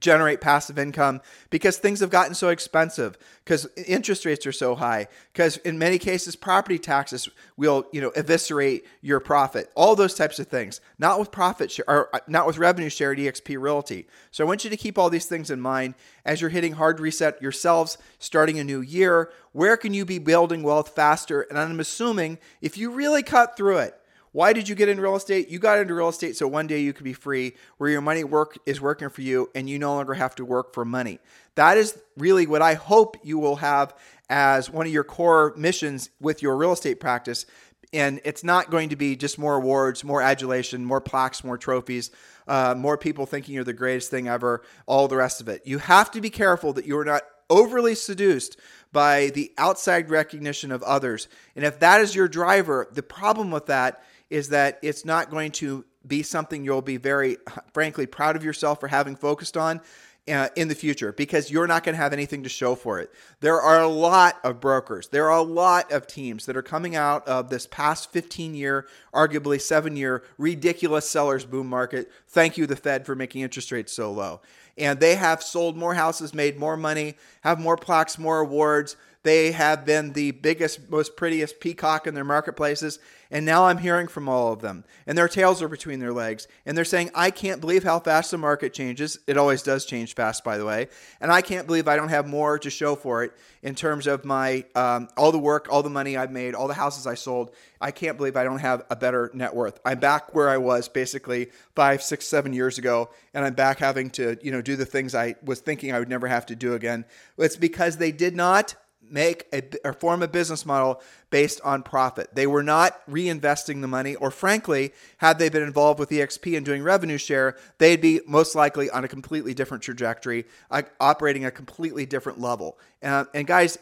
generate 0.00 0.40
passive 0.40 0.78
income 0.78 1.20
because 1.50 1.76
things 1.78 2.00
have 2.00 2.10
gotten 2.10 2.34
so 2.34 2.48
expensive 2.48 3.18
because 3.44 3.66
interest 3.86 4.24
rates 4.24 4.46
are 4.46 4.52
so 4.52 4.74
high 4.74 5.06
because 5.32 5.58
in 5.58 5.78
many 5.78 5.98
cases 5.98 6.34
property 6.34 6.78
taxes 6.78 7.28
will 7.56 7.86
you 7.92 8.00
know 8.00 8.10
eviscerate 8.16 8.86
your 9.02 9.20
profit. 9.20 9.70
All 9.74 9.94
those 9.94 10.14
types 10.14 10.38
of 10.38 10.48
things. 10.48 10.80
Not 10.98 11.18
with 11.18 11.30
profit 11.30 11.70
share 11.70 11.88
or 11.88 12.14
uh, 12.14 12.20
not 12.26 12.46
with 12.46 12.58
revenue 12.58 12.88
share 12.88 13.12
at 13.12 13.18
exp 13.18 13.60
realty. 13.60 14.06
So 14.30 14.44
i 14.44 14.46
want 14.46 14.64
you 14.64 14.70
to 14.70 14.76
keep 14.76 14.98
all 14.98 15.10
these 15.10 15.26
things 15.26 15.50
in 15.50 15.60
mind 15.60 15.94
as 16.24 16.40
you're 16.40 16.50
hitting 16.50 16.72
hard 16.72 16.98
reset 16.98 17.40
yourselves 17.42 17.98
starting 18.18 18.58
a 18.58 18.64
new 18.64 18.80
year. 18.80 19.30
Where 19.52 19.76
can 19.76 19.94
you 19.94 20.04
be 20.04 20.18
building 20.18 20.62
wealth 20.62 20.90
faster? 20.90 21.42
And 21.42 21.58
i'm 21.58 21.80
assuming 21.80 22.38
if 22.62 22.78
you 22.78 22.90
really 22.90 23.22
cut 23.22 23.56
through 23.56 23.78
it 23.78 24.00
why 24.36 24.52
did 24.52 24.68
you 24.68 24.74
get 24.74 24.90
in 24.90 25.00
real 25.00 25.16
estate? 25.16 25.48
You 25.48 25.58
got 25.58 25.78
into 25.78 25.94
real 25.94 26.10
estate 26.10 26.36
so 26.36 26.46
one 26.46 26.66
day 26.66 26.80
you 26.80 26.92
could 26.92 27.04
be 27.04 27.14
free, 27.14 27.54
where 27.78 27.88
your 27.88 28.02
money 28.02 28.22
work 28.22 28.58
is 28.66 28.82
working 28.82 29.08
for 29.08 29.22
you 29.22 29.48
and 29.54 29.66
you 29.66 29.78
no 29.78 29.94
longer 29.94 30.12
have 30.12 30.34
to 30.34 30.44
work 30.44 30.74
for 30.74 30.84
money. 30.84 31.20
That 31.54 31.78
is 31.78 31.98
really 32.18 32.46
what 32.46 32.60
I 32.60 32.74
hope 32.74 33.16
you 33.22 33.38
will 33.38 33.56
have 33.56 33.94
as 34.28 34.68
one 34.68 34.84
of 34.84 34.92
your 34.92 35.04
core 35.04 35.54
missions 35.56 36.10
with 36.20 36.42
your 36.42 36.54
real 36.58 36.72
estate 36.72 37.00
practice. 37.00 37.46
And 37.94 38.20
it's 38.26 38.44
not 38.44 38.70
going 38.70 38.90
to 38.90 38.96
be 38.96 39.16
just 39.16 39.38
more 39.38 39.54
awards, 39.54 40.04
more 40.04 40.20
adulation, 40.20 40.84
more 40.84 41.00
plaques, 41.00 41.42
more 41.42 41.56
trophies, 41.56 42.10
uh, 42.46 42.74
more 42.76 42.98
people 42.98 43.24
thinking 43.24 43.54
you're 43.54 43.64
the 43.64 43.72
greatest 43.72 44.10
thing 44.10 44.28
ever, 44.28 44.62
all 44.84 45.08
the 45.08 45.16
rest 45.16 45.40
of 45.40 45.48
it. 45.48 45.62
You 45.64 45.78
have 45.78 46.10
to 46.10 46.20
be 46.20 46.28
careful 46.28 46.74
that 46.74 46.84
you're 46.84 47.06
not 47.06 47.22
overly 47.48 47.94
seduced 47.94 48.58
by 48.92 49.30
the 49.30 49.50
outside 49.56 50.10
recognition 50.10 50.72
of 50.72 50.82
others. 50.82 51.26
And 51.54 51.64
if 51.64 51.78
that 51.78 52.02
is 52.02 52.14
your 52.14 52.28
driver, 52.28 52.86
the 52.92 53.02
problem 53.02 53.50
with 53.50 53.64
that 53.66 54.02
is 54.30 54.48
that 54.50 54.78
it's 54.82 55.04
not 55.04 55.30
going 55.30 55.52
to 55.52 55.84
be 56.06 56.22
something 56.22 56.64
you'll 56.64 56.82
be 56.82 56.96
very, 56.96 57.36
frankly, 57.72 58.06
proud 58.06 58.36
of 58.36 58.44
yourself 58.44 58.80
for 58.80 58.88
having 58.88 59.16
focused 59.16 59.56
on. 59.56 59.80
Uh, 60.28 60.48
in 60.56 60.66
the 60.66 60.74
future 60.74 61.12
because 61.12 61.52
you're 61.52 61.68
not 61.68 61.84
going 61.84 61.94
to 61.94 62.02
have 62.02 62.12
anything 62.12 62.42
to 62.42 62.48
show 62.48 62.74
for 62.74 62.98
it. 62.98 63.12
There 63.38 63.60
are 63.60 63.80
a 63.80 63.86
lot 63.86 64.40
of 64.42 64.60
brokers, 64.60 65.06
there 65.06 65.30
are 65.30 65.38
a 65.38 65.42
lot 65.42 65.92
of 65.92 66.08
teams 66.08 66.46
that 66.46 66.56
are 66.56 66.62
coming 66.62 66.96
out 66.96 67.28
of 67.28 67.48
this 67.48 67.68
past 67.68 68.10
15 68.10 68.52
year, 68.52 68.88
arguably 69.14 69.60
seven 69.60 69.94
year, 69.94 70.24
ridiculous 70.36 71.08
sellers 71.08 71.44
boom 71.44 71.68
market. 71.68 72.10
Thank 72.26 72.56
you, 72.56 72.66
the 72.66 72.74
Fed, 72.74 73.06
for 73.06 73.14
making 73.14 73.42
interest 73.42 73.70
rates 73.70 73.92
so 73.92 74.10
low. 74.10 74.40
And 74.76 74.98
they 74.98 75.14
have 75.14 75.44
sold 75.44 75.76
more 75.76 75.94
houses, 75.94 76.34
made 76.34 76.58
more 76.58 76.76
money, 76.76 77.14
have 77.42 77.60
more 77.60 77.76
plaques, 77.76 78.18
more 78.18 78.40
awards. 78.40 78.96
They 79.26 79.50
have 79.50 79.84
been 79.84 80.12
the 80.12 80.30
biggest, 80.30 80.88
most 80.88 81.16
prettiest 81.16 81.58
peacock 81.58 82.06
in 82.06 82.14
their 82.14 82.22
marketplaces. 82.22 83.00
And 83.28 83.44
now 83.44 83.64
I'm 83.64 83.78
hearing 83.78 84.06
from 84.06 84.28
all 84.28 84.52
of 84.52 84.60
them. 84.60 84.84
And 85.04 85.18
their 85.18 85.26
tails 85.26 85.60
are 85.62 85.68
between 85.68 85.98
their 85.98 86.12
legs. 86.12 86.46
And 86.64 86.78
they're 86.78 86.84
saying, 86.84 87.10
I 87.12 87.32
can't 87.32 87.60
believe 87.60 87.82
how 87.82 87.98
fast 87.98 88.30
the 88.30 88.38
market 88.38 88.72
changes. 88.72 89.18
It 89.26 89.36
always 89.36 89.64
does 89.64 89.84
change 89.84 90.14
fast, 90.14 90.44
by 90.44 90.58
the 90.58 90.64
way. 90.64 90.86
And 91.20 91.32
I 91.32 91.42
can't 91.42 91.66
believe 91.66 91.88
I 91.88 91.96
don't 91.96 92.10
have 92.10 92.28
more 92.28 92.56
to 92.60 92.70
show 92.70 92.94
for 92.94 93.24
it 93.24 93.32
in 93.64 93.74
terms 93.74 94.06
of 94.06 94.24
my 94.24 94.64
um, 94.76 95.08
all 95.16 95.32
the 95.32 95.40
work, 95.40 95.66
all 95.72 95.82
the 95.82 95.90
money 95.90 96.16
I've 96.16 96.30
made, 96.30 96.54
all 96.54 96.68
the 96.68 96.74
houses 96.74 97.04
I 97.04 97.14
sold. 97.14 97.50
I 97.80 97.90
can't 97.90 98.16
believe 98.16 98.36
I 98.36 98.44
don't 98.44 98.60
have 98.60 98.84
a 98.90 98.94
better 98.94 99.32
net 99.34 99.56
worth. 99.56 99.80
I'm 99.84 99.98
back 99.98 100.36
where 100.36 100.48
I 100.48 100.58
was 100.58 100.88
basically 100.88 101.48
five, 101.74 102.00
six, 102.00 102.28
seven 102.28 102.52
years 102.52 102.78
ago. 102.78 103.10
And 103.34 103.44
I'm 103.44 103.54
back 103.54 103.80
having 103.80 104.10
to, 104.10 104.36
you 104.40 104.52
know, 104.52 104.62
do 104.62 104.76
the 104.76 104.86
things 104.86 105.16
I 105.16 105.34
was 105.42 105.58
thinking 105.58 105.92
I 105.92 105.98
would 105.98 106.08
never 106.08 106.28
have 106.28 106.46
to 106.46 106.54
do 106.54 106.74
again. 106.74 107.04
It's 107.38 107.56
because 107.56 107.96
they 107.96 108.12
did 108.12 108.36
not 108.36 108.76
make 109.10 109.46
a, 109.52 109.62
or 109.84 109.92
form 109.92 110.22
a 110.22 110.28
business 110.28 110.64
model 110.64 111.00
based 111.30 111.60
on 111.62 111.82
profit. 111.82 112.34
They 112.34 112.46
were 112.46 112.62
not 112.62 113.04
reinvesting 113.08 113.80
the 113.80 113.88
money, 113.88 114.14
or 114.14 114.30
frankly, 114.30 114.92
had 115.18 115.38
they 115.38 115.48
been 115.48 115.62
involved 115.62 115.98
with 115.98 116.10
EXP 116.10 116.56
and 116.56 116.64
doing 116.64 116.82
revenue 116.82 117.18
share, 117.18 117.56
they'd 117.78 118.00
be 118.00 118.20
most 118.26 118.54
likely 118.54 118.90
on 118.90 119.04
a 119.04 119.08
completely 119.08 119.54
different 119.54 119.82
trajectory, 119.82 120.46
uh, 120.70 120.82
operating 121.00 121.44
a 121.44 121.50
completely 121.50 122.06
different 122.06 122.40
level. 122.40 122.78
Uh, 123.02 123.24
and 123.34 123.46
guys, 123.46 123.78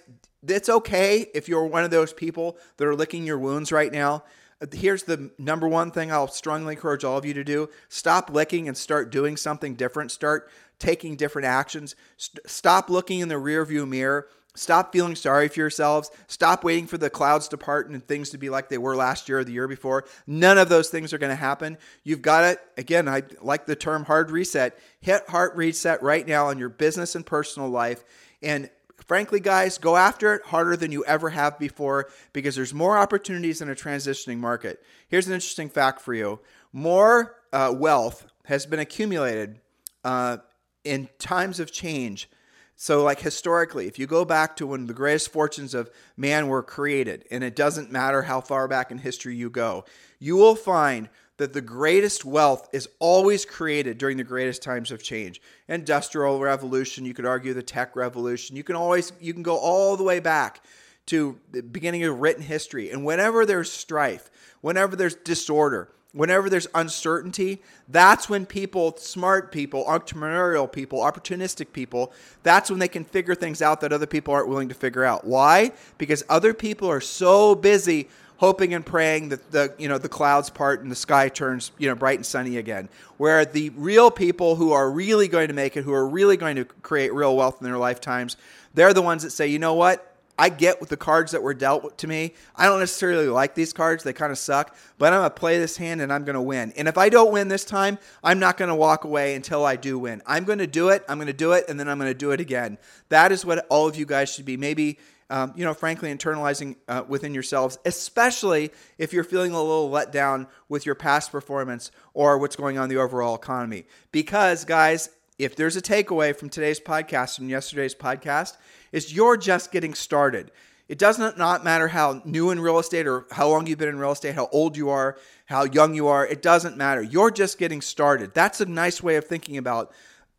it's 0.47 0.69
okay 0.69 1.27
if 1.35 1.49
you're 1.49 1.67
one 1.67 1.85
of 1.85 1.91
those 1.91 2.13
people 2.13 2.59
that 2.77 2.87
are 2.87 2.95
licking 2.95 3.25
your 3.25 3.39
wounds 3.39 3.73
right 3.73 3.93
now. 3.93 4.25
Here's 4.73 5.03
the 5.03 5.31
number 5.39 5.69
one 5.69 5.91
thing 5.91 6.13
I'll 6.13 6.29
strongly 6.29 6.75
encourage 6.75 7.05
all 7.05 7.19
of 7.19 7.25
you 7.25 7.35
to 7.35 7.45
do 7.45 7.69
stop 7.89 8.31
licking 8.31 8.69
and 8.69 8.77
start 8.77 9.11
doing 9.11 9.37
something 9.37 9.75
different. 9.75 10.11
Start 10.11 10.51
taking 10.79 11.17
different 11.17 11.47
actions. 11.47 11.95
St- 12.17 12.49
stop 12.49 12.89
looking 12.89 13.21
in 13.21 13.29
the 13.29 13.35
rearview 13.35 13.87
mirror 13.89 14.29
Stop 14.57 14.93
feeling 14.93 15.17
sorry 15.17 15.49
for 15.49 15.59
yourselves. 15.59 16.11
Stop 16.29 16.63
waiting 16.63 16.87
for 16.87 16.97
the 16.97 17.11
clouds 17.11 17.49
to 17.49 17.59
part 17.59 17.89
and 17.89 18.07
things 18.07 18.31
to 18.31 18.39
be 18.39 18.51
like 18.51 18.69
they 18.69 18.79
were 18.79 18.95
last 18.95 19.29
year 19.29 19.41
or 19.41 19.45
the 19.45 19.53
year 19.53 19.67
before. 19.67 20.05
None 20.29 20.59
of 20.59 20.69
those 20.69 20.91
things 20.91 21.13
are 21.13 21.19
going 21.19 21.31
to 21.31 21.37
happen. 21.37 21.77
You've 22.05 22.23
got 22.23 22.41
to, 22.43 22.61
again, 22.77 23.09
I 23.09 23.23
like 23.41 23.67
the 23.67 23.75
term 23.75 24.05
hard 24.05 24.31
reset. 24.31 24.79
Hit 25.01 25.29
hard 25.29 25.57
reset 25.57 26.03
right 26.05 26.27
now 26.27 26.47
on 26.47 26.59
your 26.59 26.69
business 26.69 27.17
and 27.17 27.27
personal 27.27 27.69
life. 27.69 28.05
And 28.43 28.71
frankly, 29.09 29.41
guys, 29.41 29.77
go 29.77 29.97
after 29.97 30.35
it 30.35 30.43
harder 30.45 30.77
than 30.77 30.93
you 30.93 31.05
ever 31.05 31.31
have 31.31 31.59
before 31.59 32.09
because 32.33 32.55
there's 32.55 32.73
more 32.73 32.97
opportunities 32.97 33.61
in 33.61 33.69
a 33.69 33.75
transitioning 33.75 34.39
market. 34.39 34.81
Here's 35.09 35.27
an 35.27 35.35
interesting 35.35 35.69
fact 35.69 36.01
for 36.01 36.15
you 36.15 36.39
more 36.73 37.37
uh, 37.53 37.75
wealth 37.77 38.27
has 38.45 38.67
been 38.67 38.79
accumulated 38.79 39.59
uh, 40.05 40.39
in 40.85 41.09
times 41.19 41.59
of 41.59 41.73
change 41.73 42.29
so, 42.77 43.05
like 43.05 43.21
historically, 43.21 43.87
if 43.87 43.99
you 43.99 44.07
go 44.07 44.25
back 44.25 44.57
to 44.57 44.67
when 44.67 44.87
the 44.87 44.95
greatest 44.95 45.33
fortunes 45.33 45.75
of 45.75 45.91
man 46.17 46.49
were 46.49 46.63
created, 46.63 47.25
and 47.31 47.45
it 47.45 47.55
doesn't 47.55 47.93
matter 47.93 48.23
how 48.23 48.41
far 48.41 48.67
back 48.67 48.91
in 48.91 48.99
history 48.99 49.37
you 49.37 49.49
go, 49.49 49.85
you 50.19 50.37
will 50.37 50.57
find 50.57 51.09
that 51.37 51.53
the 51.53 51.61
greatest 51.61 52.25
wealth 52.25 52.69
is 52.73 52.89
always 52.99 53.45
created 53.45 53.99
during 53.99 54.17
the 54.17 54.25
greatest 54.25 54.63
times 54.63 54.91
of 54.91 55.03
change. 55.03 55.41
Industrial 55.69 56.39
revolution, 56.41 57.05
you 57.05 57.15
could 57.15 57.27
argue 57.27 57.55
the 57.55 57.63
tech 57.63 57.97
revolution. 57.97 58.57
You 58.57 58.65
can 58.65 58.77
always 58.77 59.13
you 59.21 59.33
can 59.33 59.43
go 59.43 59.57
all 59.57 59.97
the 59.97 60.05
way 60.05 60.21
back 60.21 60.65
to 61.07 61.39
the 61.53 61.63
beginning 61.63 62.03
of 62.05 62.21
written 62.21 62.43
history. 62.43 62.91
And 62.91 63.05
whenever 63.05 63.47
there's 63.47 63.71
strife, 63.71 64.31
whenever 64.63 64.97
there's 64.97 65.15
disorder, 65.15 65.91
whenever 66.15 66.49
there's 66.49 66.69
uncertainty, 66.75 67.61
that's 67.89 68.29
when 68.29 68.47
people, 68.47 68.97
smart 68.97 69.53
people, 69.53 69.85
entrepreneurial 69.85 70.71
people, 70.71 71.01
opportunistic 71.01 71.73
people, 71.73 72.13
that's 72.43 72.71
when 72.71 72.79
they 72.79 72.89
can 72.89 73.05
figure 73.05 73.35
things 73.35 73.61
out 73.61 73.81
that 73.83 73.93
other 73.93 74.07
people 74.07 74.33
aren't 74.33 74.49
willing 74.49 74.69
to 74.69 74.75
figure 74.75 75.05
out. 75.05 75.27
Why? 75.27 75.73
Because 75.99 76.25
other 76.29 76.55
people 76.55 76.89
are 76.89 77.01
so 77.01 77.55
busy 77.55 78.09
hoping 78.37 78.75
and 78.75 78.85
praying 78.85 79.29
that 79.29 79.51
the 79.53 79.73
you 79.79 79.89
know 79.89 79.99
the 79.99 80.09
clouds 80.09 80.51
part 80.51 80.83
and 80.83 80.91
the 80.91 80.97
sky 80.97 81.29
turns 81.29 81.71
you 81.79 81.89
know 81.89 81.95
bright 81.95 82.19
and 82.19 82.27
sunny 82.27 82.57
again 82.57 82.89
where 83.17 83.45
the 83.45 83.71
real 83.71 84.11
people 84.11 84.57
who 84.57 84.73
are 84.73 84.91
really 84.91 85.29
going 85.29 85.47
to 85.49 85.55
make 85.55 85.77
it 85.77 85.83
who 85.85 85.93
are 85.93 86.07
really 86.07 86.37
going 86.37 86.57
to 86.57 86.65
create 86.65 87.15
real 87.15 87.37
wealth 87.37 87.59
in 87.61 87.65
their 87.65 87.79
lifetimes 87.79 88.37
they're 88.75 88.93
the 88.93 89.01
ones 89.01 89.23
that 89.23 89.31
say 89.31 89.47
you 89.47 89.59
know 89.59 89.75
what 89.75 90.14
I 90.39 90.49
get 90.49 90.81
with 90.81 90.89
the 90.89 90.97
cards 90.97 91.33
that 91.33 91.43
were 91.43 91.55
dealt 91.55 91.99
to 91.99 92.09
me. 92.09 92.35
I 92.57 92.67
don't 92.67 92.81
necessarily 92.81 93.29
like 93.29 93.55
these 93.55 93.73
cards. 93.73 94.03
They 94.03 94.13
kind 94.13 94.33
of 94.33 94.39
suck, 94.39 94.77
but 94.99 95.13
I'm 95.13 95.21
going 95.21 95.31
to 95.31 95.35
play 95.35 95.59
this 95.59 95.77
hand 95.77 96.01
and 96.01 96.13
I'm 96.13 96.25
going 96.25 96.35
to 96.35 96.43
win. 96.43 96.73
And 96.77 96.89
if 96.89 96.99
I 96.99 97.09
don't 97.09 97.33
win 97.33 97.49
this 97.49 97.65
time, 97.65 97.99
I'm 98.23 98.39
not 98.39 98.57
going 98.57 98.69
to 98.69 98.75
walk 98.75 99.05
away 99.05 99.35
until 99.35 99.65
I 99.65 99.77
do 99.77 99.99
win. 99.99 100.23
I'm 100.27 100.45
going 100.45 100.59
to 100.59 100.67
do 100.67 100.89
it. 100.89 101.05
I'm 101.09 101.19
going 101.19 101.29
to 101.29 101.33
do 101.33 101.53
it 101.53 101.67
and 101.69 101.79
then 101.79 101.89
I'm 101.89 101.99
going 101.99 102.11
to 102.11 102.19
do 102.19 102.33
it 102.33 102.41
again. 102.41 102.79
That 103.11 103.31
is 103.31 103.45
what 103.45 103.65
all 103.69 103.87
of 103.87 103.97
you 103.97 104.07
guys 104.07 104.33
should 104.33 104.45
be 104.45 104.57
maybe 104.57 104.99
um, 105.31 105.55
you 105.57 105.65
know, 105.65 105.73
frankly, 105.75 106.15
internalizing 106.15 106.77
uh, 106.87 107.03
within 107.09 107.33
yourselves, 107.33 107.79
especially 107.85 108.71
if 108.99 109.13
you're 109.13 109.25
feeling 109.25 109.53
a 109.53 109.59
little 109.59 109.89
let 109.89 110.13
down 110.13 110.47
with 110.69 110.85
your 110.85 110.95
past 110.95 111.33
performance 111.33 111.91
or 112.13 112.39
what's 112.39 112.57
going 112.57 112.77
on 112.77 112.85
in 112.85 112.91
the 112.91 113.01
overall 113.01 113.35
economy. 113.35 113.87
Because, 114.13 114.65
guys, 114.67 115.09
if 115.39 115.57
there's 115.57 115.77
a 115.77 115.83
takeaway 115.83 116.37
from 116.37 116.49
today's 116.51 116.79
podcast 116.79 117.39
and 117.39 117.49
yesterday's 117.51 117.95
podcast, 117.95 118.57
is 118.95 119.13
you're 119.13 119.37
just 119.37 119.73
getting 119.73 119.93
started. 119.93 120.53
It 120.89 120.99
does 120.99 121.19
not, 121.19 121.37
not 121.37 121.65
matter 121.65 121.89
how 121.89 122.23
new 122.25 122.51
in 122.51 122.61
real 122.61 122.79
estate 122.79 123.09
or 123.09 123.27
how 123.33 123.49
long 123.49 123.67
you've 123.67 123.79
been 123.79 123.89
in 123.89 123.99
real 123.99 124.13
estate, 124.13 124.37
how 124.37 124.49
old 124.53 124.77
you 124.77 124.89
are, 124.91 125.19
how 125.47 125.65
young 125.65 125.95
you 125.95 126.07
are. 126.07 126.25
It 126.25 126.43
doesn't 126.43 126.77
matter. 126.77 127.03
You're 127.03 127.33
just 127.33 127.59
getting 127.59 127.81
started. 127.81 128.35
That's 128.35 128.61
a 128.61 128.67
nice 128.67 129.03
way 129.03 129.17
of 129.17 129.25
thinking 129.25 129.57
about 129.57 129.93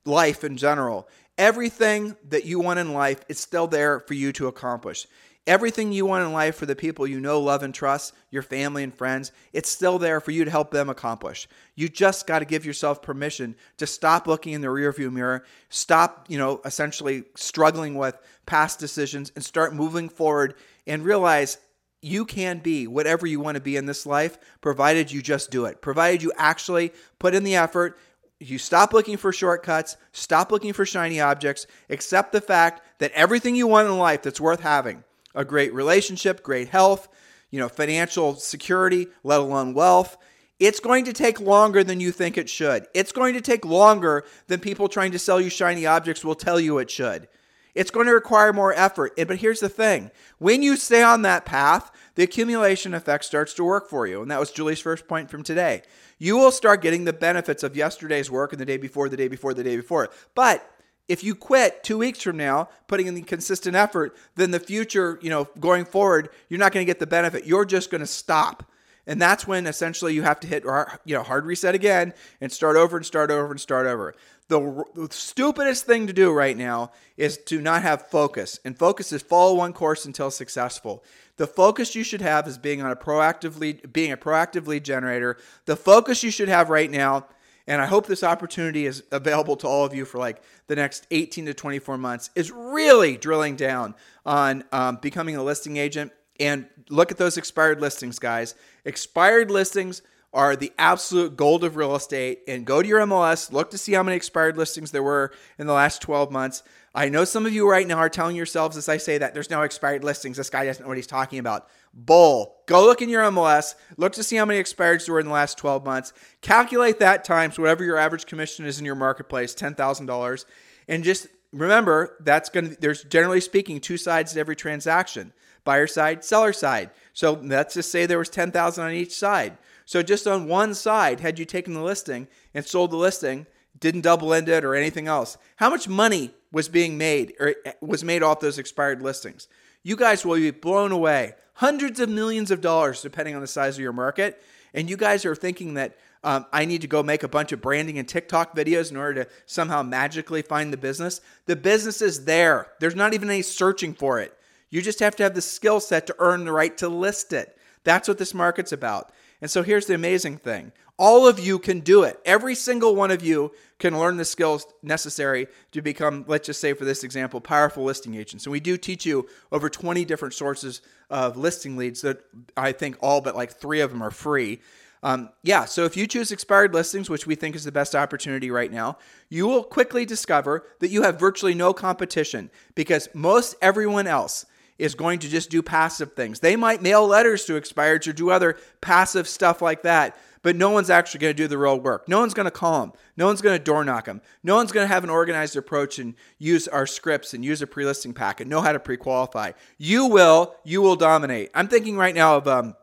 life 0.06 0.45
in 0.45 0.56
general. 0.56 1.10
Everything 1.38 2.16
that 2.30 2.45
you 2.45 2.62
want 2.62 2.80
in 2.80 2.93
life 2.93 3.20
is 3.28 3.39
still 3.39 3.68
there 3.68 3.99
for 3.99 4.14
you 4.14 4.32
to 4.34 4.47
accomplish. 4.47 5.06
Everything 5.48 5.91
you 5.91 6.08
want 6.08 6.26
in 6.26 6.34
life 6.34 6.56
for 6.56 6.66
the 6.66 6.76
people 6.76 7.06
you 7.06 7.20
know, 7.20 7.39
love, 7.39 7.62
and 7.62 7.74
trust, 7.74 8.14
your 8.32 8.41
family 8.41 8.84
and 8.84 8.93
friends, 8.93 9.32
it's 9.54 9.70
still 9.70 10.00
there 10.00 10.20
for 10.20 10.32
you 10.32 10.43
to 10.43 10.50
help 10.50 10.72
them 10.72 10.89
accomplish. 10.89 11.48
You 11.76 11.88
just 11.88 12.26
got 12.26 12.39
to 12.39 12.46
give 12.46 12.66
yourself 12.66 13.04
permission 13.04 13.56
to 13.78 13.86
stop 13.86 14.26
looking 14.26 14.54
in 14.54 14.62
the 14.62 14.68
rearview 14.68 15.12
mirror, 15.12 15.46
stop, 15.70 16.26
you 16.30 16.39
know, 16.39 16.62
essentially 16.66 17.26
struggling 17.36 17.93
with 17.93 18.18
past 18.48 18.80
decisions 18.80 19.32
and 19.36 19.43
start 19.43 19.76
moving 19.76 20.10
forward 20.10 20.56
and 20.88 21.06
realize 21.06 21.60
you 22.02 22.26
can 22.26 22.60
be 22.60 22.88
whatever 22.88 23.28
you 23.28 23.39
want 23.39 23.56
to 23.56 23.62
be 23.62 23.78
in 23.78 23.86
this 23.86 24.06
life, 24.06 24.38
provided 24.62 25.12
you 25.12 25.22
just 25.22 25.52
do 25.52 25.66
it, 25.66 25.82
provided 25.82 26.24
you 26.24 26.32
actually 26.38 26.91
put 27.20 27.36
in 27.36 27.43
the 27.43 27.56
effort, 27.56 28.00
you 28.39 28.58
stop 28.58 28.93
looking 28.93 29.18
for 29.18 29.32
shortcuts, 29.32 29.98
stop 30.12 30.52
looking 30.52 30.74
for 30.74 30.86
shiny 30.86 31.20
objects, 31.20 31.68
accept 31.89 32.32
the 32.32 32.41
fact 32.41 32.82
that 33.00 33.12
everything 33.14 33.56
you 33.56 33.68
want 33.68 33.88
in 33.88 33.98
life 33.98 34.22
that's 34.22 34.41
worth 34.41 34.62
having, 34.62 35.04
a 35.36 35.45
great 35.45 35.73
relationship, 35.73 36.41
great 36.41 36.69
health, 36.69 37.07
you 37.51 37.59
know, 37.59 37.69
financial 37.69 38.36
security, 38.36 39.07
let 39.23 39.39
alone 39.39 39.73
wealth, 39.73 40.17
it's 40.59 40.79
going 40.79 41.05
to 41.05 41.13
take 41.13 41.39
longer 41.39 41.83
than 41.83 41.99
you 41.99 42.11
think 42.11 42.38
it 42.38 42.49
should. 42.49 42.88
It's 42.93 43.11
going 43.11 43.33
to 43.33 43.41
take 43.41 43.65
longer 43.65 44.23
than 44.47 44.59
people 44.59 44.88
trying 44.88 45.11
to 45.11 45.19
sell 45.19 45.41
you 45.41 45.49
shiny 45.49 45.86
objects 45.86 46.23
will 46.23 46.36
tell 46.36 46.59
you 46.59 46.77
it 46.77 46.89
should. 46.89 47.27
It's 47.73 47.91
going 47.91 48.07
to 48.07 48.13
require 48.13 48.53
more 48.53 48.73
effort. 48.73 49.13
But 49.17 49.36
here's 49.36 49.59
the 49.59 49.69
thing 49.69 50.11
when 50.38 50.63
you 50.63 50.77
stay 50.77 51.03
on 51.03 51.23
that 51.23 51.45
path, 51.45 51.91
the 52.15 52.23
accumulation 52.23 52.93
effect 52.93 53.25
starts 53.25 53.53
to 53.55 53.65
work 53.65 53.89
for 53.89 54.07
you. 54.07 54.21
And 54.21 54.31
that 54.31 54.39
was 54.39 54.51
Julie's 54.51 54.79
first 54.79 55.07
point 55.07 55.29
from 55.29 55.43
today. 55.43 55.81
You 56.17 56.38
will 56.38 56.51
start 56.51 56.81
getting 56.81 57.03
the 57.03 57.11
benefits 57.11 57.61
of 57.61 57.75
yesterday's 57.75 58.31
work 58.31 58.53
and 58.53 58.61
the 58.61 58.65
day 58.65 58.77
before, 58.77 59.09
the 59.09 59.17
day 59.17 59.27
before, 59.27 59.53
the 59.53 59.63
day 59.63 59.75
before. 59.75 60.09
But 60.33 60.65
if 61.08 61.24
you 61.24 61.36
quit 61.36 61.84
two 61.84 61.97
weeks 61.97 62.22
from 62.22 62.38
now, 62.38 62.70
putting 62.88 63.08
in 63.08 63.16
the 63.16 63.22
consistent 63.22 63.76
effort, 63.76 64.16
then 64.36 64.51
the 64.51 64.60
future, 64.60 65.20
you 65.22 65.30
know, 65.30 65.47
going 65.60 65.86
forward, 65.86 66.30
you're 66.49 66.60
not 66.60 66.72
going 66.72 66.86
to 66.86 66.89
get 66.89 66.99
the 66.99 67.08
benefit. 67.08 67.45
You're 67.45 67.66
just 67.66 67.91
going 67.91 68.01
to 68.01 68.08
stop. 68.08 68.64
And 69.08 69.22
that's 69.22 69.45
when 69.45 69.68
essentially 69.68 70.14
you 70.14 70.24
have 70.24 70.39
to 70.39 70.47
hit, 70.47 70.64
you 71.06 71.16
know, 71.16 71.22
hard 71.22 71.45
reset 71.45 71.76
again 71.76 72.14
and 72.41 72.51
start 72.51 72.76
over 72.76 72.97
and 72.97 73.06
start 73.06 73.30
over 73.30 73.51
and 73.51 73.62
start 73.62 73.86
over. 73.86 74.16
The, 74.47 74.84
the, 74.93 75.08
stupidest 75.12 75.86
thing 75.86 76.08
to 76.08 76.14
do 76.14 76.32
right 76.32 76.56
now 76.56 76.91
is 77.18 77.38
to 77.45 77.62
not 77.62 77.82
have 77.82 78.08
focus. 78.08 78.60
And 78.64 78.78
focus 78.78 79.12
is 79.12 79.22
follow 79.22 79.56
one 79.56 79.74
course 79.74 80.06
until 80.06 80.30
successful. 80.32 81.03
The 81.38 81.47
focus 81.47 81.95
you 81.95 82.03
should 82.03 82.22
have 82.22 82.47
is 82.47 82.58
being 82.58 82.82
on 82.82 82.91
a 82.91 82.95
proactive 82.95 83.60
lead, 83.60 83.91
being 83.91 84.12
a 84.12 84.18
proactive 84.18 84.68
lead 84.68 84.86
generator. 84.86 85.38
The 85.66 85.76
focus 85.76 86.24
you 86.24 86.32
should 86.32 86.47
have 86.47 86.70
right 86.70 86.89
now, 86.89 87.26
and 87.68 87.82
I 87.82 87.86
hope 87.88 88.05
this 88.05 88.24
opportunity 88.24 88.86
is 88.86 89.03
available 89.11 89.55
to 89.57 89.68
all 89.68 89.86
of 89.86 89.93
you 89.93 90.05
for 90.05 90.18
like 90.20 90.41
the 90.68 90.76
next 90.76 91.07
18 91.11 91.47
to 91.47 91.53
24 91.53 91.97
months, 91.97 92.30
is 92.36 92.51
really 92.51 93.18
drilling 93.18 93.55
down 93.55 93.95
on 94.26 94.63
um, 94.72 94.97
becoming 95.01 95.36
a 95.36 95.43
listing 95.43 95.78
agent. 95.78 96.11
And 96.39 96.68
look 96.89 97.11
at 97.11 97.18
those 97.18 97.38
expired 97.38 97.82
listings, 97.82 98.20
guys. 98.20 98.55
Expired 98.84 99.49
listings 99.49 100.01
are 100.34 100.55
the 100.57 100.74
absolute 100.78 101.38
gold 101.38 101.63
of 101.63 101.78
real 101.78 101.95
estate. 101.95 102.41
And 102.47 102.66
go 102.66 102.82
to 102.82 102.88
your 102.88 102.99
MLS, 102.99 103.51
look 103.51 103.72
to 103.72 103.78
see 103.78 103.93
how 103.93 104.03
many 104.03 104.18
expired 104.18 104.57
listings 104.57 104.91
there 104.91 105.01
were 105.01 105.32
in 105.57 105.66
the 105.66 105.74
last 105.74 106.01
12 106.01 106.30
months. 106.30 106.61
I 106.93 107.09
know 107.09 107.24
some 107.24 107.45
of 107.45 107.53
you 107.53 107.70
right 107.70 107.88
now 107.88 107.97
are 107.97 108.09
telling 108.09 108.36
yourselves 108.36 108.78
as 108.78 108.89
I 108.89 108.97
say 108.97 109.18
that 109.18 109.34
there's 109.34 109.49
no 109.49 109.61
expired 109.63 110.03
listings. 110.03 110.38
This 110.38 110.49
guy 110.49 110.66
doesn't 110.66 110.84
know 110.84 110.89
what 110.89 110.97
he's 110.97 111.07
talking 111.07 111.39
about. 111.39 111.70
Bull. 111.96 112.58
Go 112.66 112.84
look 112.84 113.02
in 113.02 113.10
your 113.10 113.24
MLS, 113.24 113.76
look 113.96 114.14
to 114.14 114.24
see 114.24 114.36
how 114.36 114.46
many 114.46 114.62
expireds 114.62 115.06
there 115.06 115.14
were 115.14 115.20
in 115.20 115.28
the 115.28 115.32
last 115.32 115.58
12 115.58 115.86
months. 115.86 116.12
Calculate 116.41 117.00
that 117.00 117.24
times 117.24 117.58
whatever 117.58 117.84
your 117.84 117.98
average 117.98 118.26
commission 118.26 118.66
is 118.66 118.80
in 118.80 118.86
your 118.86 118.96
marketplace, 118.96 119.56
$10,000. 119.56 120.46
And 120.88 121.04
just 121.04 121.28
remember 121.54 122.18
that's 122.20 122.50
going 122.50 122.72
to, 122.72 122.82
there's 122.82 123.04
generally 123.04 123.39
speaking 123.39 123.80
two 123.80 123.98
sides 123.98 124.34
to 124.34 124.39
every 124.39 124.56
transaction 124.56 125.32
buyer 125.64 125.88
side, 125.88 126.24
seller 126.24 126.54
side. 126.54 126.91
So 127.14 127.34
let's 127.41 127.74
just 127.74 127.91
say 127.91 128.06
there 128.06 128.20
was 128.20 128.30
10,000 128.30 128.84
on 128.84 128.91
each 128.91 129.16
side. 129.16 129.58
So 129.84 130.02
just 130.02 130.28
on 130.28 130.48
one 130.48 130.74
side, 130.74 131.20
had 131.20 131.38
you 131.38 131.46
taken 131.46 131.74
the 131.74 131.82
listing 131.82 132.28
and 132.54 132.66
sold 132.66 132.91
the 132.91 132.98
listing, 132.98 133.48
didn't 133.80 134.02
double 134.02 134.34
end 134.34 134.48
it 134.48 134.64
or 134.64 134.76
anything 134.76 135.08
else, 135.08 135.38
how 135.58 135.70
much 135.70 135.88
money 135.88 136.32
was 136.52 136.70
being 136.70 136.98
made 136.98 137.34
or 137.39 137.56
eh, 137.66 137.74
was 137.82 138.04
made 138.04 138.24
off 138.24 138.39
those 138.39 138.58
expired 138.58 139.02
listings? 139.02 139.48
You 139.84 139.96
guys 139.96 140.26
will 140.26 140.36
be 140.36 140.52
blown 140.52 140.91
away. 140.91 141.34
Hundreds 141.56 141.99
of 141.99 142.10
millions 142.10 142.51
of 142.51 142.62
dollars, 142.62 143.01
depending 143.01 143.36
on 143.36 143.41
the 143.41 143.47
size 143.47 143.76
of 143.76 143.82
your 143.82 143.93
market. 143.93 144.41
And 144.74 144.89
you 144.89 144.97
guys 144.97 145.26
are 145.26 145.36
thinking 145.36 145.76
that 145.76 145.97
um, 146.24 146.45
I 146.51 146.66
need 146.66 146.82
to 146.82 146.88
go 146.88 147.03
make 147.03 147.24
a 147.24 147.28
bunch 147.28 147.51
of 147.51 147.62
branding 147.62 147.99
and 147.99 148.08
TikTok 148.08 148.56
videos 148.56 148.91
in 148.91 148.97
order 148.97 149.24
to 149.24 149.30
somehow 149.45 149.84
magically 149.84 150.41
find 150.41 150.74
the 150.74 150.78
business. 150.78 151.22
The 151.45 151.56
business 151.56 152.01
is 152.01 152.26
there. 152.26 152.72
There's 152.80 152.95
not 152.95 153.14
even 153.14 153.30
any 153.30 153.41
searching 153.43 153.93
for 153.93 154.20
it. 154.20 154.36
You 154.70 154.82
just 154.82 154.99
have 154.99 155.16
to 155.18 155.24
have 155.24 155.36
the 155.36 155.41
skill 155.41 155.80
set 155.80 156.08
to 156.08 156.16
earn 156.20 156.43
the 156.43 156.51
right 156.51 156.76
to 156.80 156.89
list 156.89 157.32
it. 157.32 157.58
That's 157.84 158.08
what 158.08 158.18
this 158.18 158.34
market's 158.34 158.72
about. 158.72 159.12
And 159.39 159.51
so 159.51 159.62
here's 159.62 159.86
the 159.86 159.93
amazing 159.93 160.38
thing 160.38 160.72
all 160.98 161.28
of 161.28 161.39
you 161.39 161.60
can 161.60 161.82
do 161.82 162.04
it. 162.04 162.20
Every 162.26 162.56
single 162.56 162.96
one 162.96 163.12
of 163.12 163.24
you 163.24 163.52
can 163.80 163.98
learn 163.98 164.18
the 164.18 164.26
skills 164.26 164.66
necessary 164.82 165.48
to 165.72 165.82
become, 165.82 166.24
let's 166.28 166.48
just 166.48 166.62
say 166.62 166.74
for 166.74 166.86
this 166.86 167.04
example, 167.04 167.41
powerful 167.41 167.84
listing 167.84 168.16
agents. 168.16 168.46
And 168.46 168.52
we 168.52 168.62
do 168.62 168.78
teach 168.78 169.06
you 169.06 169.28
over 169.52 169.70
20 169.70 170.06
different 170.06 170.34
sources 170.34 170.82
of 171.10 171.36
listing 171.36 171.76
leads 171.76 172.02
that 172.02 172.20
I 172.56 172.72
think 172.72 172.98
all 173.02 173.20
but 173.20 173.36
like 173.36 173.52
three 173.52 173.82
of 173.82 173.91
them 173.91 174.02
are 174.02 174.12
free. 174.12 174.62
Um, 175.04 175.30
yeah, 175.43 175.66
so 175.66 175.84
if 175.84 175.96
you 175.98 176.08
choose 176.08 176.32
expired 176.32 176.74
listings, 176.74 177.10
which 177.10 177.28
we 177.28 177.36
think 177.36 177.56
is 177.56 177.64
the 177.64 177.72
best 177.72 177.93
opportunity 177.93 178.50
right 178.50 178.72
now, 178.72 178.98
you 179.30 179.46
will 179.46 179.64
quickly 179.64 180.06
discover 180.06 180.66
that 180.80 180.89
you 180.89 181.04
have 181.04 181.20
virtually 181.20 181.54
no 181.54 181.74
competition 181.74 182.50
because 182.74 183.10
most 183.14 183.56
everyone 183.62 184.08
else 184.08 184.46
is 184.78 184.96
going 184.96 185.20
to 185.20 185.30
just 185.30 185.50
do 185.50 185.62
passive 185.62 186.14
things. 186.14 186.39
They 186.39 186.56
might 186.56 186.82
mail 186.82 187.08
letters 187.08 187.46
to 187.46 187.54
expireds 187.54 188.08
or 188.08 188.14
do 188.14 188.30
other 188.30 188.58
passive 188.82 189.28
stuff 189.28 189.62
like 189.62 189.84
that, 189.84 190.18
but 190.46 190.56
no 190.56 190.70
one's 190.70 190.91
actually 190.91 191.22
going 191.22 191.34
to 191.34 191.43
do 191.43 191.48
the 191.48 191.58
real 191.58 191.80
work. 191.80 192.08
No 192.08 192.20
one's 192.20 192.36
going 192.36 192.46
to 192.46 192.52
call 192.52 192.82
them. 192.82 192.93
No 193.18 193.26
one's 193.26 193.41
going 193.41 193.58
to 193.58 193.64
door 193.64 193.84
knock 193.84 194.06
them. 194.06 194.22
No 194.43 194.58
one's 194.58 194.72
going 194.72 194.84
to 194.84 194.93
have 194.93 195.04
an 195.04 195.10
organized 195.10 195.56
approach 195.56 195.98
and 195.98 196.14
use 196.38 196.68
our 196.68 196.86
scripts 196.86 197.34
and 197.34 197.43
use 197.43 197.64
a 197.64 197.68
pre-listing 197.68 198.14
packet, 198.14 198.46
know 198.46 198.62
how 198.62 198.72
to 198.72 198.80
pre-qualify. 198.80 199.54
You 199.80 200.06
will, 200.06 200.54
you 200.64 200.84
will 200.84 200.98
dominate. 200.98 201.50
I'm 201.56 201.68
thinking 201.68 201.98
right 201.98 202.14
now 202.14 202.38
of 202.38 202.48
um, 202.48 202.76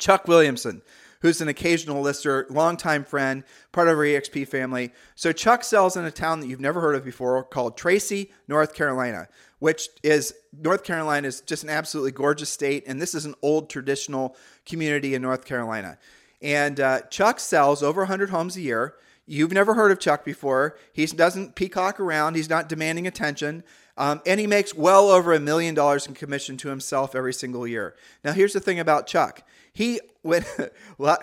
Chuck 0.00 0.26
Williamson 0.26 0.82
who's 1.20 1.42
an 1.42 1.48
occasional 1.48 2.00
lister, 2.00 2.46
longtime 2.48 3.04
friend, 3.04 3.44
part 3.72 3.88
of 3.88 3.98
our 3.98 4.04
EXP 4.04 4.48
family. 4.48 4.90
So 5.14 5.32
Chuck 5.32 5.62
sells 5.62 5.94
in 5.94 6.06
a 6.06 6.10
town 6.10 6.40
that 6.40 6.46
you've 6.46 6.60
never 6.60 6.80
heard 6.80 6.96
of 6.96 7.04
before 7.04 7.44
called 7.44 7.76
Tracy, 7.76 8.32
North 8.48 8.72
Carolina 8.72 9.28
which 9.60 9.88
is 10.02 10.34
North 10.58 10.82
Carolina 10.82 11.28
is 11.28 11.42
just 11.42 11.62
an 11.62 11.70
absolutely 11.70 12.10
gorgeous 12.10 12.50
state, 12.50 12.82
and 12.86 13.00
this 13.00 13.14
is 13.14 13.24
an 13.24 13.34
old 13.42 13.70
traditional 13.70 14.34
community 14.66 15.14
in 15.14 15.22
North 15.22 15.44
Carolina. 15.44 15.98
And 16.42 16.80
uh, 16.80 17.02
Chuck 17.02 17.40
sells 17.40 17.82
over 17.82 18.02
100 18.02 18.30
homes 18.30 18.56
a 18.56 18.60
year. 18.60 18.94
You've 19.26 19.52
never 19.52 19.74
heard 19.74 19.92
of 19.92 20.00
Chuck 20.00 20.24
before. 20.24 20.76
He 20.92 21.06
doesn't 21.06 21.54
peacock 21.54 22.00
around. 22.00 22.34
He's 22.34 22.50
not 22.50 22.68
demanding 22.68 23.06
attention. 23.06 23.62
Um, 23.96 24.22
and 24.24 24.40
he 24.40 24.46
makes 24.46 24.74
well 24.74 25.10
over 25.10 25.32
a 25.32 25.40
million 25.40 25.74
dollars 25.74 26.06
in 26.06 26.14
commission 26.14 26.56
to 26.58 26.68
himself 26.68 27.14
every 27.14 27.34
single 27.34 27.66
year. 27.66 27.94
Now, 28.24 28.32
here's 28.32 28.54
the 28.54 28.60
thing 28.60 28.80
about 28.80 29.06
Chuck. 29.06 29.42
He 29.72 30.00
went, 30.22 30.44
well, 30.98 31.18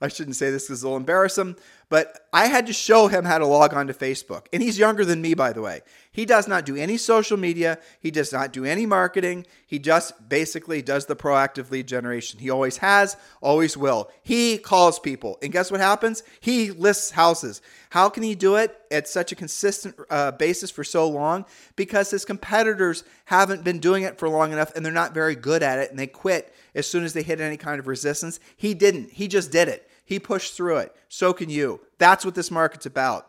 I 0.00 0.08
shouldn't 0.08 0.36
say 0.36 0.50
this 0.50 0.66
because 0.66 0.84
it'll 0.84 0.96
embarrass 0.96 1.38
him, 1.38 1.56
but 1.88 2.26
I 2.32 2.46
had 2.46 2.66
to 2.66 2.72
show 2.72 3.06
him 3.06 3.24
how 3.24 3.38
to 3.38 3.46
log 3.46 3.72
on 3.72 3.86
to 3.86 3.94
Facebook. 3.94 4.46
And 4.52 4.62
he's 4.62 4.78
younger 4.78 5.04
than 5.04 5.22
me, 5.22 5.34
by 5.34 5.52
the 5.52 5.62
way. 5.62 5.82
He 6.10 6.24
does 6.24 6.48
not 6.48 6.64
do 6.64 6.76
any 6.76 6.96
social 6.96 7.36
media. 7.36 7.78
He 8.00 8.10
does 8.10 8.32
not 8.32 8.52
do 8.52 8.64
any 8.64 8.86
marketing. 8.86 9.46
He 9.66 9.78
just 9.78 10.28
basically 10.28 10.82
does 10.82 11.06
the 11.06 11.14
proactive 11.14 11.70
lead 11.70 11.86
generation. 11.86 12.40
He 12.40 12.50
always 12.50 12.78
has, 12.78 13.16
always 13.40 13.76
will. 13.76 14.10
He 14.22 14.58
calls 14.58 14.98
people. 14.98 15.38
And 15.42 15.52
guess 15.52 15.70
what 15.70 15.80
happens? 15.80 16.22
He 16.40 16.70
lists 16.70 17.10
houses. 17.10 17.60
How 17.90 18.08
can 18.08 18.22
he 18.22 18.34
do 18.34 18.56
it 18.56 18.76
at 18.90 19.08
such 19.08 19.30
a 19.30 19.36
consistent 19.36 19.94
uh, 20.10 20.32
basis 20.32 20.70
for 20.70 20.84
so 20.84 21.08
long? 21.08 21.44
Because 21.76 22.10
his 22.10 22.24
competitors 22.24 23.04
haven't 23.26 23.62
been 23.62 23.78
doing 23.78 24.02
it 24.02 24.18
for 24.18 24.28
long 24.28 24.52
enough 24.52 24.74
and 24.74 24.84
they're 24.84 24.92
not 24.92 25.14
very 25.14 25.36
good 25.36 25.62
at 25.62 25.78
it 25.78 25.90
and 25.90 25.98
they 25.98 26.06
quit 26.06 26.52
as 26.74 26.86
soon 26.86 27.04
as 27.04 27.12
they 27.12 27.22
hit 27.22 27.40
any 27.40 27.56
kind 27.56 27.78
of 27.78 27.86
resistance. 27.86 28.25
He 28.56 28.74
didn't. 28.74 29.12
He 29.12 29.28
just 29.28 29.50
did 29.50 29.68
it. 29.68 29.88
He 30.04 30.18
pushed 30.18 30.54
through 30.54 30.78
it. 30.78 30.94
So 31.08 31.32
can 31.32 31.50
you. 31.50 31.80
That's 31.98 32.24
what 32.24 32.34
this 32.34 32.50
market's 32.50 32.86
about. 32.86 33.26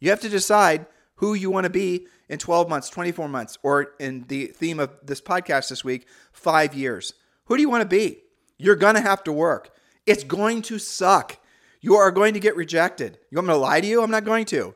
You 0.00 0.10
have 0.10 0.20
to 0.20 0.28
decide 0.28 0.86
who 1.16 1.34
you 1.34 1.50
want 1.50 1.64
to 1.64 1.70
be 1.70 2.06
in 2.28 2.38
12 2.38 2.68
months, 2.68 2.90
24 2.90 3.28
months, 3.28 3.58
or 3.62 3.92
in 3.98 4.24
the 4.28 4.46
theme 4.46 4.80
of 4.80 4.90
this 5.02 5.20
podcast 5.20 5.68
this 5.68 5.84
week, 5.84 6.06
five 6.32 6.74
years? 6.74 7.14
Who 7.46 7.56
do 7.56 7.62
you 7.62 7.70
want 7.70 7.82
to 7.82 7.88
be? 7.88 8.22
You're 8.58 8.76
going 8.76 8.94
to 8.94 9.00
have 9.00 9.22
to 9.24 9.32
work. 9.32 9.70
It's 10.06 10.24
going 10.24 10.62
to 10.62 10.78
suck. 10.78 11.38
You 11.80 11.94
are 11.94 12.10
going 12.10 12.34
to 12.34 12.40
get 12.40 12.56
rejected. 12.56 13.18
You 13.30 13.36
want 13.36 13.48
me 13.48 13.54
to 13.54 13.58
lie 13.58 13.80
to 13.80 13.86
you? 13.86 14.02
I'm 14.02 14.10
not 14.10 14.24
going 14.24 14.44
to. 14.46 14.74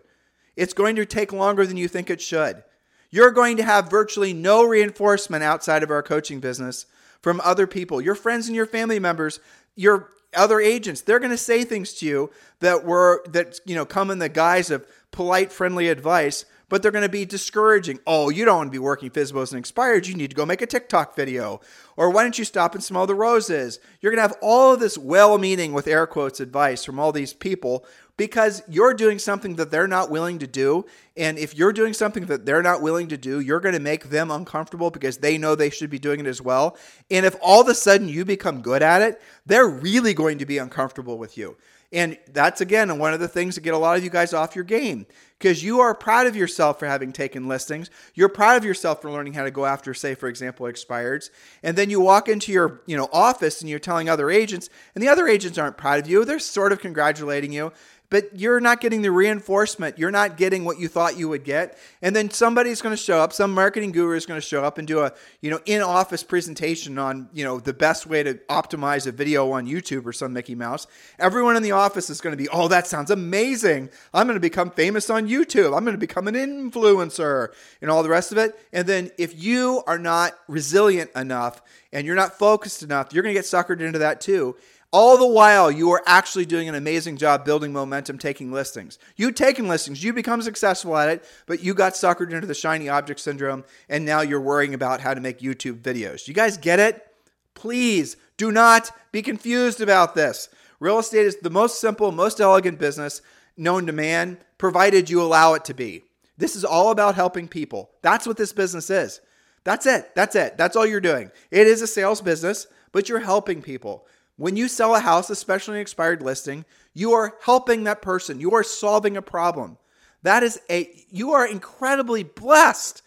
It's 0.56 0.74
going 0.74 0.96
to 0.96 1.06
take 1.06 1.32
longer 1.32 1.66
than 1.66 1.76
you 1.76 1.88
think 1.88 2.10
it 2.10 2.20
should. 2.20 2.62
You're 3.10 3.30
going 3.30 3.56
to 3.56 3.64
have 3.64 3.90
virtually 3.90 4.32
no 4.32 4.62
reinforcement 4.62 5.42
outside 5.42 5.82
of 5.82 5.90
our 5.90 6.02
coaching 6.02 6.38
business 6.38 6.86
from 7.20 7.40
other 7.44 7.66
people, 7.66 8.00
your 8.00 8.14
friends 8.14 8.46
and 8.46 8.56
your 8.56 8.66
family 8.66 8.98
members, 8.98 9.40
your 9.80 10.10
other 10.34 10.60
agents. 10.60 11.00
They're 11.00 11.18
going 11.18 11.30
to 11.30 11.38
say 11.38 11.64
things 11.64 11.94
to 11.94 12.06
you 12.06 12.30
that 12.60 12.84
were 12.84 13.24
that 13.30 13.60
you 13.64 13.74
know 13.74 13.86
come 13.86 14.10
in 14.10 14.18
the 14.18 14.28
guise 14.28 14.70
of 14.70 14.86
polite, 15.10 15.50
friendly 15.50 15.88
advice, 15.88 16.44
but 16.68 16.82
they're 16.82 16.92
going 16.92 17.02
to 17.02 17.08
be 17.08 17.24
discouraging. 17.24 17.98
Oh, 18.06 18.28
you 18.28 18.44
don't 18.44 18.58
want 18.58 18.66
to 18.68 18.72
be 18.72 18.78
working 18.78 19.10
FSBOs 19.10 19.52
and 19.52 19.58
expired. 19.58 20.06
You 20.06 20.14
need 20.14 20.30
to 20.30 20.36
go 20.36 20.44
make 20.44 20.62
a 20.62 20.66
TikTok 20.66 21.16
video. 21.16 21.60
Or 21.96 22.10
why 22.10 22.22
don't 22.22 22.38
you 22.38 22.44
stop 22.44 22.74
and 22.74 22.84
smell 22.84 23.06
the 23.06 23.14
roses? 23.14 23.80
You're 24.00 24.12
going 24.12 24.18
to 24.18 24.28
have 24.28 24.38
all 24.42 24.74
of 24.74 24.80
this 24.80 24.98
well 24.98 25.38
meaning, 25.38 25.72
with 25.72 25.88
air 25.88 26.06
quotes, 26.06 26.40
advice 26.40 26.84
from 26.84 27.00
all 27.00 27.10
these 27.10 27.32
people 27.32 27.86
because 28.20 28.62
you're 28.68 28.92
doing 28.92 29.18
something 29.18 29.56
that 29.56 29.70
they're 29.70 29.88
not 29.88 30.10
willing 30.10 30.38
to 30.40 30.46
do. 30.46 30.84
And 31.16 31.38
if 31.38 31.56
you're 31.56 31.72
doing 31.72 31.94
something 31.94 32.26
that 32.26 32.44
they're 32.44 32.62
not 32.62 32.82
willing 32.82 33.08
to 33.08 33.16
do, 33.16 33.40
you're 33.40 33.60
going 33.60 33.72
to 33.72 33.80
make 33.80 34.10
them 34.10 34.30
uncomfortable 34.30 34.90
because 34.90 35.16
they 35.16 35.38
know 35.38 35.54
they 35.54 35.70
should 35.70 35.88
be 35.88 35.98
doing 35.98 36.20
it 36.20 36.26
as 36.26 36.42
well. 36.42 36.76
And 37.10 37.24
if 37.24 37.34
all 37.40 37.62
of 37.62 37.68
a 37.68 37.74
sudden 37.74 38.10
you 38.10 38.26
become 38.26 38.60
good 38.60 38.82
at 38.82 39.00
it, 39.00 39.22
they're 39.46 39.66
really 39.66 40.12
going 40.12 40.36
to 40.36 40.44
be 40.44 40.58
uncomfortable 40.58 41.16
with 41.16 41.38
you. 41.38 41.56
And 41.92 42.18
that's 42.32 42.60
again 42.60 42.98
one 42.98 43.14
of 43.14 43.20
the 43.20 43.26
things 43.26 43.56
that 43.56 43.62
get 43.62 43.74
a 43.74 43.78
lot 43.78 43.96
of 43.96 44.04
you 44.04 44.10
guys 44.10 44.32
off 44.32 44.54
your 44.54 44.64
game 44.64 45.06
because 45.38 45.64
you 45.64 45.80
are 45.80 45.94
proud 45.94 46.26
of 46.26 46.36
yourself 46.36 46.78
for 46.78 46.86
having 46.86 47.12
taken 47.12 47.48
listings. 47.48 47.90
You're 48.14 48.28
proud 48.28 48.58
of 48.58 48.64
yourself 48.64 49.02
for 49.02 49.10
learning 49.10 49.32
how 49.32 49.42
to 49.42 49.50
go 49.50 49.64
after, 49.64 49.92
say, 49.92 50.14
for 50.14 50.28
example, 50.28 50.66
expireds. 50.66 51.30
And 51.62 51.76
then 51.76 51.90
you 51.90 52.00
walk 52.00 52.28
into 52.28 52.52
your 52.52 52.82
you 52.86 52.96
know 52.96 53.08
office 53.12 53.60
and 53.60 53.68
you're 53.68 53.80
telling 53.80 54.08
other 54.08 54.30
agents, 54.30 54.68
and 54.94 55.02
the 55.02 55.08
other 55.08 55.26
agents 55.26 55.58
aren't 55.58 55.78
proud 55.78 55.98
of 55.98 56.08
you. 56.08 56.24
They're 56.24 56.38
sort 56.38 56.70
of 56.70 56.80
congratulating 56.80 57.52
you 57.52 57.72
but 58.10 58.38
you're 58.38 58.60
not 58.60 58.80
getting 58.80 59.02
the 59.02 59.10
reinforcement. 59.10 59.98
You're 59.98 60.10
not 60.10 60.36
getting 60.36 60.64
what 60.64 60.78
you 60.78 60.88
thought 60.88 61.16
you 61.16 61.28
would 61.28 61.44
get. 61.44 61.78
And 62.02 62.14
then 62.14 62.30
somebody's 62.30 62.82
going 62.82 62.92
to 62.92 63.02
show 63.02 63.20
up, 63.20 63.32
some 63.32 63.54
marketing 63.54 63.92
guru 63.92 64.16
is 64.16 64.26
going 64.26 64.40
to 64.40 64.46
show 64.46 64.64
up 64.64 64.78
and 64.78 64.86
do 64.86 65.00
a, 65.00 65.12
you 65.40 65.50
know, 65.50 65.60
in-office 65.64 66.24
presentation 66.24 66.98
on, 66.98 67.28
you 67.32 67.44
know, 67.44 67.60
the 67.60 67.72
best 67.72 68.06
way 68.06 68.22
to 68.22 68.34
optimize 68.48 69.06
a 69.06 69.12
video 69.12 69.50
on 69.52 69.66
YouTube 69.66 70.04
or 70.04 70.12
some 70.12 70.32
Mickey 70.32 70.54
Mouse. 70.54 70.86
Everyone 71.18 71.56
in 71.56 71.62
the 71.62 71.72
office 71.72 72.10
is 72.10 72.20
going 72.20 72.32
to 72.32 72.36
be, 72.36 72.48
"Oh, 72.48 72.68
that 72.68 72.86
sounds 72.86 73.10
amazing. 73.10 73.90
I'm 74.12 74.26
going 74.26 74.34
to 74.34 74.40
become 74.40 74.70
famous 74.70 75.08
on 75.08 75.28
YouTube. 75.28 75.76
I'm 75.76 75.84
going 75.84 75.94
to 75.94 75.98
become 75.98 76.26
an 76.28 76.34
influencer." 76.34 77.48
And 77.80 77.90
all 77.90 78.02
the 78.02 78.08
rest 78.08 78.32
of 78.32 78.38
it. 78.38 78.58
And 78.72 78.86
then 78.86 79.10
if 79.18 79.40
you 79.40 79.82
are 79.86 79.98
not 79.98 80.32
resilient 80.48 81.10
enough 81.14 81.62
and 81.92 82.06
you're 82.06 82.16
not 82.16 82.38
focused 82.38 82.82
enough, 82.82 83.12
you're 83.12 83.22
going 83.22 83.34
to 83.34 83.38
get 83.38 83.46
suckered 83.46 83.80
into 83.80 84.00
that 84.00 84.20
too. 84.20 84.56
All 84.92 85.16
the 85.16 85.26
while, 85.26 85.70
you 85.70 85.92
are 85.92 86.02
actually 86.04 86.46
doing 86.46 86.68
an 86.68 86.74
amazing 86.74 87.16
job 87.16 87.44
building 87.44 87.72
momentum, 87.72 88.18
taking 88.18 88.50
listings. 88.50 88.98
You 89.14 89.30
taking 89.30 89.68
listings, 89.68 90.02
you 90.02 90.12
become 90.12 90.42
successful 90.42 90.96
at 90.96 91.08
it, 91.08 91.24
but 91.46 91.62
you 91.62 91.74
got 91.74 91.92
suckered 91.92 92.32
into 92.32 92.48
the 92.48 92.54
shiny 92.54 92.88
object 92.88 93.20
syndrome, 93.20 93.64
and 93.88 94.04
now 94.04 94.20
you're 94.20 94.40
worrying 94.40 94.74
about 94.74 95.00
how 95.00 95.14
to 95.14 95.20
make 95.20 95.38
YouTube 95.38 95.80
videos. 95.80 96.26
You 96.26 96.34
guys 96.34 96.56
get 96.56 96.80
it? 96.80 97.06
Please 97.54 98.16
do 98.36 98.50
not 98.50 98.90
be 99.12 99.22
confused 99.22 99.80
about 99.80 100.16
this. 100.16 100.48
Real 100.80 100.98
estate 100.98 101.26
is 101.26 101.36
the 101.36 101.50
most 101.50 101.80
simple, 101.80 102.10
most 102.10 102.40
elegant 102.40 102.80
business 102.80 103.22
known 103.56 103.86
to 103.86 103.92
man, 103.92 104.38
provided 104.58 105.08
you 105.08 105.22
allow 105.22 105.54
it 105.54 105.64
to 105.66 105.74
be. 105.74 106.02
This 106.36 106.56
is 106.56 106.64
all 106.64 106.90
about 106.90 107.14
helping 107.14 107.46
people. 107.46 107.90
That's 108.02 108.26
what 108.26 108.38
this 108.38 108.52
business 108.52 108.90
is. 108.90 109.20
That's 109.62 109.86
it. 109.86 110.16
That's 110.16 110.34
it. 110.34 110.56
That's 110.56 110.74
all 110.74 110.86
you're 110.86 111.00
doing. 111.00 111.30
It 111.50 111.68
is 111.68 111.82
a 111.82 111.86
sales 111.86 112.20
business, 112.20 112.66
but 112.90 113.08
you're 113.08 113.20
helping 113.20 113.62
people. 113.62 114.06
When 114.40 114.56
you 114.56 114.68
sell 114.68 114.94
a 114.94 115.00
house, 115.00 115.28
especially 115.28 115.74
an 115.74 115.82
expired 115.82 116.22
listing, 116.22 116.64
you 116.94 117.12
are 117.12 117.36
helping 117.44 117.84
that 117.84 118.00
person. 118.00 118.40
You 118.40 118.54
are 118.54 118.62
solving 118.62 119.18
a 119.18 119.20
problem. 119.20 119.76
That 120.22 120.42
is 120.42 120.58
a 120.70 120.88
you 121.10 121.32
are 121.32 121.46
incredibly 121.46 122.22
blessed 122.22 123.02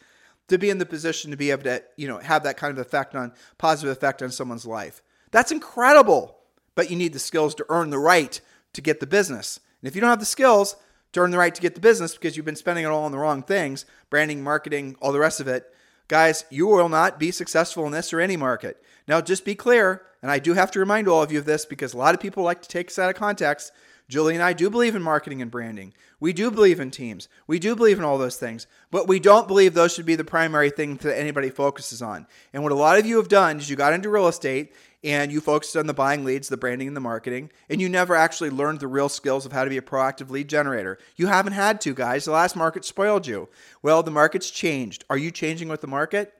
to 0.50 0.60
be 0.60 0.70
in 0.70 0.78
the 0.78 0.86
position 0.86 1.32
to 1.32 1.38
be 1.38 1.50
able 1.50 1.64
to, 1.64 1.82
you 1.98 2.08
know, 2.08 2.20
have 2.20 2.44
that 2.44 2.58
kind 2.58 2.72
of 2.72 2.78
effect 2.78 3.16
on 3.16 3.34
positive 3.58 3.92
effect 3.92 4.22
on 4.22 4.30
someone's 4.30 4.68
life. 4.68 5.02
That's 5.32 5.52
incredible. 5.52 6.38
But 6.76 6.92
you 6.92 6.96
need 6.96 7.14
the 7.14 7.20
skills 7.20 7.56
to 7.56 7.66
earn 7.68 7.90
the 7.90 7.98
right 7.98 8.40
to 8.74 8.82
get 8.82 9.00
the 9.00 9.08
business. 9.08 9.60
And 9.82 9.88
if 9.88 9.96
you 9.96 10.02
don't 10.02 10.12
have 10.12 10.20
the 10.20 10.28
skills 10.28 10.76
to 11.14 11.22
earn 11.22 11.32
the 11.32 11.40
right 11.40 11.56
to 11.56 11.62
get 11.62 11.74
the 11.74 11.82
business 11.82 12.14
because 12.14 12.38
you've 12.38 12.46
been 12.46 12.56
spending 12.56 12.86
it 12.86 12.90
all 12.90 13.06
on 13.06 13.12
the 13.12 13.18
wrong 13.18 13.42
things, 13.42 13.88
branding, 14.12 14.44
marketing, 14.44 14.98
all 15.02 15.12
the 15.12 15.20
rest 15.20 15.40
of 15.40 15.48
it, 15.48 15.73
guys, 16.08 16.46
you 16.50 16.68
will 16.68 16.90
not 16.90 17.20
be 17.20 17.32
successful 17.32 17.86
in 17.86 17.92
this 17.92 18.14
or 18.14 18.20
any 18.20 18.38
market. 18.38 18.82
Now, 19.08 19.22
just 19.22 19.46
be 19.46 19.56
clear, 19.56 20.04
and 20.22 20.32
I 20.32 20.40
do 20.40 20.54
have 20.54 20.72
to 20.72 20.80
remind 20.80 21.08
all 21.08 21.22
of 21.22 21.32
you 21.32 21.40
of 21.40 21.46
this 21.46 21.66
because 21.66 21.94
a 21.94 21.98
lot 21.98 22.16
of 22.16 22.22
people 22.22 22.44
like 22.44 22.62
to 22.62 22.70
take 22.70 22.88
us 22.88 23.00
out 23.00 23.10
of 23.10 23.16
context. 23.16 23.72
Julie 24.10 24.36
and 24.36 24.44
I 24.44 24.54
do 24.54 24.70
believe 24.70 24.96
in 24.96 25.02
marketing 25.02 25.42
and 25.42 25.50
branding. 25.50 25.94
We 26.20 26.34
do 26.34 26.52
believe 26.52 26.80
in 26.80 26.92
teams. 26.92 27.28
We 27.48 27.60
do 27.60 27.76
believe 27.76 27.98
in 27.98 28.06
all 28.06 28.18
those 28.18 28.38
things, 28.38 28.68
but 28.92 29.08
we 29.08 29.20
don't 29.20 29.48
believe 29.48 29.74
those 29.74 29.94
should 29.94 30.06
be 30.06 30.16
the 30.16 30.24
primary 30.24 30.70
thing 30.70 30.96
that 30.98 31.18
anybody 31.18 31.50
focuses 31.50 32.02
on. 32.02 32.28
And 32.54 32.64
what 32.64 32.72
a 32.72 32.76
lot 32.76 32.98
of 32.98 33.06
you 33.06 33.18
have 33.18 33.28
done 33.28 33.58
is 33.58 33.70
you 33.70 33.76
got 33.76 33.94
into 33.94 34.10
real 34.10 34.28
estate 34.28 34.74
and 35.04 35.32
you 35.32 35.42
focused 35.42 35.76
on 35.76 35.88
the 35.88 35.94
buying 35.94 36.24
leads, 36.24 36.48
the 36.48 36.58
branding, 36.58 36.88
and 36.88 36.96
the 36.96 37.02
marketing, 37.02 37.52
and 37.70 37.82
you 37.82 37.90
never 37.90 38.16
actually 38.16 38.50
learned 38.50 38.80
the 38.80 38.88
real 38.88 39.10
skills 39.10 39.46
of 39.46 39.52
how 39.52 39.64
to 39.64 39.70
be 39.70 39.78
a 39.78 39.82
proactive 39.82 40.30
lead 40.30 40.48
generator. 40.48 40.98
You 41.16 41.28
haven't 41.28 41.54
had 41.54 41.82
to, 41.82 41.94
guys. 41.94 42.26
The 42.26 42.32
last 42.32 42.56
market 42.56 42.86
spoiled 42.86 43.28
you. 43.28 43.50
Well, 43.82 44.04
the 44.04 44.12
market's 44.12 44.50
changed. 44.50 45.04
Are 45.10 45.18
you 45.18 45.32
changing 45.32 45.68
with 45.68 45.82
the 45.82 45.88
market? 45.88 46.34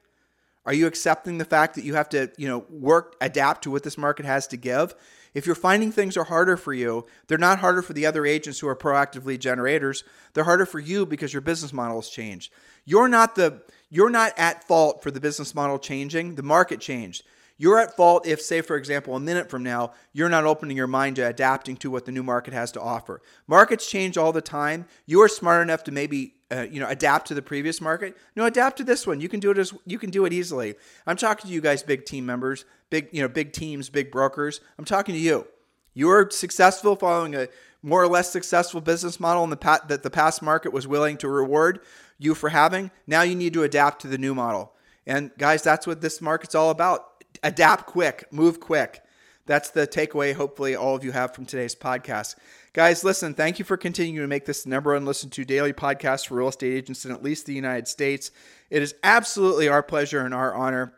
Are 0.66 0.72
you 0.72 0.86
accepting 0.86 1.36
the 1.36 1.44
fact 1.44 1.74
that 1.74 1.84
you 1.84 1.94
have 1.94 2.08
to, 2.10 2.30
you 2.38 2.48
know, 2.48 2.64
work, 2.70 3.16
adapt 3.20 3.64
to 3.64 3.70
what 3.70 3.82
this 3.82 3.98
market 3.98 4.24
has 4.24 4.46
to 4.48 4.56
give? 4.56 4.94
If 5.34 5.46
you're 5.46 5.56
finding 5.56 5.92
things 5.92 6.16
are 6.16 6.24
harder 6.24 6.56
for 6.56 6.72
you, 6.72 7.06
they're 7.26 7.36
not 7.36 7.58
harder 7.58 7.82
for 7.82 7.92
the 7.92 8.06
other 8.06 8.24
agents 8.24 8.60
who 8.60 8.68
are 8.68 8.76
proactive 8.76 9.26
lead 9.26 9.40
generators. 9.40 10.04
They're 10.32 10.44
harder 10.44 10.64
for 10.64 10.78
you 10.78 11.04
because 11.04 11.34
your 11.34 11.42
business 11.42 11.72
model 11.72 12.00
has 12.00 12.08
changed. 12.08 12.52
You're 12.84 13.08
not 13.08 13.34
the 13.34 13.62
you're 13.90 14.10
not 14.10 14.32
at 14.36 14.66
fault 14.66 15.02
for 15.02 15.10
the 15.10 15.20
business 15.20 15.54
model 15.54 15.78
changing. 15.78 16.36
The 16.36 16.42
market 16.42 16.80
changed. 16.80 17.24
You're 17.56 17.78
at 17.78 17.96
fault 17.96 18.26
if, 18.26 18.40
say, 18.40 18.60
for 18.62 18.76
example, 18.76 19.14
a 19.14 19.20
minute 19.20 19.48
from 19.48 19.62
now, 19.62 19.92
you're 20.12 20.28
not 20.28 20.44
opening 20.44 20.76
your 20.76 20.88
mind 20.88 21.16
to 21.16 21.22
adapting 21.22 21.76
to 21.78 21.90
what 21.90 22.04
the 22.04 22.10
new 22.10 22.22
market 22.22 22.52
has 22.52 22.72
to 22.72 22.80
offer. 22.80 23.22
Markets 23.46 23.88
change 23.88 24.18
all 24.18 24.32
the 24.32 24.40
time. 24.40 24.86
You 25.06 25.22
are 25.22 25.28
smart 25.28 25.62
enough 25.62 25.84
to 25.84 25.92
maybe 25.92 26.34
uh, 26.50 26.66
you 26.70 26.80
know 26.80 26.88
adapt 26.88 27.28
to 27.28 27.34
the 27.34 27.42
previous 27.42 27.80
market. 27.80 28.16
No, 28.36 28.44
adapt 28.44 28.76
to 28.78 28.84
this 28.84 29.06
one. 29.06 29.20
You 29.20 29.28
can 29.28 29.40
do 29.40 29.50
it 29.50 29.58
as 29.58 29.72
you 29.86 29.98
can 29.98 30.10
do 30.10 30.24
it 30.24 30.32
easily. 30.32 30.74
I'm 31.06 31.16
talking 31.16 31.48
to 31.48 31.54
you 31.54 31.60
guys, 31.60 31.82
big 31.82 32.04
team 32.04 32.26
members, 32.26 32.64
big 32.90 33.08
you 33.12 33.22
know 33.22 33.28
big 33.28 33.52
teams, 33.52 33.88
big 33.88 34.10
brokers. 34.10 34.60
I'm 34.78 34.84
talking 34.84 35.14
to 35.14 35.20
you. 35.20 35.46
You 35.94 36.10
are 36.10 36.28
successful 36.30 36.96
following 36.96 37.34
a 37.34 37.48
more 37.82 38.02
or 38.02 38.08
less 38.08 38.30
successful 38.30 38.80
business 38.80 39.20
model 39.20 39.44
in 39.44 39.50
the 39.50 39.56
pat- 39.56 39.88
that 39.88 40.02
the 40.02 40.10
past 40.10 40.42
market 40.42 40.72
was 40.72 40.88
willing 40.88 41.16
to 41.18 41.28
reward 41.28 41.80
you 42.18 42.34
for 42.34 42.48
having. 42.48 42.90
Now 43.06 43.22
you 43.22 43.34
need 43.34 43.52
to 43.54 43.62
adapt 43.62 44.02
to 44.02 44.08
the 44.08 44.18
new 44.18 44.34
model. 44.34 44.72
And 45.06 45.30
guys, 45.36 45.62
that's 45.62 45.86
what 45.86 46.00
this 46.00 46.20
market's 46.20 46.54
all 46.54 46.70
about 46.70 47.13
adapt 47.44 47.86
quick, 47.86 48.26
move 48.32 48.58
quick. 48.58 49.02
That's 49.46 49.70
the 49.70 49.86
takeaway, 49.86 50.34
hopefully, 50.34 50.74
all 50.74 50.96
of 50.96 51.04
you 51.04 51.12
have 51.12 51.34
from 51.34 51.44
today's 51.44 51.74
podcast. 51.74 52.34
Guys, 52.72 53.04
listen, 53.04 53.34
thank 53.34 53.58
you 53.58 53.64
for 53.64 53.76
continuing 53.76 54.24
to 54.24 54.26
make 54.26 54.46
this 54.46 54.64
the 54.64 54.70
number 54.70 54.94
one 54.94 55.04
listened 55.04 55.32
to 55.32 55.44
daily 55.44 55.74
podcast 55.74 56.26
for 56.26 56.36
real 56.36 56.48
estate 56.48 56.74
agents 56.74 57.04
in 57.04 57.12
at 57.12 57.22
least 57.22 57.46
the 57.46 57.52
United 57.52 57.86
States. 57.86 58.30
It 58.70 58.82
is 58.82 58.94
absolutely 59.04 59.68
our 59.68 59.82
pleasure 59.82 60.24
and 60.24 60.34
our 60.34 60.54
honor 60.54 60.94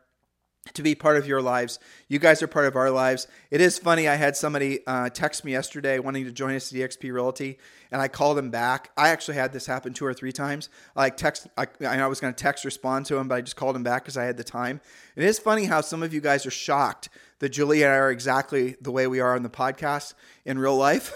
to 0.75 0.83
be 0.83 0.95
part 0.95 1.17
of 1.17 1.27
your 1.27 1.41
lives. 1.43 1.79
You 2.09 2.19
guys 2.19 2.43
are 2.43 2.47
part 2.47 2.67
of 2.67 2.77
our 2.77 2.91
lives. 2.91 3.29
It 3.51 3.61
is 3.61 3.79
funny. 3.79 4.09
I 4.09 4.15
had 4.15 4.37
somebody 4.37 4.87
uh, 4.87 5.11
text 5.11 5.45
me 5.45 5.53
yesterday 5.53 5.99
wanting 5.99 6.25
to 6.25 6.33
join 6.33 6.55
us 6.55 6.73
at 6.73 6.79
EXP 6.79 7.13
Realty, 7.13 7.59
and 7.91 8.01
I 8.01 8.09
called 8.09 8.39
him 8.39 8.51
back. 8.51 8.91
I 8.97 9.09
actually 9.09 9.37
had 9.37 9.53
this 9.53 9.67
happen 9.67 9.93
two 9.93 10.07
or 10.07 10.15
three 10.15 10.33
times. 10.33 10.69
Like 10.95 11.17
text, 11.17 11.47
I, 11.57 11.67
I 11.85 12.07
was 12.07 12.21
going 12.21 12.35
to 12.35 12.43
text 12.43 12.65
respond 12.65 13.07
to 13.07 13.17
him, 13.17 13.29
but 13.29 13.37
I 13.37 13.41
just 13.41 13.57
called 13.57 13.77
him 13.77 13.83
back 13.83 14.03
because 14.03 14.17
I 14.17 14.25
had 14.25 14.37
the 14.37 14.45
time. 14.45 14.81
It 15.15 15.25
is 15.25 15.39
funny 15.39 15.65
how 15.65 15.81
some 15.81 16.03
of 16.03 16.13
you 16.13 16.21
guys 16.21 16.47
are 16.47 16.51
shocked 16.51 17.09
that 17.39 17.51
Julie 17.51 17.83
and 17.83 17.93
I 17.93 17.97
are 17.97 18.11
exactly 18.11 18.77
the 18.81 18.91
way 18.91 19.07
we 19.07 19.21
are 19.21 19.35
on 19.35 19.43
the 19.43 19.51
podcast 19.51 20.15
in 20.45 20.59
real 20.59 20.77
life, 20.77 21.13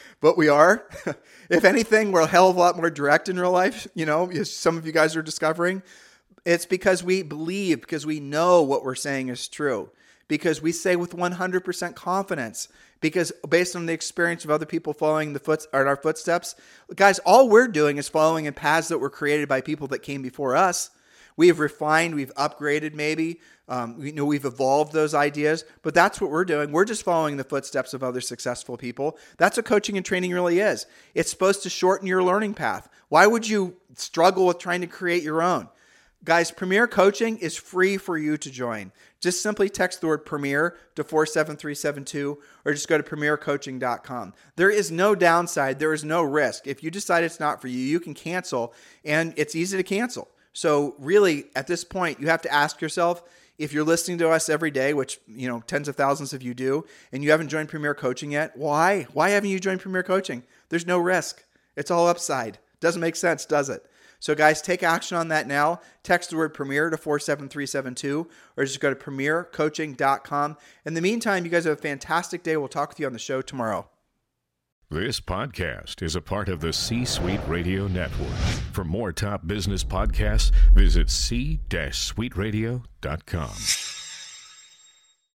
but 0.20 0.36
we 0.36 0.48
are. 0.48 0.86
if 1.50 1.64
anything, 1.64 2.12
we're 2.12 2.20
a 2.20 2.26
hell 2.26 2.50
of 2.50 2.56
a 2.56 2.58
lot 2.58 2.76
more 2.76 2.90
direct 2.90 3.28
in 3.28 3.38
real 3.38 3.50
life. 3.50 3.86
You 3.94 4.06
know, 4.06 4.30
as 4.30 4.52
some 4.52 4.76
of 4.76 4.86
you 4.86 4.92
guys 4.92 5.16
are 5.16 5.22
discovering. 5.22 5.82
It's 6.44 6.66
because 6.66 7.02
we 7.02 7.22
believe, 7.22 7.80
because 7.80 8.04
we 8.04 8.20
know 8.20 8.62
what 8.62 8.84
we're 8.84 8.94
saying 8.94 9.28
is 9.28 9.48
true, 9.48 9.90
because 10.28 10.60
we 10.60 10.72
say 10.72 10.94
with 10.94 11.16
100% 11.16 11.94
confidence, 11.94 12.68
because 13.00 13.32
based 13.48 13.74
on 13.76 13.86
the 13.86 13.92
experience 13.92 14.44
of 14.44 14.50
other 14.50 14.66
people 14.66 14.92
following 14.92 15.32
the 15.32 15.38
foot 15.38 15.66
or 15.72 15.86
our 15.86 15.96
footsteps, 15.96 16.54
guys, 16.94 17.18
all 17.20 17.48
we're 17.48 17.68
doing 17.68 17.96
is 17.96 18.08
following 18.08 18.44
in 18.44 18.54
paths 18.54 18.88
that 18.88 18.98
were 18.98 19.10
created 19.10 19.48
by 19.48 19.60
people 19.60 19.86
that 19.88 20.00
came 20.00 20.22
before 20.22 20.54
us. 20.54 20.90
We 21.36 21.48
have 21.48 21.58
refined, 21.58 22.14
we've 22.14 22.34
upgraded 22.34 22.94
maybe. 22.94 23.40
Um, 23.66 23.96
you 24.04 24.12
know, 24.12 24.26
we've 24.26 24.44
evolved 24.44 24.92
those 24.92 25.14
ideas, 25.14 25.64
but 25.82 25.94
that's 25.94 26.20
what 26.20 26.30
we're 26.30 26.44
doing. 26.44 26.70
We're 26.70 26.84
just 26.84 27.02
following 27.02 27.38
the 27.38 27.44
footsteps 27.44 27.94
of 27.94 28.02
other 28.02 28.20
successful 28.20 28.76
people. 28.76 29.18
That's 29.38 29.56
what 29.56 29.64
coaching 29.64 29.96
and 29.96 30.04
training 30.04 30.32
really 30.32 30.60
is. 30.60 30.84
It's 31.14 31.30
supposed 31.30 31.62
to 31.62 31.70
shorten 31.70 32.06
your 32.06 32.22
learning 32.22 32.54
path. 32.54 32.90
Why 33.08 33.26
would 33.26 33.48
you 33.48 33.76
struggle 33.94 34.46
with 34.46 34.58
trying 34.58 34.82
to 34.82 34.86
create 34.86 35.22
your 35.22 35.42
own? 35.42 35.68
Guys, 36.24 36.50
Premier 36.50 36.86
Coaching 36.86 37.36
is 37.36 37.54
free 37.54 37.98
for 37.98 38.16
you 38.16 38.38
to 38.38 38.50
join. 38.50 38.92
Just 39.20 39.42
simply 39.42 39.68
text 39.68 40.00
the 40.00 40.06
word 40.06 40.24
Premier 40.24 40.74
to 40.94 41.04
47372 41.04 42.38
or 42.64 42.72
just 42.72 42.88
go 42.88 42.96
to 42.96 43.02
premiercoaching.com. 43.02 44.32
There 44.56 44.70
is 44.70 44.90
no 44.90 45.14
downside, 45.14 45.78
there 45.78 45.92
is 45.92 46.02
no 46.02 46.22
risk. 46.22 46.66
If 46.66 46.82
you 46.82 46.90
decide 46.90 47.24
it's 47.24 47.40
not 47.40 47.60
for 47.60 47.68
you, 47.68 47.78
you 47.78 48.00
can 48.00 48.14
cancel 48.14 48.72
and 49.04 49.34
it's 49.36 49.54
easy 49.54 49.76
to 49.76 49.82
cancel. 49.82 50.28
So, 50.54 50.94
really, 50.98 51.46
at 51.56 51.66
this 51.66 51.84
point, 51.84 52.20
you 52.20 52.28
have 52.28 52.42
to 52.42 52.52
ask 52.52 52.80
yourself 52.80 53.22
if 53.58 53.74
you're 53.74 53.84
listening 53.84 54.18
to 54.18 54.30
us 54.30 54.48
every 54.48 54.70
day, 54.70 54.94
which, 54.94 55.18
you 55.28 55.48
know, 55.48 55.60
tens 55.66 55.88
of 55.88 55.96
thousands 55.96 56.32
of 56.32 56.42
you 56.42 56.54
do, 56.54 56.86
and 57.12 57.22
you 57.22 57.32
haven't 57.32 57.48
joined 57.48 57.68
Premier 57.68 57.94
Coaching 57.94 58.30
yet, 58.30 58.56
why? 58.56 59.02
Why 59.12 59.30
haven't 59.30 59.50
you 59.50 59.60
joined 59.60 59.80
Premier 59.80 60.02
Coaching? 60.02 60.44
There's 60.70 60.86
no 60.86 60.98
risk. 60.98 61.44
It's 61.76 61.90
all 61.90 62.06
upside. 62.06 62.58
Doesn't 62.80 63.00
make 63.00 63.16
sense, 63.16 63.44
does 63.44 63.68
it? 63.68 63.84
So, 64.24 64.34
guys, 64.34 64.60
take 64.62 64.82
action 64.82 65.18
on 65.18 65.28
that 65.28 65.46
now. 65.46 65.82
Text 66.02 66.30
the 66.30 66.38
word 66.38 66.54
Premier 66.54 66.88
to 66.88 66.96
47372 66.96 68.26
or 68.56 68.64
just 68.64 68.80
go 68.80 68.88
to 68.88 68.96
premiercoaching.com. 68.96 70.56
In 70.86 70.94
the 70.94 71.02
meantime, 71.02 71.44
you 71.44 71.50
guys 71.50 71.64
have 71.64 71.78
a 71.78 71.82
fantastic 71.82 72.42
day. 72.42 72.56
We'll 72.56 72.68
talk 72.68 72.88
with 72.88 72.98
you 72.98 73.04
on 73.04 73.12
the 73.12 73.18
show 73.18 73.42
tomorrow. 73.42 73.86
This 74.88 75.20
podcast 75.20 76.02
is 76.02 76.16
a 76.16 76.22
part 76.22 76.48
of 76.48 76.60
the 76.60 76.72
C 76.72 77.04
Suite 77.04 77.46
Radio 77.46 77.86
Network. 77.86 78.32
For 78.72 78.82
more 78.82 79.12
top 79.12 79.46
business 79.46 79.84
podcasts, 79.84 80.52
visit 80.72 81.10
c-suiteradio.com. 81.10 83.93